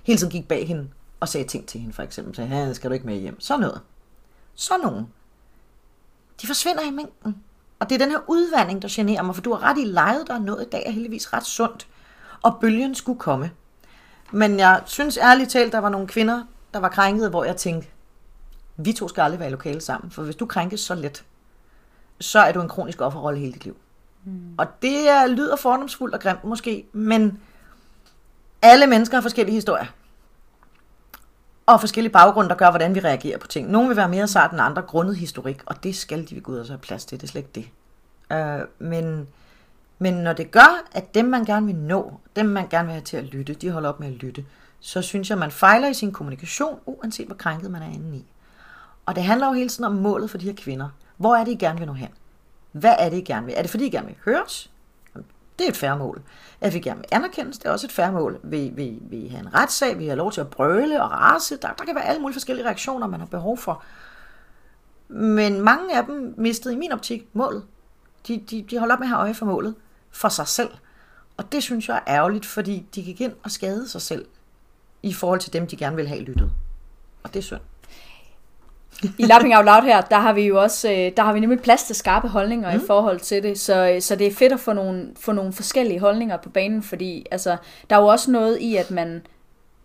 hele 0.03 0.18
tiden 0.18 0.30
gik 0.30 0.49
bag 0.49 0.68
hende 0.68 0.89
og 1.20 1.28
sagde 1.28 1.47
ting 1.47 1.66
til 1.66 1.80
hende, 1.80 1.95
for 1.95 2.03
eksempel, 2.03 2.35
sagde, 2.35 2.51
han 2.51 2.74
skal 2.74 2.91
du 2.91 2.95
ikke 2.95 3.07
med 3.07 3.16
hjem? 3.16 3.41
sådan 3.41 3.61
noget. 3.61 3.80
Sådan 4.55 4.80
nogen. 4.80 5.07
De 6.43 6.47
forsvinder 6.47 6.82
i 6.82 6.91
mængden. 6.91 7.37
Og 7.78 7.89
det 7.89 7.95
er 7.95 7.99
den 7.99 8.11
her 8.11 8.20
udvandring, 8.26 8.82
der 8.82 8.89
generer 8.91 9.22
mig, 9.22 9.35
for 9.35 9.43
du 9.43 9.55
har 9.55 9.62
ret 9.70 9.78
i 9.78 9.85
lejet, 9.85 10.26
der 10.26 10.35
er 10.35 10.39
noget 10.39 10.66
i 10.66 10.70
dag, 10.70 10.82
er 10.87 10.91
heldigvis 10.91 11.32
ret 11.32 11.47
sundt. 11.47 11.87
Og 12.43 12.57
bølgen 12.61 12.95
skulle 12.95 13.18
komme. 13.18 13.51
Men 14.32 14.59
jeg 14.59 14.82
synes 14.87 15.16
ærligt 15.16 15.51
talt, 15.51 15.72
der 15.72 15.78
var 15.78 15.89
nogle 15.89 16.07
kvinder, 16.07 16.43
der 16.74 16.80
var 16.80 16.89
krænket, 16.89 17.30
hvor 17.30 17.45
jeg 17.45 17.57
tænkte, 17.57 17.89
vi 18.77 18.93
to 18.93 19.09
skal 19.09 19.22
aldrig 19.22 19.41
være 19.41 19.49
i 19.49 19.53
lokale 19.53 19.81
sammen, 19.81 20.11
for 20.11 20.22
hvis 20.22 20.37
du 20.37 20.47
krænkes 20.47 20.81
så 20.81 20.95
let, 20.95 21.25
så 22.20 22.39
er 22.39 22.53
du 22.53 22.61
en 22.61 22.68
kronisk 22.68 23.01
offerrolle 23.01 23.41
hele 23.41 23.53
dit 23.53 23.64
liv. 23.64 23.77
Mm. 24.25 24.55
Og 24.59 24.66
det 24.83 25.09
er, 25.09 25.27
lyder 25.27 25.57
fordomsfuldt 25.57 26.14
og 26.14 26.20
grimt 26.20 26.45
måske, 26.45 26.87
men 26.93 27.41
alle 28.62 28.87
mennesker 28.87 29.16
har 29.16 29.22
forskellige 29.22 29.55
historier. 29.55 29.87
Og 31.66 31.81
forskellige 31.81 32.12
baggrunde, 32.12 32.49
der 32.49 32.55
gør, 32.55 32.70
hvordan 32.70 32.95
vi 32.95 33.01
reagerer 33.01 33.39
på 33.39 33.47
ting. 33.47 33.70
Nogle 33.70 33.89
vil 33.89 33.97
være 33.97 34.09
mere 34.09 34.29
sart 34.29 34.53
end 34.53 34.61
andre, 34.61 34.83
grundet 34.83 35.16
historik, 35.16 35.62
og 35.66 35.83
det 35.83 35.97
skal 35.97 36.29
de 36.29 36.35
ved 36.35 36.43
Gud 36.43 36.59
også 36.59 36.72
have 36.72 36.79
plads 36.79 37.05
til, 37.05 37.20
det 37.20 37.27
er 37.27 37.31
slet 37.31 37.41
ikke 37.41 37.51
det. 37.55 37.68
Øh, 38.37 38.61
men, 38.79 39.29
men 39.99 40.14
når 40.14 40.33
det 40.33 40.51
gør, 40.51 40.85
at 40.93 41.14
dem, 41.14 41.25
man 41.25 41.45
gerne 41.45 41.66
vil 41.66 41.75
nå, 41.75 42.20
dem, 42.37 42.47
man 42.47 42.68
gerne 42.68 42.87
vil 42.87 42.93
have 42.93 43.05
til 43.05 43.16
at 43.16 43.25
lytte, 43.25 43.55
de 43.55 43.70
holder 43.70 43.89
op 43.89 44.01
med 44.01 44.09
at 44.09 44.14
lytte, 44.14 44.45
så 44.81 45.03
synes 45.03 45.31
jeg, 45.31 45.39
man 45.39 45.51
fejler 45.51 45.89
i 45.89 45.95
sin 45.95 46.12
kommunikation, 46.12 46.81
uanset 46.87 47.27
hvor 47.27 47.37
krænket 47.37 47.70
man 47.70 47.83
er 47.83 47.87
inde 47.87 48.16
i. 48.18 48.25
Og 49.07 49.15
det 49.15 49.25
handler 49.25 49.47
jo 49.47 49.53
hele 49.53 49.69
tiden 49.69 49.85
om 49.85 49.93
målet 49.93 50.31
for 50.31 50.39
de 50.39 50.45
her 50.45 50.55
kvinder. 50.57 50.89
Hvor 51.17 51.37
er 51.37 51.45
det, 51.45 51.53
I 51.53 51.55
gerne 51.55 51.79
vil 51.79 51.87
nå 51.87 51.93
hen? 51.93 52.09
Hvad 52.73 52.95
er 52.99 53.09
det, 53.09 53.17
I 53.17 53.21
gerne 53.21 53.47
vil? 53.47 53.55
Er 53.59 53.63
det, 53.63 53.71
fordi 53.71 53.87
I 53.87 53.91
gerne 53.91 54.07
vil 54.07 54.17
høres? 54.25 54.71
Det 55.59 55.65
er 55.65 55.69
et 55.69 55.77
færre 55.77 55.99
mål. 55.99 56.23
At 56.61 56.75
vi 56.75 56.79
gerne 56.81 57.01
vil 57.01 57.09
anerkendes, 57.13 57.59
det 57.59 57.67
er 57.67 57.71
også 57.71 57.87
et 57.87 57.93
færre 57.93 58.13
mål. 58.13 58.41
Vi, 58.43 58.73
vi, 58.75 58.99
vi 59.01 59.29
have 59.29 59.41
en 59.41 59.55
retssag? 59.55 59.99
vi 59.99 60.07
har 60.07 60.15
lov 60.15 60.33
til 60.33 60.41
at 60.41 60.51
brøle 60.51 61.03
og 61.03 61.11
rase? 61.11 61.57
Der, 61.57 61.73
der 61.73 61.85
kan 61.85 61.95
være 61.95 62.05
alle 62.05 62.21
mulige 62.21 62.35
forskellige 62.35 62.67
reaktioner, 62.67 63.07
man 63.07 63.21
har 63.21 63.27
behov 63.27 63.59
for. 63.59 63.83
Men 65.09 65.61
mange 65.61 65.97
af 65.97 66.05
dem 66.05 66.35
mistede 66.37 66.75
i 66.75 66.77
min 66.77 66.93
optik 66.93 67.29
målet. 67.33 67.65
De, 68.29 68.45
de, 68.51 68.63
de 68.63 68.79
holdt 68.79 68.93
op 68.93 68.99
med 68.99 69.07
at 69.07 69.09
have 69.09 69.21
øje 69.21 69.35
for 69.35 69.47
målet 69.47 69.75
for 70.11 70.29
sig 70.29 70.49
selv. 70.49 70.71
Og 71.37 71.53
det 71.53 71.63
synes 71.63 71.89
jeg 71.89 71.97
er 71.97 72.15
ærgerligt, 72.15 72.47
fordi 72.47 72.87
de 72.95 73.03
gik 73.03 73.21
ind 73.21 73.33
og 73.43 73.51
skadede 73.51 73.89
sig 73.89 74.03
selv 74.03 74.27
i 75.03 75.13
forhold 75.13 75.41
til 75.41 75.53
dem, 75.53 75.67
de 75.67 75.77
gerne 75.77 75.97
vil 75.97 76.09
have 76.09 76.21
lyttet. 76.21 76.53
Og 77.23 77.35
det 77.35 77.39
er 77.39 77.43
synd. 77.43 77.61
I 79.19 79.23
Lapping 79.23 79.57
Out 79.57 79.65
Loud 79.65 79.83
her, 79.83 80.01
der 80.01 80.17
har 80.19 80.33
vi 80.33 80.43
jo 80.43 80.63
også, 80.63 80.91
øh, 80.91 81.13
der 81.17 81.23
har 81.23 81.33
vi 81.33 81.41
nemlig 81.41 81.61
plads 81.61 81.83
til 81.83 81.97
skarpe 81.97 82.29
holdninger 82.29 82.71
mm. 82.71 82.83
i 82.83 82.87
forhold 82.87 83.21
til 83.21 83.43
det, 83.43 83.59
så, 83.59 83.97
så 84.01 84.17
det 84.17 84.27
er 84.27 84.35
fedt 84.35 84.53
at 84.53 84.61
få 84.61 84.73
nogle, 84.73 85.09
få 85.21 85.33
nogle 85.33 85.53
forskellige 85.53 86.01
holdninger 86.01 86.37
på 86.37 86.49
banen, 86.49 86.83
fordi 86.83 87.27
altså, 87.31 87.57
der 87.91 87.97
er 87.97 88.01
jo 88.01 88.07
også 88.07 88.31
noget 88.31 88.59
i, 88.59 88.77
at 88.77 88.91
man, 88.91 89.23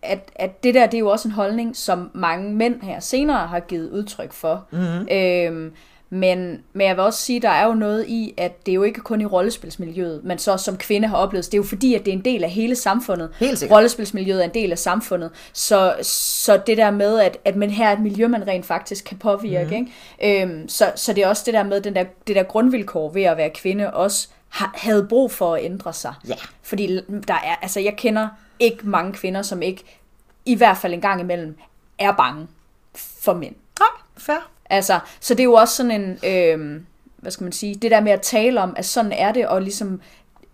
at, 0.02 0.30
at 0.36 0.64
det 0.64 0.74
der, 0.74 0.86
det 0.86 0.94
er 0.94 0.98
jo 0.98 1.08
også 1.08 1.28
en 1.28 1.32
holdning, 1.32 1.76
som 1.76 2.10
mange 2.14 2.54
mænd 2.54 2.82
her 2.82 3.00
senere 3.00 3.46
har 3.46 3.60
givet 3.60 3.90
udtryk 3.90 4.32
for. 4.32 4.66
Mm-hmm. 4.70 5.08
Øhm, 5.12 5.72
men, 6.10 6.62
men 6.72 6.86
jeg 6.86 6.96
vil 6.96 7.04
også 7.04 7.22
sige, 7.22 7.40
der 7.40 7.48
er 7.48 7.66
jo 7.66 7.74
noget 7.74 8.06
i, 8.08 8.34
at 8.36 8.66
det 8.66 8.72
er 8.72 8.74
jo 8.74 8.82
ikke 8.82 9.00
kun 9.00 9.20
i 9.20 9.24
rollespilsmiljøet, 9.24 10.24
men 10.24 10.38
så 10.38 10.56
som 10.56 10.76
kvinde 10.76 11.08
har 11.08 11.16
oplevet. 11.16 11.46
Det 11.46 11.54
er 11.54 11.58
jo 11.58 11.62
fordi, 11.62 11.94
at 11.94 12.04
det 12.04 12.12
er 12.12 12.16
en 12.16 12.24
del 12.24 12.44
af 12.44 12.50
hele 12.50 12.76
samfundet. 12.76 13.30
Helt 13.38 13.58
sikkert. 13.58 13.76
Rollespilsmiljøet 13.76 14.40
er 14.40 14.44
en 14.44 14.54
del 14.54 14.72
af 14.72 14.78
samfundet. 14.78 15.30
Så, 15.52 15.96
så 16.02 16.60
det 16.66 16.76
der 16.76 16.90
med, 16.90 17.20
at, 17.20 17.38
at 17.44 17.56
man 17.56 17.70
her 17.70 17.88
er 17.88 17.92
et 17.92 18.00
miljø, 18.00 18.28
man 18.28 18.46
rent 18.46 18.66
faktisk 18.66 19.04
kan 19.04 19.18
påvirke. 19.18 19.80
Mm. 19.80 19.86
Ikke? 20.20 20.42
Øhm, 20.42 20.68
så, 20.68 20.92
så 20.96 21.12
det 21.12 21.24
er 21.24 21.28
også 21.28 21.42
det 21.46 21.54
der 21.54 21.62
med, 21.62 21.80
den 21.80 21.94
der, 21.94 22.04
det 22.26 22.36
der 22.36 22.42
grundvilkår 22.42 23.10
ved 23.10 23.22
at 23.22 23.36
være 23.36 23.50
kvinde, 23.50 23.94
også 23.94 24.28
har, 24.48 24.72
havde 24.74 25.06
brug 25.08 25.32
for 25.32 25.54
at 25.54 25.64
ændre 25.64 25.92
sig. 25.92 26.14
Ja. 26.28 26.34
Fordi 26.62 27.00
der 27.28 27.34
er, 27.34 27.56
altså 27.62 27.80
jeg 27.80 27.96
kender 27.96 28.28
ikke 28.58 28.88
mange 28.88 29.12
kvinder, 29.12 29.42
som 29.42 29.62
ikke, 29.62 30.00
i 30.44 30.54
hvert 30.54 30.76
fald 30.76 30.94
en 30.94 31.00
gang 31.00 31.20
imellem, 31.20 31.56
er 31.98 32.12
bange 32.12 32.46
for 32.94 33.34
mænd. 33.34 33.54
Nej, 33.80 33.88
fair. 34.16 34.50
Altså, 34.70 34.98
så 35.20 35.34
det 35.34 35.40
er 35.40 35.44
jo 35.44 35.52
også 35.54 35.76
sådan 35.76 36.00
en, 36.00 36.18
øh, 36.26 36.80
hvad 37.16 37.32
skal 37.32 37.44
man 37.44 37.52
sige, 37.52 37.74
det 37.74 37.90
der 37.90 38.00
med 38.00 38.12
at 38.12 38.20
tale 38.20 38.60
om, 38.60 38.72
at 38.76 38.84
sådan 38.84 39.12
er 39.12 39.32
det, 39.32 39.46
og 39.46 39.62
ligesom 39.62 40.00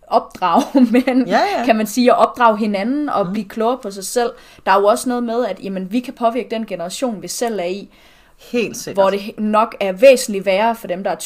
opdrage 0.06 0.62
mænd, 0.92 1.26
Ja, 1.28 1.40
ja. 1.58 1.64
kan 1.64 1.76
man 1.76 1.86
sige, 1.86 2.14
og 2.14 2.26
opdrage 2.28 2.58
hinanden 2.58 3.08
og 3.08 3.26
mm. 3.26 3.32
blive 3.32 3.48
klogere 3.48 3.78
på 3.78 3.90
sig 3.90 4.04
selv. 4.04 4.30
Der 4.66 4.72
er 4.72 4.80
jo 4.80 4.86
også 4.86 5.08
noget 5.08 5.24
med, 5.24 5.46
at 5.46 5.60
jamen, 5.62 5.92
vi 5.92 6.00
kan 6.00 6.14
påvirke 6.14 6.48
den 6.50 6.66
generation, 6.66 7.22
vi 7.22 7.28
selv 7.28 7.58
er 7.60 7.64
i, 7.64 7.90
Helt 8.38 8.76
sikkert. 8.76 9.04
hvor 9.04 9.10
det 9.10 9.20
nok 9.38 9.76
er 9.80 9.92
væsentligt 9.92 10.46
værre 10.46 10.74
for 10.76 10.86
dem, 10.86 11.04
der 11.04 11.10
er 11.10 11.16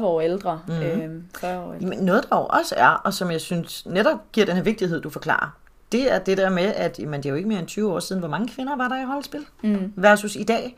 20-30 0.00 0.04
år 0.04 0.20
ældre, 0.20 0.60
mm. 0.68 0.74
øh, 0.74 1.10
40 1.40 1.60
år 1.64 1.74
ældre. 1.74 1.88
Men 1.88 1.98
noget 1.98 2.26
der 2.30 2.36
jo 2.36 2.46
også 2.46 2.74
er, 2.78 2.88
og 2.88 3.14
som 3.14 3.30
jeg 3.30 3.40
synes 3.40 3.86
netop 3.86 4.18
giver 4.32 4.46
den 4.46 4.56
her 4.56 4.62
vigtighed, 4.62 5.00
du 5.00 5.10
forklarer, 5.10 5.56
det 5.92 6.12
er 6.12 6.18
det 6.18 6.38
der 6.38 6.50
med, 6.50 6.74
at 6.74 6.98
jamen, 6.98 7.22
det 7.22 7.26
er 7.26 7.30
jo 7.30 7.36
ikke 7.36 7.48
mere 7.48 7.58
end 7.58 7.66
20 7.66 7.92
år 7.92 8.00
siden, 8.00 8.20
hvor 8.20 8.28
mange 8.28 8.48
kvinder 8.48 8.76
var 8.76 8.88
der 8.88 9.02
i 9.02 9.04
holdspil, 9.04 9.46
mm. 9.62 9.92
versus 9.96 10.36
i 10.36 10.44
dag. 10.44 10.76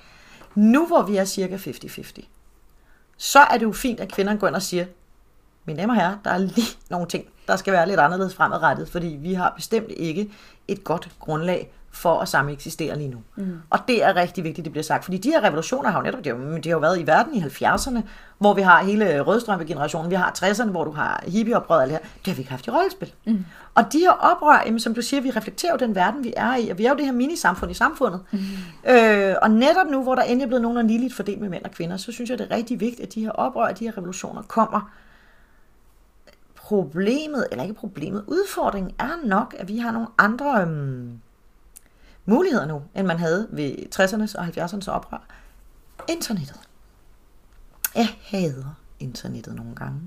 Nu 0.58 0.86
hvor 0.86 1.02
vi 1.02 1.16
er 1.16 1.24
cirka 1.24 1.56
50-50, 1.56 2.26
så 3.16 3.38
er 3.38 3.58
det 3.58 3.62
jo 3.62 3.72
fint, 3.72 4.00
at 4.00 4.12
kvinderne 4.12 4.38
går 4.38 4.48
ind 4.48 4.56
og 4.56 4.62
siger, 4.62 4.86
mine 5.64 5.80
damer 5.80 5.94
og 5.94 6.00
herrer, 6.00 6.18
der 6.24 6.30
er 6.30 6.38
lige 6.38 6.78
nogle 6.90 7.06
ting, 7.06 7.24
der 7.48 7.56
skal 7.56 7.72
være 7.72 7.88
lidt 7.88 8.00
anderledes 8.00 8.34
fremadrettet, 8.34 8.88
fordi 8.88 9.06
vi 9.06 9.34
har 9.34 9.52
bestemt 9.56 9.90
ikke 9.96 10.30
et 10.68 10.84
godt 10.84 11.08
grundlag 11.18 11.72
for 11.98 12.20
at 12.20 12.28
samme 12.28 12.52
eksistere 12.52 12.98
lige 12.98 13.08
nu. 13.08 13.18
Mm. 13.36 13.58
Og 13.70 13.78
det 13.88 14.04
er 14.04 14.16
rigtig 14.16 14.44
vigtigt, 14.44 14.64
det 14.64 14.72
bliver 14.72 14.82
sagt, 14.82 15.04
fordi 15.04 15.16
de 15.16 15.30
her 15.30 15.44
revolutioner 15.44 15.90
har 15.90 15.98
jo 15.98 16.04
netop, 16.04 16.24
det 16.24 16.32
har, 16.32 16.58
de 16.58 16.68
har 16.68 16.76
jo 16.76 16.80
været 16.80 17.00
i 17.00 17.06
verden 17.06 17.34
i 17.34 17.40
70'erne, 17.40 18.00
hvor 18.38 18.54
vi 18.54 18.62
har 18.62 18.84
hele 18.84 19.20
rødstrømpe-generationen, 19.20 20.10
vi 20.10 20.14
har 20.14 20.34
60'erne, 20.38 20.70
hvor 20.70 20.84
du 20.84 20.90
har 20.90 21.24
hippieoprøret 21.26 21.78
og 21.78 21.82
alt 21.82 21.92
det 21.92 22.00
her, 22.00 22.08
det 22.18 22.26
har 22.26 22.34
vi 22.34 22.40
ikke 22.40 22.50
haft 22.50 22.66
i 22.66 22.70
rollespil. 22.70 23.12
Mm. 23.24 23.44
Og 23.74 23.92
de 23.92 23.98
her 23.98 24.10
oprør, 24.10 24.62
jamen, 24.66 24.80
som 24.80 24.94
du 24.94 25.02
siger, 25.02 25.20
vi 25.20 25.30
reflekterer 25.30 25.72
jo 25.72 25.78
den 25.86 25.94
verden, 25.94 26.24
vi 26.24 26.34
er 26.36 26.56
i, 26.56 26.68
og 26.68 26.78
vi 26.78 26.84
er 26.84 26.90
jo 26.90 26.96
det 26.96 27.04
her 27.04 27.12
mini-samfund 27.12 27.70
i 27.70 27.74
samfundet. 27.74 28.20
Mm. 28.32 28.38
Øh, 28.90 29.34
og 29.42 29.50
netop 29.50 29.86
nu, 29.90 30.02
hvor 30.02 30.14
der 30.14 30.22
endelig 30.22 30.42
er 30.42 30.46
blevet 30.46 30.62
nogen 30.62 30.86
ligeligt 30.86 31.14
fordelt 31.14 31.40
med 31.40 31.48
mænd 31.48 31.64
og 31.64 31.70
kvinder, 31.70 31.96
så 31.96 32.12
synes 32.12 32.30
jeg, 32.30 32.38
det 32.38 32.46
er 32.50 32.56
rigtig 32.56 32.80
vigtigt, 32.80 33.08
at 33.08 33.14
de 33.14 33.20
her 33.20 33.30
oprør, 33.30 33.72
de 33.72 33.84
her 33.84 33.96
revolutioner 33.96 34.42
kommer. 34.42 34.90
Problemet, 36.56 37.46
eller 37.50 37.62
ikke 37.62 37.74
problemet, 37.74 38.24
udfordringen 38.26 38.94
er 38.98 39.26
nok, 39.26 39.54
at 39.58 39.68
vi 39.68 39.78
har 39.78 39.90
nogle 39.90 40.08
andre... 40.18 40.60
Øhm, 40.62 41.20
muligheder 42.28 42.66
nu, 42.66 42.82
end 42.94 43.06
man 43.06 43.18
havde 43.18 43.48
ved 43.50 43.74
60'ernes 43.94 44.38
og 44.38 44.46
70'ernes 44.46 44.90
oprør. 44.90 45.26
Internettet. 46.08 46.60
Jeg 47.94 48.08
hader 48.22 48.76
internettet 49.00 49.54
nogle 49.54 49.74
gange. 49.74 50.00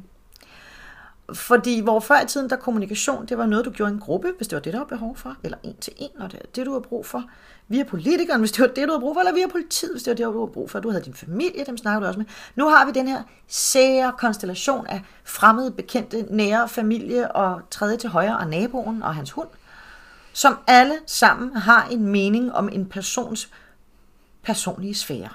Fordi 1.34 1.80
hvor 1.80 2.00
før 2.00 2.22
i 2.22 2.28
tiden, 2.28 2.50
der 2.50 2.56
kommunikation, 2.56 3.26
det 3.26 3.38
var 3.38 3.46
noget, 3.46 3.66
du 3.66 3.72
gjorde 3.72 3.92
i 3.92 3.94
en 3.94 4.00
gruppe, 4.00 4.34
hvis 4.38 4.48
det 4.48 4.56
var 4.56 4.62
det, 4.62 4.74
der 4.74 4.80
var 4.80 4.86
behov 4.86 5.16
for, 5.16 5.36
eller 5.44 5.58
en 5.64 5.76
til 5.82 5.94
en, 5.98 6.10
når 6.20 6.28
det 6.28 6.40
er 6.40 6.46
det, 6.56 6.66
du 6.66 6.74
har 6.74 6.80
brug 6.80 7.06
for. 7.06 7.24
Via 7.68 7.84
politikeren, 7.84 8.40
hvis 8.40 8.52
det 8.52 8.62
var 8.62 8.68
det, 8.68 8.88
du 8.88 8.92
har 8.92 9.00
brug 9.00 9.16
for, 9.16 9.20
eller 9.20 9.34
via 9.34 9.48
politiet, 9.48 9.92
hvis 9.92 10.04
det 10.04 10.12
var 10.12 10.16
det, 10.16 10.26
du 10.26 10.40
har 10.40 10.54
brug 10.54 10.70
for. 10.70 10.80
Du 10.80 10.90
havde 10.90 11.04
din 11.04 11.14
familie, 11.14 11.66
dem 11.66 11.78
snakker 11.78 12.00
du 12.00 12.06
også 12.06 12.20
med. 12.20 12.26
Nu 12.56 12.70
har 12.70 12.86
vi 12.86 12.92
den 12.92 13.08
her 13.08 13.24
sære 13.48 14.14
konstellation 14.18 14.88
af 14.88 15.02
fremmede, 15.24 15.72
bekendte, 15.72 16.26
nære 16.30 16.68
familie 16.68 17.32
og 17.32 17.62
tredje 17.72 17.98
til 17.98 18.10
højre 18.10 18.38
og 18.38 18.48
naboen 18.48 19.04
og 19.04 19.16
hans 19.16 19.32
hund 19.32 19.48
som 20.34 20.58
alle 20.68 20.96
sammen 21.08 21.56
har 21.56 21.88
en 21.88 22.08
mening 22.08 22.54
om 22.54 22.70
en 22.70 22.86
persons 22.86 23.50
personlige 24.44 24.96
sfære. 24.96 25.30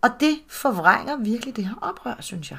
Og 0.00 0.10
det 0.20 0.38
forvrænger 0.48 1.16
virkelig 1.16 1.56
det 1.56 1.66
her 1.66 1.74
oprør, 1.82 2.14
synes 2.20 2.50
jeg. 2.50 2.58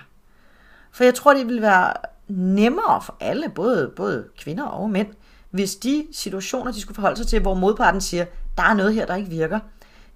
For 0.91 1.03
jeg 1.03 1.15
tror, 1.15 1.33
det 1.33 1.47
ville 1.47 1.61
være 1.61 1.93
nemmere 2.27 3.01
for 3.01 3.17
alle, 3.19 3.49
både, 3.49 3.91
både 3.95 4.27
kvinder 4.37 4.63
og 4.63 4.89
mænd, 4.89 5.07
hvis 5.49 5.75
de 5.75 6.07
situationer, 6.11 6.71
de 6.71 6.81
skulle 6.81 6.95
forholde 6.95 7.17
sig 7.17 7.27
til, 7.27 7.41
hvor 7.41 7.53
modparten 7.53 8.01
siger, 8.01 8.25
der 8.57 8.63
er 8.63 8.73
noget 8.73 8.93
her, 8.93 9.05
der 9.05 9.15
ikke 9.15 9.29
virker, 9.29 9.59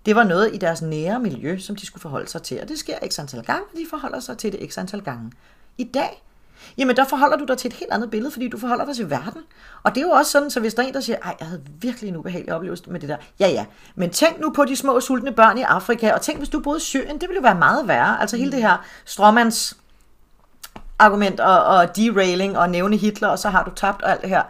det 0.05 0.15
var 0.15 0.23
noget 0.23 0.55
i 0.55 0.57
deres 0.57 0.81
nære 0.81 1.19
miljø, 1.19 1.57
som 1.57 1.75
de 1.75 1.85
skulle 1.85 2.01
forholde 2.01 2.29
sig 2.29 2.43
til. 2.43 2.61
Og 2.61 2.67
det 2.67 2.79
sker 2.79 2.99
ikke 2.99 3.15
antal 3.19 3.43
gange, 3.43 3.63
og 3.71 3.77
de 3.77 3.85
forholder 3.89 4.19
sig 4.19 4.37
til 4.37 4.51
det 4.51 4.71
x 4.71 4.77
antal 4.77 5.01
gange. 5.01 5.31
I 5.77 5.83
dag 5.83 6.23
jamen 6.77 6.95
der 6.95 7.05
forholder 7.05 7.37
du 7.37 7.45
dig 7.45 7.57
til 7.57 7.67
et 7.67 7.73
helt 7.73 7.91
andet 7.91 8.09
billede, 8.09 8.31
fordi 8.31 8.47
du 8.47 8.57
forholder 8.57 8.85
dig 8.85 8.95
til 8.95 9.09
verden. 9.09 9.41
Og 9.83 9.95
det 9.95 10.01
er 10.01 10.05
jo 10.05 10.11
også 10.11 10.31
sådan, 10.31 10.51
så 10.51 10.59
hvis 10.59 10.73
der 10.73 10.83
er 10.83 10.87
en, 10.87 10.93
der 10.93 10.99
siger, 10.99 11.17
ej, 11.23 11.35
jeg 11.39 11.47
havde 11.47 11.61
virkelig 11.81 12.09
en 12.09 12.17
ubehagelig 12.17 12.53
oplevelse 12.53 12.89
med 12.89 12.99
det 12.99 13.09
der. 13.09 13.17
Ja, 13.39 13.47
ja, 13.47 13.65
men 13.95 14.09
tænk 14.09 14.39
nu 14.39 14.49
på 14.49 14.65
de 14.65 14.75
små 14.75 14.99
sultne 14.99 15.31
børn 15.31 15.57
i 15.57 15.61
Afrika, 15.61 16.13
og 16.13 16.21
tænk, 16.21 16.37
hvis 16.37 16.49
du 16.49 16.59
boede 16.59 16.77
i 16.77 16.81
Syrien, 16.81 17.21
det 17.21 17.29
ville 17.29 17.35
jo 17.35 17.41
være 17.41 17.55
meget 17.55 17.87
værre. 17.87 18.21
Altså 18.21 18.37
hele 18.37 18.51
det 18.51 18.61
her 18.61 18.85
stråmands 19.05 19.77
argument 20.99 21.39
og, 21.39 21.63
og 21.63 21.95
derailing 21.95 22.57
og 22.57 22.69
nævne 22.69 22.97
Hitler, 22.97 23.27
og 23.27 23.39
så 23.39 23.49
har 23.49 23.63
du 23.63 23.71
tabt 23.75 24.01
og 24.01 24.11
alt 24.11 24.21
det 24.21 24.29
her. 24.29 24.43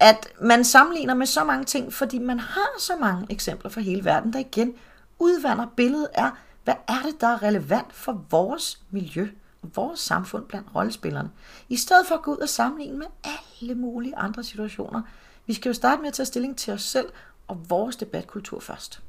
At 0.00 0.28
man 0.40 0.64
sammenligner 0.64 1.14
med 1.14 1.26
så 1.26 1.44
mange 1.44 1.64
ting, 1.64 1.92
fordi 1.92 2.18
man 2.18 2.40
har 2.40 2.78
så 2.78 2.92
mange 3.00 3.26
eksempler 3.30 3.70
fra 3.70 3.80
hele 3.80 4.04
verden, 4.04 4.32
der 4.32 4.38
igen 4.38 4.74
udvander 5.18 5.66
billedet 5.76 6.08
af, 6.14 6.30
hvad 6.64 6.74
er 6.88 7.02
det, 7.04 7.20
der 7.20 7.26
er 7.26 7.42
relevant 7.42 7.92
for 7.92 8.24
vores 8.30 8.78
miljø 8.90 9.28
vores 9.74 10.00
samfund 10.00 10.44
blandt 10.44 10.68
rollespillerne, 10.74 11.30
i 11.68 11.76
stedet 11.76 12.06
for 12.06 12.14
at 12.14 12.22
gå 12.22 12.32
ud 12.32 12.38
og 12.38 12.48
sammenligne 12.48 12.98
med 12.98 13.06
alle 13.24 13.74
mulige 13.74 14.16
andre 14.16 14.44
situationer. 14.44 15.02
Vi 15.46 15.54
skal 15.54 15.68
jo 15.68 15.74
starte 15.74 16.02
med 16.02 16.08
at 16.08 16.14
tage 16.14 16.26
stilling 16.26 16.56
til 16.56 16.72
os 16.72 16.82
selv 16.82 17.06
og 17.48 17.70
vores 17.70 17.96
debatkultur 17.96 18.60
først. 18.60 19.02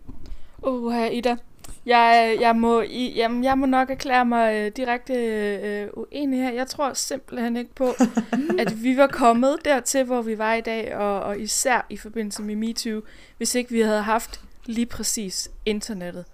Uh, 0.57 1.07
Ida, 1.11 1.37
jeg, 1.85 2.37
jeg, 2.39 2.55
må, 2.55 2.81
I, 2.81 3.13
jamen, 3.15 3.43
jeg 3.43 3.57
må 3.57 3.65
nok 3.65 3.89
erklære 3.89 4.25
mig 4.25 4.55
øh, 4.55 4.71
direkte 4.75 5.13
øh, 5.13 5.87
uenig 5.93 6.39
her. 6.39 6.51
Jeg 6.51 6.67
tror 6.67 6.93
simpelthen 6.93 7.57
ikke 7.57 7.75
på, 7.75 7.87
at 8.59 8.83
vi 8.83 8.97
var 8.97 9.07
kommet 9.07 9.57
dertil, 9.65 10.03
hvor 10.03 10.21
vi 10.21 10.37
var 10.37 10.53
i 10.53 10.61
dag, 10.61 10.95
og, 10.95 11.21
og 11.21 11.39
især 11.39 11.85
i 11.89 11.97
forbindelse 11.97 12.41
med 12.41 12.55
MeToo, 12.55 13.01
hvis 13.37 13.55
ikke 13.55 13.71
vi 13.71 13.81
havde 13.81 14.01
haft 14.01 14.41
lige 14.65 14.85
præcis 14.85 15.51
internettet. 15.65 16.25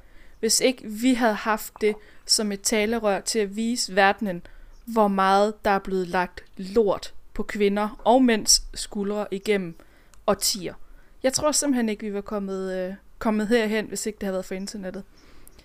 Hvis 0.43 0.59
ikke 0.59 0.83
vi 0.85 1.13
havde 1.13 1.33
haft 1.33 1.73
det 1.81 1.95
som 2.25 2.51
et 2.51 2.61
talerør 2.61 3.19
til 3.19 3.39
at 3.39 3.55
vise 3.55 3.95
verdenen, 3.95 4.45
hvor 4.85 5.07
meget 5.07 5.65
der 5.65 5.71
er 5.71 5.79
blevet 5.79 6.07
lagt 6.07 6.43
lort 6.57 7.13
på 7.33 7.43
kvinder 7.43 8.01
og 8.05 8.23
mænds 8.23 8.63
skuldre 8.73 9.25
igennem 9.31 9.75
årtier. 10.27 10.73
Jeg 11.23 11.33
tror 11.33 11.51
simpelthen 11.51 11.89
ikke, 11.89 12.05
vi 12.05 12.13
var 12.13 12.21
kommet, 12.21 12.73
øh, 12.77 12.93
kommet 13.19 13.47
herhen, 13.47 13.85
hvis 13.85 14.05
ikke 14.05 14.17
det 14.17 14.23
havde 14.23 14.33
været 14.33 14.45
for 14.45 14.55
internettet. 14.55 15.03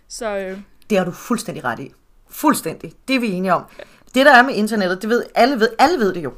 Så, 0.09 0.39
øh... 0.39 0.59
Det 0.91 0.99
har 0.99 1.05
du 1.05 1.11
fuldstændig 1.11 1.65
ret 1.65 1.79
i. 1.79 1.93
Fuldstændig. 2.29 2.93
Det 3.09 3.17
er 3.17 3.21
vi 3.21 3.31
enige 3.31 3.55
om. 3.55 3.65
Det, 4.15 4.27
der 4.27 4.33
er 4.33 4.43
med 4.43 4.55
internettet, 4.55 5.03
det 5.03 5.11
ved 5.11 5.25
alle 5.35 5.61
ved, 5.61 5.69
alle 5.79 5.99
ved 5.99 6.15
det 6.15 6.25
jo. 6.25 6.33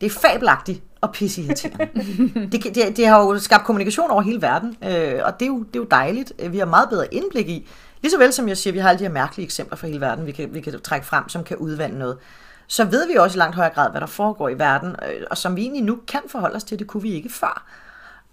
Det 0.00 0.06
er 0.06 0.10
fabelagtigt 0.10 0.82
og 1.00 1.12
pisseirriterende. 1.12 1.88
det, 2.52 2.74
det, 2.74 2.96
det 2.96 3.06
har 3.06 3.20
jo 3.20 3.38
skabt 3.38 3.64
kommunikation 3.64 4.10
over 4.10 4.22
hele 4.22 4.42
verden, 4.42 4.76
øh, 4.84 5.20
og 5.24 5.40
det 5.40 5.46
er, 5.46 5.50
jo, 5.50 5.58
det 5.58 5.76
er 5.76 5.80
jo 5.80 5.86
dejligt. 5.90 6.32
Vi 6.50 6.58
har 6.58 6.66
meget 6.66 6.88
bedre 6.88 7.14
indblik 7.14 7.48
i, 7.48 7.68
Lige 8.02 8.10
så 8.10 8.18
vel 8.18 8.32
som 8.32 8.48
jeg 8.48 8.56
siger, 8.56 8.72
vi 8.72 8.78
har 8.78 8.88
alle 8.88 8.98
de 8.98 9.04
her 9.04 9.12
mærkelige 9.12 9.44
eksempler 9.44 9.76
fra 9.76 9.86
hele 9.86 10.00
verden, 10.00 10.26
vi 10.26 10.32
kan, 10.32 10.54
vi 10.54 10.60
kan 10.60 10.80
trække 10.80 11.06
frem, 11.06 11.28
som 11.28 11.44
kan 11.44 11.56
udvande 11.56 11.98
noget, 11.98 12.18
så 12.66 12.84
ved 12.84 13.06
vi 13.06 13.14
også 13.14 13.36
i 13.36 13.38
langt 13.38 13.56
højere 13.56 13.74
grad, 13.74 13.90
hvad 13.90 14.00
der 14.00 14.06
foregår 14.06 14.48
i 14.48 14.58
verden, 14.58 14.88
øh, 14.88 15.26
og 15.30 15.38
som 15.38 15.56
vi 15.56 15.62
egentlig 15.62 15.82
nu 15.82 15.98
kan 16.08 16.20
forholde 16.28 16.56
os 16.56 16.64
til, 16.64 16.78
det 16.78 16.86
kunne 16.86 17.02
vi 17.02 17.12
ikke 17.12 17.28
før. 17.28 17.66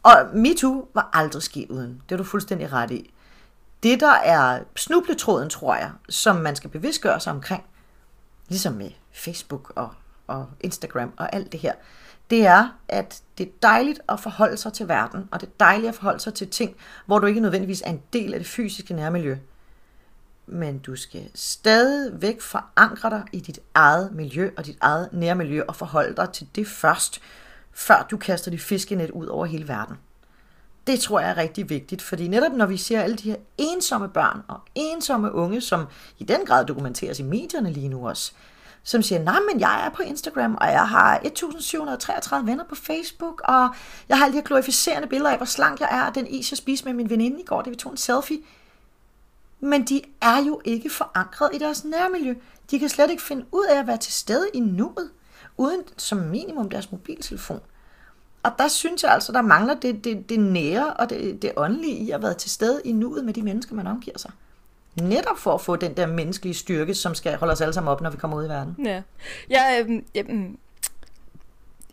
Og 0.04 0.16
MeToo 0.34 0.90
var 0.94 1.10
aldrig 1.14 1.44
sket 1.44 1.70
uden. 1.70 2.02
Det 2.10 2.16
er 2.16 2.18
du 2.18 2.24
fuldstændig 2.24 2.74
ret 2.74 2.92
i. 2.92 3.14
Det, 3.84 4.00
der 4.00 4.14
er 4.14 4.60
snubletråden, 4.76 5.50
tror 5.50 5.76
jeg, 5.76 5.92
som 6.10 6.36
man 6.36 6.56
skal 6.56 6.70
bevidstgøre 6.70 7.20
sig 7.20 7.34
omkring, 7.34 7.64
ligesom 8.48 8.74
med 8.74 8.90
Facebook 9.14 9.74
og, 9.76 9.90
og 10.28 10.50
Instagram 10.60 11.14
og 11.18 11.36
alt 11.36 11.52
det 11.52 11.60
her, 11.60 11.74
det 12.30 12.46
er, 12.46 12.78
at 12.88 13.22
det 13.38 13.48
er 13.48 13.52
dejligt 13.62 14.00
at 14.10 14.20
forholde 14.20 14.58
sig 14.58 14.74
til 14.74 14.88
verden, 14.88 15.30
og 15.32 15.42
det 15.42 15.48
er 15.48 15.52
dejligt 15.60 15.90
at 15.90 15.96
forholde 15.96 16.20
sig 16.20 16.34
til 16.34 16.50
ting, 16.50 16.76
hvor 17.06 17.20
du 17.20 17.28
ikke 17.28 17.40
nødvendigvis 17.40 17.82
er 17.86 17.90
en 17.90 18.02
del 18.14 18.34
af 18.34 18.40
det 18.40 18.48
fysiske 18.48 18.94
nærmiljø 18.94 19.38
men 20.48 20.78
du 20.78 20.96
skal 20.96 21.30
stadigvæk 21.36 22.42
forankre 22.42 23.10
dig 23.10 23.24
i 23.32 23.40
dit 23.40 23.60
eget 23.74 24.12
miljø 24.12 24.50
og 24.58 24.66
dit 24.66 24.78
eget 24.82 25.10
nærmiljø 25.14 25.64
og 25.68 25.76
forholde 25.76 26.16
dig 26.16 26.30
til 26.30 26.48
det 26.56 26.68
først, 26.68 27.22
før 27.72 28.08
du 28.12 28.18
kaster 28.18 28.52
dit 28.52 28.62
fiskenet 28.62 29.12
ud 29.12 29.26
over 29.26 29.46
hele 29.46 29.68
verden. 29.68 29.96
Det 30.88 31.00
tror 31.00 31.20
jeg 31.20 31.30
er 31.30 31.38
rigtig 31.38 31.70
vigtigt, 31.70 32.02
fordi 32.02 32.28
netop 32.28 32.52
når 32.52 32.66
vi 32.66 32.78
ser 32.78 33.02
alle 33.02 33.16
de 33.16 33.30
her 33.30 33.38
ensomme 33.58 34.10
børn 34.10 34.42
og 34.48 34.60
ensomme 34.76 35.34
unge, 35.34 35.62
som 35.62 35.86
i 36.20 36.24
den 36.24 36.46
grad 36.46 36.66
dokumenteres 36.66 37.20
i 37.20 37.24
medierne 37.24 37.72
lige 37.72 37.88
nu 37.88 38.08
også, 38.08 38.34
som 38.88 39.02
siger, 39.02 39.24
nej, 39.24 39.40
men 39.52 39.60
jeg 39.60 39.86
er 39.86 39.90
på 39.90 40.02
Instagram, 40.02 40.58
og 40.62 40.68
jeg 40.68 40.88
har 40.88 41.20
1733 41.26 42.48
venner 42.48 42.64
på 42.64 42.76
Facebook, 42.76 43.42
og 43.44 43.70
jeg 44.10 44.18
har 44.18 44.26
alle 44.26 44.34
de 44.34 44.38
her 44.38 44.48
glorificerende 44.48 45.08
billeder 45.08 45.32
af, 45.32 45.38
hvor 45.38 45.46
slank 45.46 45.80
jeg 45.80 45.90
er, 45.92 46.04
og 46.04 46.16
den 46.16 46.28
is, 46.28 46.52
jeg 46.52 46.58
spiste 46.58 46.86
med 46.86 46.94
min 46.94 47.10
veninde 47.10 47.42
i 47.42 47.46
går, 47.46 47.62
det 47.62 47.72
vi 47.72 47.76
tog 47.76 47.92
en 47.92 47.98
selfie 47.98 48.38
men 49.60 49.84
de 49.84 50.02
er 50.22 50.44
jo 50.48 50.62
ikke 50.66 50.90
forankret 50.90 51.50
i 51.54 51.58
deres 51.58 51.86
nærmiljø. 51.86 52.36
De 52.72 52.80
kan 52.80 52.90
slet 52.90 53.10
ikke 53.10 53.24
finde 53.24 53.46
ud 53.52 53.66
af 53.70 53.80
at 53.80 53.88
være 53.88 53.98
til 53.98 54.14
stede 54.14 54.48
i 54.54 54.60
nuet, 54.60 55.10
uden 55.58 55.82
som 55.98 56.18
minimum 56.18 56.70
deres 56.70 56.92
mobiltelefon. 56.92 57.60
Og 58.44 58.52
der 58.60 58.68
synes 58.68 59.04
jeg 59.04 59.12
altså, 59.12 59.32
der 59.32 59.42
mangler 59.42 59.74
det, 59.74 60.04
det, 60.04 60.30
det 60.30 60.40
nære 60.40 60.94
og 60.94 61.10
det, 61.10 61.42
det 61.42 61.52
åndelige 61.58 61.96
i 61.96 62.12
at 62.12 62.22
være 62.22 62.34
til 62.34 62.52
stede 62.52 62.82
i 62.86 62.92
nuet 62.92 63.26
med 63.26 63.34
de 63.34 63.42
mennesker, 63.42 63.76
man 63.76 63.88
omgiver 63.88 64.18
sig. 64.18 64.32
Netop 65.02 65.38
for 65.38 65.54
at 65.54 65.62
få 65.62 65.76
den 65.76 65.94
der 65.94 66.08
menneskelige 66.08 66.54
styrke, 66.54 66.94
som 66.94 67.16
skal 67.16 67.36
holde 67.36 67.52
os 67.52 67.62
alle 67.62 67.74
sammen 67.74 67.92
op, 67.92 68.02
når 68.02 68.10
vi 68.10 68.18
kommer 68.18 68.38
ud 68.38 68.46
i 68.46 68.50
verden. 68.50 68.76
Ja. 68.86 69.02
Jeg, 69.50 69.86
øh, 69.88 70.02
jeg, 70.16 70.26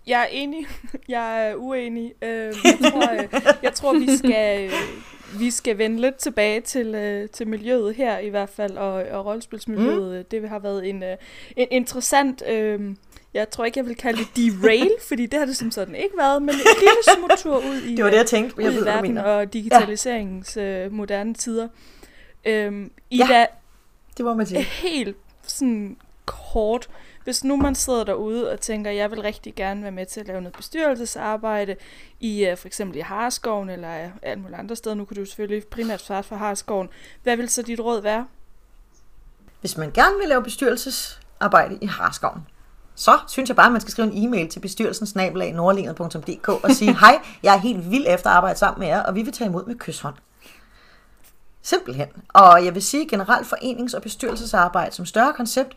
jeg 0.07 0.21
er 0.21 0.27
enig. 0.31 0.67
Jeg 1.09 1.49
er 1.49 1.55
uenig. 1.55 2.13
Øh, 2.23 2.55
jeg, 2.65 2.79
tror, 2.93 3.13
øh, 3.13 3.57
jeg 3.63 3.75
tror, 3.75 3.99
vi 3.99 4.17
skal... 4.17 4.65
Øh, 4.65 4.73
vi 5.39 5.51
skal 5.51 5.79
vende 5.79 6.01
lidt 6.01 6.17
tilbage 6.17 6.61
til, 6.61 6.95
øh, 6.95 7.29
til 7.29 7.49
miljøet 7.49 7.95
her 7.95 8.19
i 8.19 8.29
hvert 8.29 8.49
fald, 8.49 8.77
og, 8.77 8.93
og 8.93 9.27
rollespilsmiljøet. 9.27 10.19
Mm. 10.19 10.25
Det 10.31 10.49
har 10.49 10.59
været 10.59 10.89
en, 10.89 11.03
øh, 11.03 11.17
en 11.57 11.69
interessant... 11.71 12.43
Øh, 12.49 12.81
jeg 13.35 13.51
tror 13.51 13.65
ikke, 13.65 13.79
jeg 13.79 13.87
vil 13.87 13.97
kalde 13.97 14.19
det 14.19 14.29
derail, 14.37 14.91
fordi 15.09 15.27
det 15.27 15.39
har 15.39 15.47
det 15.47 15.57
som 15.57 15.71
sådan 15.71 15.95
ikke 15.95 16.17
været, 16.17 16.43
men 16.43 16.55
en 16.55 16.61
lille 16.81 17.17
smuttur 17.17 17.57
ud 17.57 17.77
i, 17.77 17.97
det 17.97 18.05
var 18.05 18.11
det, 18.11 18.17
jeg 18.17 18.27
tænkte. 18.27 18.63
Jeg 18.63 18.71
ud 18.71 18.75
ved, 18.75 18.85
verden 18.85 19.19
og 19.19 19.53
digitaliseringens 19.53 20.57
ja. 20.57 20.85
øh, 20.85 20.93
moderne 20.93 21.35
tider. 21.35 21.69
Øhm, 22.47 22.91
Ida, 23.11 23.25
ja, 23.25 23.47
det 24.17 24.25
må 24.25 24.35
man 24.35 24.47
sige. 24.47 24.63
Helt 24.63 25.17
sådan 25.43 25.97
kort, 26.25 26.89
hvis 27.25 27.45
nu 27.45 27.57
man 27.57 27.75
sidder 27.75 28.05
derude 28.05 28.53
og 28.53 28.61
tænker, 28.61 28.91
jeg 28.91 29.11
vil 29.11 29.21
rigtig 29.21 29.55
gerne 29.55 29.83
være 29.83 29.93
med 29.93 30.07
til 30.07 30.21
at 30.21 30.27
lave 30.27 30.41
noget 30.41 30.57
bestyrelsesarbejde 30.57 31.77
i 32.21 32.49
uh, 32.51 32.59
for 32.59 32.67
eksempel 32.67 32.97
i 32.97 33.01
Harskoven 33.01 33.71
eller 33.71 34.11
alle 34.23 34.43
mulige 34.43 34.59
andre 34.59 34.77
steder, 34.77 34.95
nu 34.95 35.05
kan 35.05 35.17
du 35.17 35.25
selvfølgelig 35.25 35.67
primært 35.67 36.03
svare 36.03 36.23
for 36.23 36.37
Harskoven, 36.37 36.89
hvad 37.23 37.37
vil 37.37 37.49
så 37.49 37.63
dit 37.63 37.81
råd 37.81 38.01
være? 38.01 38.27
Hvis 39.61 39.77
man 39.77 39.91
gerne 39.91 40.19
vil 40.19 40.29
lave 40.29 40.43
bestyrelsesarbejde 40.43 41.79
i 41.81 41.87
Harskoven, 41.87 42.47
så 42.95 43.19
synes 43.29 43.49
jeg 43.49 43.57
bare, 43.57 43.67
at 43.67 43.73
man 43.73 43.81
skal 43.81 43.91
skrive 43.91 44.13
en 44.13 44.25
e-mail 44.25 44.49
til 44.49 44.61
bestyrelsen 44.61 45.21
og 46.65 46.71
sige, 46.71 46.99
hej, 47.05 47.21
jeg 47.43 47.55
er 47.55 47.59
helt 47.59 47.91
vild 47.91 48.07
efter 48.09 48.31
at 48.31 48.37
arbejde 48.37 48.59
sammen 48.59 48.81
med 48.81 48.89
jer, 48.89 49.03
og 49.03 49.15
vi 49.15 49.23
vil 49.23 49.33
tage 49.33 49.49
imod 49.49 49.67
med 49.67 49.75
kysshånd. 49.75 50.15
Simpelthen. 51.67 52.09
Og 52.29 52.65
jeg 52.65 52.75
vil 52.75 52.83
sige 52.83 53.09
generelt 53.09 53.47
forenings- 53.47 53.97
og 53.97 54.03
bestyrelsesarbejde 54.03 54.95
som 54.95 55.07
større 55.07 55.33
koncept, 55.33 55.77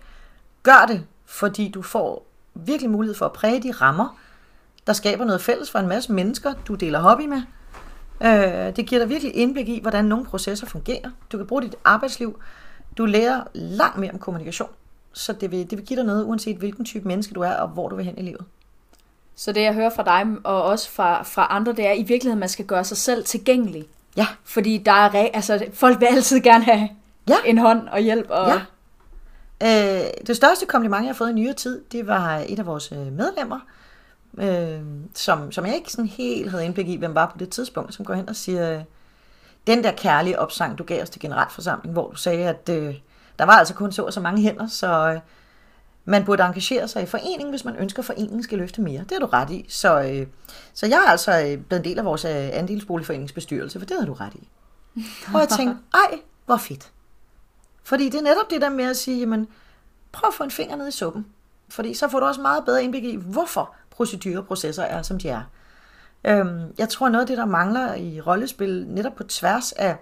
gør 0.63 0.85
det, 0.87 1.05
fordi 1.25 1.69
du 1.69 1.81
får 1.81 2.25
virkelig 2.53 2.91
mulighed 2.91 3.15
for 3.15 3.25
at 3.25 3.33
præge 3.33 3.63
de 3.63 3.71
rammer, 3.71 4.17
der 4.87 4.93
skaber 4.93 5.25
noget 5.25 5.41
fælles 5.41 5.71
for 5.71 5.79
en 5.79 5.87
masse 5.87 6.13
mennesker, 6.13 6.53
du 6.67 6.75
deler 6.75 6.99
hobby 6.99 7.21
med. 7.21 7.41
Øh, 8.21 8.75
det 8.75 8.85
giver 8.85 9.01
dig 9.01 9.09
virkelig 9.09 9.35
indblik 9.35 9.69
i, 9.69 9.79
hvordan 9.81 10.05
nogle 10.05 10.25
processer 10.25 10.67
fungerer. 10.67 11.11
Du 11.31 11.37
kan 11.37 11.47
bruge 11.47 11.61
dit 11.61 11.75
arbejdsliv. 11.85 12.39
Du 12.97 13.05
lærer 13.05 13.43
langt 13.53 13.97
mere 13.97 14.11
om 14.11 14.19
kommunikation. 14.19 14.69
Så 15.13 15.33
det 15.33 15.51
vil, 15.51 15.69
det 15.69 15.77
vil 15.77 15.85
give 15.85 15.97
dig 15.97 16.05
noget, 16.05 16.23
uanset 16.23 16.57
hvilken 16.57 16.85
type 16.85 17.07
menneske 17.07 17.33
du 17.33 17.41
er, 17.41 17.53
og 17.53 17.67
hvor 17.67 17.89
du 17.89 17.95
vil 17.95 18.05
hen 18.05 18.17
i 18.17 18.21
livet. 18.21 18.45
Så 19.35 19.51
det 19.51 19.61
jeg 19.61 19.73
hører 19.73 19.89
fra 19.89 20.03
dig, 20.03 20.35
og 20.43 20.63
også 20.63 20.89
fra, 20.89 21.23
fra 21.23 21.47
andre, 21.49 21.73
det 21.73 21.87
er 21.87 21.93
i 21.93 22.03
virkeligheden, 22.03 22.37
at 22.37 22.39
man 22.39 22.49
skal 22.49 22.65
gøre 22.65 22.83
sig 22.83 22.97
selv 22.97 23.25
tilgængelig. 23.25 23.87
Ja. 24.17 24.27
Fordi 24.43 24.77
der 24.85 24.91
er, 24.91 25.29
altså, 25.33 25.65
folk 25.73 25.99
vil 25.99 26.05
altid 26.05 26.39
gerne 26.39 26.63
have 26.63 26.89
Ja. 27.29 27.35
en 27.45 27.57
hånd 27.57 27.87
og 27.87 27.99
hjælp. 27.99 28.29
Og, 28.29 28.47
Ja. 28.47 28.61
Øh, 29.63 30.03
det 30.27 30.35
største 30.35 30.65
kompliment, 30.65 31.01
jeg 31.03 31.09
har 31.09 31.13
fået 31.13 31.29
i 31.29 31.33
nyere 31.33 31.53
tid, 31.53 31.81
det 31.91 32.07
var 32.07 32.43
et 32.47 32.59
af 32.59 32.65
vores 32.65 32.91
øh, 32.91 32.97
medlemmer, 33.11 33.59
øh, 34.37 34.79
som, 35.15 35.51
som 35.51 35.65
jeg 35.65 35.75
ikke 35.75 35.91
sådan 35.91 36.05
helt 36.05 36.51
havde 36.51 36.65
indblik 36.65 36.87
i, 36.89 36.95
hvem 36.95 37.15
var 37.15 37.25
på 37.25 37.37
det 37.37 37.49
tidspunkt, 37.49 37.93
som 37.93 38.05
går 38.05 38.13
hen 38.13 38.29
og 38.29 38.35
siger, 38.35 38.83
den 39.67 39.83
der 39.83 39.91
kærlige 39.91 40.39
opsang, 40.39 40.77
du 40.77 40.83
gav 40.83 41.01
os 41.03 41.09
til 41.09 41.21
generalforsamling, 41.21 41.93
hvor 41.93 42.09
du 42.09 42.15
sagde, 42.15 42.47
at 42.49 42.69
øh, 42.69 42.95
der 43.39 43.45
var 43.45 43.53
altså 43.53 43.73
kun 43.73 43.91
så 43.91 44.03
og 44.03 44.13
så 44.13 44.19
mange 44.19 44.41
hænder, 44.41 44.67
så 44.67 44.87
øh, 45.13 45.19
man 46.09 46.25
burde 46.25 46.43
engagere 46.43 46.87
sig 46.87 47.03
i 47.03 47.05
foreningen, 47.05 47.49
hvis 47.49 47.65
man 47.65 47.75
ønsker, 47.75 47.99
at 47.99 48.05
foreningen 48.05 48.43
skal 48.43 48.57
løfte 48.57 48.81
mere. 48.81 48.99
Det 48.99 49.11
har 49.11 49.19
du 49.19 49.25
ret 49.25 49.49
i. 49.49 49.65
Så, 49.69 50.01
øh, 50.01 50.27
så 50.73 50.85
jeg 50.85 51.03
er 51.07 51.09
altså 51.09 51.31
øh, 51.31 51.57
blevet 51.57 51.79
en 51.79 51.83
del 51.83 51.99
af 51.99 52.05
vores 52.05 52.25
øh, 52.25 52.31
andelsboligforeningens 52.31 53.31
bestyrelse, 53.31 53.79
for 53.79 53.85
det 53.85 53.97
har 53.99 54.05
du 54.05 54.13
ret 54.13 54.33
i. 54.35 54.49
Og 55.33 55.39
jeg 55.39 55.49
tænkte, 55.49 55.77
ej, 56.03 56.19
hvor 56.45 56.57
fedt. 56.57 56.91
Fordi 57.83 58.05
det 58.09 58.15
er 58.15 58.21
netop 58.21 58.49
det 58.49 58.61
der 58.61 58.69
med 58.69 58.85
at 58.85 58.97
sige, 58.97 59.19
jamen, 59.19 59.47
prøv 60.11 60.27
at 60.27 60.33
få 60.33 60.43
en 60.43 60.51
finger 60.51 60.75
ned 60.75 60.87
i 60.87 60.91
suppen. 60.91 61.25
Fordi 61.69 61.93
så 61.93 62.07
får 62.09 62.19
du 62.19 62.25
også 62.25 62.41
meget 62.41 62.65
bedre 62.65 62.83
indblik 62.83 63.03
i, 63.03 63.15
hvorfor 63.15 63.75
procedurer 63.89 64.37
og 64.37 64.47
processer 64.47 64.83
er, 64.83 65.01
som 65.01 65.19
de 65.19 65.29
er. 65.29 65.41
Øhm, 66.23 66.73
jeg 66.77 66.89
tror, 66.89 67.09
noget 67.09 67.21
af 67.21 67.27
det, 67.27 67.37
der 67.37 67.45
mangler 67.45 67.95
i 67.95 68.21
rollespil, 68.21 68.85
netop 68.87 69.15
på 69.15 69.23
tværs 69.23 69.71
af 69.71 69.97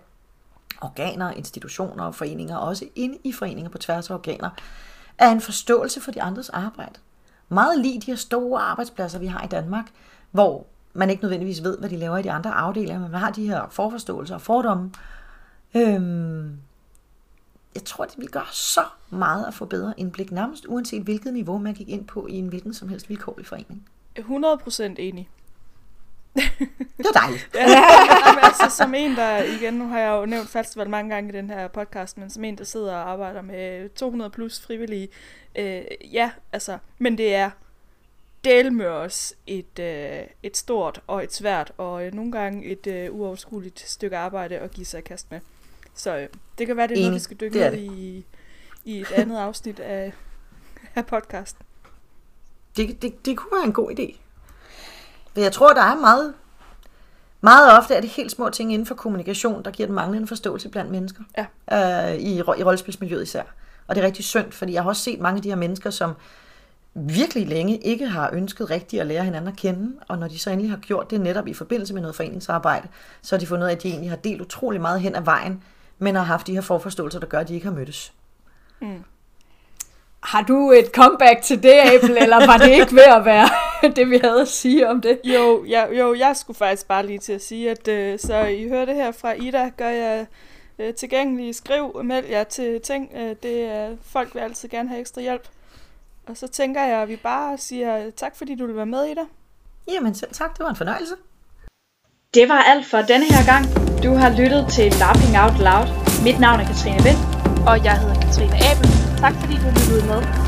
organer, 0.82 1.32
institutioner 1.32 2.04
og 2.04 2.16
foreninger, 2.16 2.58
og 2.58 2.68
også 2.68 2.86
inde 2.96 3.18
i 3.24 3.32
foreninger 3.32 3.70
på 3.70 3.78
tværs 3.78 4.10
af 4.10 4.14
organer, 4.14 4.50
er 5.18 5.32
en 5.32 5.42
forståelse 5.42 6.02
for 6.02 6.12
de 6.12 6.22
andres 6.22 6.50
arbejde. 6.50 7.00
Meget 7.50 7.80
lige 7.80 8.02
de 8.02 8.06
her 8.06 8.16
store 8.16 8.62
arbejdspladser, 8.62 9.20
vi 9.20 9.28
har 9.28 9.44
i 9.44 9.48
Danmark, 9.48 9.86
hvor 10.32 10.66
man 10.94 11.10
ikke 11.10 11.24
nødvendigvis 11.24 11.64
ved, 11.64 11.78
hvad 11.78 11.90
de 11.90 11.98
laver 11.98 12.18
i 12.18 12.22
de 12.22 12.32
andre 12.32 12.52
afdelinger, 12.52 13.00
men 13.00 13.12
man 13.12 13.20
har 13.20 13.32
de 13.32 13.48
her 13.48 13.68
forforståelser 13.70 14.36
og 14.36 14.42
fordomme. 14.42 14.92
Øhm, 15.76 16.58
jeg 17.76 17.84
tror, 17.86 18.06
det 18.06 18.18
vil 18.18 18.30
gøre 18.30 18.46
så 18.52 18.84
meget 19.10 19.46
at 19.46 19.54
få 19.54 19.66
bedre 19.66 19.94
indblik, 19.98 20.32
nærmest 20.32 20.66
uanset 20.68 21.04
hvilket 21.04 21.34
niveau 21.34 21.58
man 21.58 21.74
gik 21.74 21.90
ind 21.90 22.08
på 22.08 22.28
i 22.28 22.34
en 22.34 22.48
hvilken 22.48 22.74
som 22.74 22.90
helst 22.90 23.10
vilkårlig 23.10 23.46
forening. 23.46 23.90
100% 24.20 24.84
enig. 24.84 25.30
Det 26.98 27.06
er 27.06 27.12
dejligt. 27.12 27.50
Jamen, 27.56 28.44
altså, 28.44 28.78
som 28.78 28.94
en, 28.94 29.16
der 29.16 29.44
igen, 29.44 29.74
nu 29.74 29.88
har 29.88 30.00
jeg 30.00 30.10
jo 30.10 30.26
nævnt 30.26 30.50
festival 30.50 30.90
mange 30.90 31.14
gange 31.14 31.30
i 31.30 31.36
den 31.36 31.50
her 31.50 31.68
podcast, 31.68 32.18
men 32.18 32.30
som 32.30 32.44
en, 32.44 32.58
der 32.58 32.64
sidder 32.64 32.96
og 32.96 33.12
arbejder 33.12 33.42
med 33.42 33.90
200 33.90 34.32
plus 34.32 34.62
frivillige, 34.62 35.10
øh, 35.56 35.82
ja, 36.14 36.32
altså, 36.52 36.78
men 36.98 37.18
det 37.18 37.36
er 37.36 37.50
del 38.44 38.74
med 38.74 38.86
os 38.86 39.34
et, 39.48 39.80
øh, 39.80 40.28
et 40.44 40.58
stort 40.58 41.02
og 41.08 41.24
et 41.24 41.34
svært, 41.34 41.72
og 41.78 42.06
øh, 42.06 42.14
nogle 42.14 42.32
gange 42.32 42.66
et 42.66 42.88
øh, 42.88 43.16
uoverskueligt 43.16 43.80
stykke 43.80 44.18
arbejde 44.18 44.58
at 44.58 44.72
give 44.72 44.86
sig 44.86 44.98
i 44.98 45.02
kast 45.02 45.32
med. 45.32 45.40
Så 45.94 46.18
øh, 46.18 46.28
det 46.58 46.68
kan 46.68 46.78
være, 46.78 46.88
det 46.88 46.98
er 46.98 47.02
noget, 47.02 47.16
vi 47.16 47.20
skal 47.20 47.38
dykke 47.38 47.60
ned 47.60 47.78
i, 47.78 48.26
i 48.86 49.02
et 49.02 49.12
andet 49.12 49.38
afsnit 49.38 49.80
af, 49.80 50.14
af 50.96 51.06
podcasten. 51.06 51.66
Det, 52.78 53.02
det, 53.02 53.26
det 53.26 53.38
kunne 53.38 53.58
være 53.58 53.66
en 53.66 53.74
god 53.74 53.92
idé. 53.92 54.25
For 55.36 55.42
jeg 55.42 55.52
tror, 55.52 55.74
der 55.74 55.82
er 55.82 55.96
meget... 55.96 56.34
Meget 57.42 57.78
ofte 57.78 57.94
er 57.94 58.02
det 58.02 58.10
helt 58.10 58.32
små 58.32 58.50
ting 58.50 58.74
inden 58.74 58.86
for 58.86 58.96
kommunikation, 58.96 59.64
der 59.64 59.72
giver 59.72 59.88
den 59.88 59.96
manglende 59.96 60.28
forståelse 60.28 60.70
blandt 60.70 60.92
mennesker. 60.92 61.24
Ja. 61.38 62.12
Øh, 62.12 62.16
i, 62.16 62.36
I 62.36 62.42
rollespilsmiljøet 62.42 63.24
især. 63.24 63.44
Og 63.88 63.96
det 63.96 64.02
er 64.02 64.06
rigtig 64.06 64.26
synd, 64.26 64.52
fordi 64.52 64.74
jeg 64.74 64.84
har 64.84 64.90
også 64.90 65.02
set 65.02 65.20
mange 65.20 65.38
af 65.38 65.42
de 65.42 65.50
her 65.50 65.56
mennesker, 65.56 65.90
som 65.90 66.14
virkelig 66.94 67.48
længe 67.48 67.78
ikke 67.78 68.08
har 68.08 68.30
ønsket 68.34 68.70
rigtigt 68.70 69.02
at 69.02 69.08
lære 69.08 69.24
hinanden 69.24 69.48
at 69.48 69.56
kende, 69.56 69.94
og 70.08 70.18
når 70.18 70.28
de 70.28 70.40
så 70.40 70.50
endelig 70.50 70.72
har 70.72 70.78
gjort 70.78 71.12
det 71.12 71.22
netop 71.22 71.48
i 71.48 71.54
forbindelse 71.54 71.94
med 71.94 72.02
noget 72.02 72.16
foreningsarbejde, 72.16 72.88
så 73.22 73.36
har 73.36 73.40
de 73.40 73.48
fundet 73.48 73.64
ud 73.64 73.70
af, 73.70 73.76
at 73.76 73.84
de 73.84 73.88
egentlig 73.90 74.10
har 74.10 74.18
delt 74.18 74.42
utrolig 74.42 74.82
meget 74.82 75.02
hen 75.02 75.16
ad 75.16 75.22
vejen, 75.22 75.64
men 76.00 76.16
har 76.16 76.24
haft 76.24 76.48
de 76.48 76.54
her 76.54 76.62
forforståelser, 76.62 77.20
der 77.20 77.28
gør, 77.28 77.40
at 77.40 77.48
de 77.48 77.54
ikke 77.54 77.68
har 77.68 77.74
mødtes. 77.74 78.14
Har 80.24 80.42
du 80.42 80.72
et 80.72 80.86
comeback 80.94 81.42
til 81.42 81.64
det, 81.64 81.74
Abel, 81.74 82.18
eller 82.18 82.46
var 82.46 82.58
det 82.58 82.70
ikke 82.70 82.96
ved 82.96 83.04
at 83.04 83.26
være 83.26 83.50
det, 83.96 84.10
vi 84.10 84.20
havde 84.24 84.42
at 84.42 84.48
sige 84.48 84.90
om 84.90 85.02
det? 85.02 85.20
Jo, 85.24 85.66
jeg, 85.68 85.90
jo, 86.00 86.14
jeg 86.14 86.36
skulle 86.36 86.58
faktisk 86.58 86.88
bare 86.88 87.06
lige 87.06 87.20
til 87.20 87.34
at 87.34 87.44
sige, 87.44 87.72
at 87.72 87.88
øh, 87.88 88.20
så 88.20 88.46
I 88.46 88.68
hører 88.68 88.86
det 88.86 88.96
her 88.96 89.12
fra 89.12 89.34
Ida, 89.34 89.72
gør 89.78 89.90
jeg 89.90 90.26
øh, 90.80 90.94
tilgængelig, 90.94 91.56
skriv, 91.56 92.02
meld 92.04 92.26
jer 92.26 92.44
til 92.44 92.82
ting. 92.82 93.12
Øh, 93.16 93.36
det 93.44 93.62
er, 93.62 93.96
folk 94.06 94.36
vil 94.36 94.42
altid 94.42 94.70
gerne 94.70 94.90
have 94.90 95.02
ekstra 95.02 95.22
hjælp. 95.22 95.48
Og 96.28 96.38
så 96.38 96.48
tænker 96.48 96.84
jeg, 96.84 97.02
at 97.02 97.10
vi 97.10 97.16
bare 97.16 97.58
siger 97.58 98.12
tak, 98.12 98.36
fordi 98.36 98.56
du 98.56 98.66
vil 98.66 98.76
være 98.76 98.86
med, 98.86 99.06
Ida. 99.06 99.22
Jamen 99.88 100.16
selv 100.16 100.34
tak, 100.34 100.58
det 100.58 100.64
var 100.64 100.70
en 100.70 100.76
fornøjelse. 100.76 101.16
Det 102.34 102.50
var 102.50 102.62
alt 102.62 102.86
for 102.86 102.98
denne 102.98 103.26
her 103.26 103.46
gang. 103.46 103.66
Du 104.04 104.14
har 104.14 104.30
lyttet 104.30 104.68
til 104.72 104.94
Lapping 105.00 105.38
Out 105.44 105.58
Loud. 105.60 105.88
Mit 106.24 106.40
navn 106.40 106.60
er 106.60 106.66
Katrine 106.66 107.04
Vind. 107.04 107.20
Og 107.68 107.84
jeg 107.84 108.00
hedder 108.00 108.22
Katrine 108.22 108.56
Abel. 108.70 108.90
Tak 109.24 109.34
fordi 109.42 109.54
du 109.54 109.68
lyttede 109.78 110.06
med. 110.08 110.45